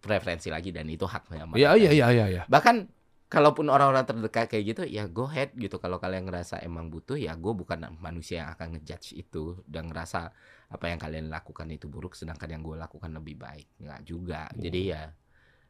preferensi 0.00 0.48
lagi 0.48 0.70
dan 0.72 0.86
itu 0.88 1.04
haknya 1.04 1.44
Iya 1.52 1.74
iya 1.76 1.90
iya 1.92 2.06
iya. 2.14 2.26
iya. 2.30 2.42
bahkan 2.48 2.86
kalaupun 3.26 3.66
orang-orang 3.66 4.06
terdekat 4.06 4.46
kayak 4.46 4.64
gitu 4.74 4.82
ya 4.86 5.10
go 5.10 5.26
ahead 5.26 5.50
gitu. 5.58 5.82
Kalau 5.82 5.98
kalian 5.98 6.30
ngerasa 6.30 6.62
emang 6.62 6.86
butuh 6.90 7.18
ya 7.18 7.34
gue 7.34 7.52
bukan 7.52 7.98
manusia 7.98 8.46
yang 8.46 8.50
akan 8.54 8.78
ngejudge 8.78 9.18
itu 9.18 9.58
dan 9.66 9.90
ngerasa 9.90 10.30
apa 10.70 10.84
yang 10.90 10.98
kalian 11.02 11.26
lakukan 11.30 11.66
itu 11.70 11.90
buruk 11.90 12.14
sedangkan 12.14 12.58
yang 12.58 12.62
gue 12.62 12.76
lakukan 12.78 13.10
lebih 13.10 13.34
baik. 13.38 13.66
Nggak 13.82 14.00
juga. 14.06 14.46
Jadi 14.54 14.80
ya 14.94 15.10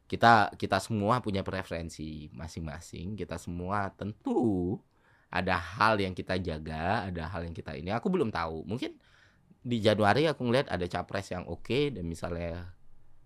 kita 0.07 0.53
kita 0.55 0.79
semua 0.79 1.25
punya 1.25 1.41
preferensi 1.41 2.29
masing-masing. 2.37 3.17
Kita 3.17 3.41
semua 3.41 3.89
tentu 3.97 4.77
ada 5.33 5.57
hal 5.57 5.99
yang 5.99 6.13
kita 6.13 6.37
jaga 6.39 7.09
ada 7.09 7.25
hal 7.33 7.49
yang 7.49 7.57
kita 7.57 7.73
ini. 7.73 7.89
Aku 7.97 8.13
belum 8.13 8.29
tahu. 8.29 8.69
Mungkin 8.69 8.93
di 9.67 9.83
Januari 9.83 10.29
aku 10.29 10.45
ngeliat 10.47 10.69
ada 10.71 10.87
capres 10.87 11.33
yang 11.33 11.49
oke 11.49 11.91
dan 11.91 12.05
misalnya 12.07 12.77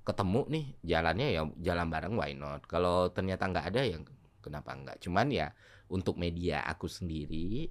ketemu 0.01 0.49
nih 0.49 0.67
jalannya 0.81 1.27
ya 1.37 1.43
jalan 1.61 1.87
bareng 1.91 2.15
why 2.17 2.33
not? 2.33 2.65
Kalau 2.65 3.11
ternyata 3.13 3.45
nggak 3.51 3.75
ada 3.75 3.83
ya 3.85 3.99
kenapa 4.41 4.75
nggak 4.75 4.99
cuman 5.05 5.29
ya 5.31 5.49
untuk 5.93 6.17
media 6.17 6.65
aku 6.65 6.89
sendiri 6.89 7.71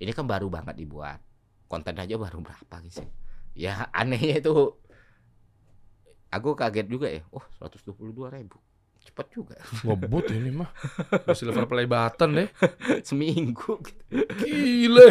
ini 0.00 0.10
kan 0.16 0.24
baru 0.24 0.48
banget 0.48 0.80
dibuat. 0.80 1.20
Konten 1.70 1.94
aja 2.02 2.18
baru 2.18 2.42
berapa 2.42 2.76
gitu 2.82 3.06
ya 3.54 3.86
anehnya 3.94 4.42
itu 4.42 4.54
aku 6.30 6.54
kaget 6.54 6.86
juga 6.90 7.06
ya. 7.10 7.22
Oh 7.30 7.42
122 7.58 8.30
ribu 8.30 8.58
cepet 9.10 9.26
juga 9.30 9.58
Ngebut 9.84 10.30
ini 10.30 10.50
mah. 10.52 10.70
Udah 11.10 11.34
Silver 11.34 11.66
play 11.66 11.84
button 11.84 12.30
deh. 12.32 12.48
seminggu 13.02 13.82
gitu. 13.82 14.02
Gile. 14.38 15.08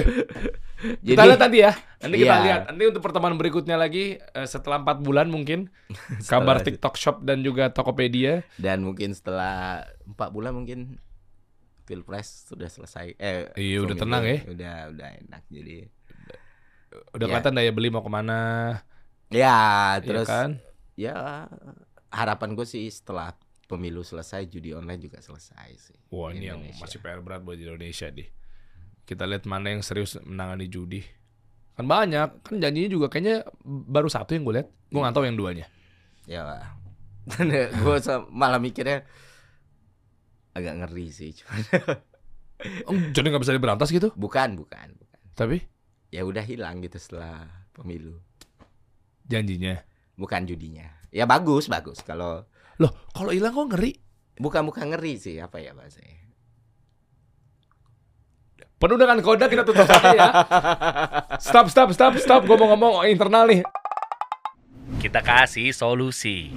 Kita 1.01 1.21
lihat 1.21 1.39
nanti 1.39 1.59
ya. 1.59 1.75
Nanti 1.99 2.15
kita 2.17 2.31
Iya. 2.31 2.43
lihat. 2.43 2.61
Nanti 2.67 2.83
untuk 2.87 3.01
pertemuan 3.01 3.35
berikutnya 3.35 3.75
lagi 3.75 4.15
eh, 4.15 4.47
setelah 4.47 4.79
empat 4.79 4.99
bulan 4.99 5.27
mungkin 5.27 5.67
kabar 6.31 6.59
TikTok 6.59 6.95
Shop 6.95 7.21
dan 7.21 7.41
juga 7.41 7.67
Tokopedia. 7.67 8.47
dan 8.55 8.81
mungkin 8.81 9.11
setelah 9.11 9.83
empat 10.05 10.29
bulan 10.29 10.55
mungkin 10.55 10.95
pilpres 11.81 12.47
sudah 12.47 12.67
selesai 12.67 13.13
eh 13.15 13.49
Iya, 13.53 13.81
udah 13.81 13.95
tenang 13.97 14.23
ya. 14.23 14.37
udah 14.45 14.75
udah 14.89 15.09
enak 15.19 15.43
jadi 15.47 15.89
Udah 17.11 17.21
Iya. 17.21 17.33
kelihatan 17.33 17.53
daya 17.53 17.71
beli 17.71 17.89
mau 17.89 17.99
ke 17.99 18.09
mana. 18.09 18.39
ya 19.27 19.93
Terus 19.99 20.25
terus 20.25 20.27
kan? 20.27 20.49
ya 20.95 21.45
harapan 22.09 22.53
gue 22.53 22.63
sih 22.63 22.85
setelah 22.87 23.33
pemilu 23.69 24.01
selesai 24.01 24.49
judi 24.49 24.73
online 24.73 24.97
juga 24.97 25.21
selesai 25.21 25.69
sih 25.77 25.97
Wah 26.09 26.33
ini 26.33 26.49
yang 26.49 26.57
masih 26.81 26.97
PR 26.97 27.21
berat 27.21 27.45
buat 27.45 27.53
Indonesia 27.53 28.09
deh. 28.09 28.25
Kita 29.05 29.29
lihat 29.29 29.45
mana 29.45 29.69
yang 29.69 29.85
serius 29.85 30.17
menangani 30.25 30.65
judi. 30.65 31.05
Kan 31.77 31.85
banyak, 31.85 32.41
kan 32.41 32.55
janjinya 32.57 32.89
juga 32.89 33.07
kayaknya 33.13 33.45
baru 33.63 34.09
satu 34.09 34.33
yang 34.33 34.41
gue 34.43 34.53
lihat. 34.57 34.69
Gue 34.89 34.99
nggak 34.99 35.13
tahu 35.13 35.25
yang 35.29 35.37
duanya. 35.37 35.65
ya 36.25 36.65
gue 37.85 37.95
malah 38.33 38.57
mikirnya 38.57 39.05
agak 40.57 40.73
ngeri 40.81 41.07
sih 41.13 41.29
cuman 41.37 41.61
Oh, 42.89 42.97
jadi 43.13 43.31
nggak 43.31 43.43
bisa 43.45 43.53
diberantas 43.55 43.87
gitu? 43.93 44.11
bukan 44.17 44.57
bukan 44.59 44.91
bukan 44.97 45.19
Tapi 45.37 45.61
ya 46.09 46.25
udah 46.25 46.41
hilang 46.41 46.81
gitu 46.81 46.97
setelah 46.97 47.45
pemilu 47.71 48.17
janjinya. 49.29 49.77
bukan 50.17 50.41
judinya 50.49 50.89
ya 51.13 51.29
bagus 51.29 51.69
bagus 51.69 52.01
kalau 52.01 52.48
Loh, 52.79 52.91
kalau 53.11 53.35
hilang 53.35 53.53
kok 53.53 53.75
ngeri? 53.75 54.09
bukan 54.39 54.63
bukan 54.63 54.95
ngeri 54.95 55.19
sih 55.19 55.35
apa 55.37 55.59
ya 55.59 55.75
bahasanya 55.75 56.17
Penuh 58.79 58.95
dengan 58.95 59.19
kode 59.19 59.43
kita 59.51 59.67
tutup 59.67 59.83
saja 59.83 60.15
ya. 60.15 60.31
Stop, 61.43 61.67
stop, 61.67 61.91
stop, 61.91 62.15
stop. 62.15 62.47
Gue 62.47 62.55
mau 62.55 62.71
ngomong 62.71 63.03
internal 63.11 63.43
nih. 63.43 63.59
Kita 65.03 65.19
kasih 65.19 65.75
solusi. 65.75 66.55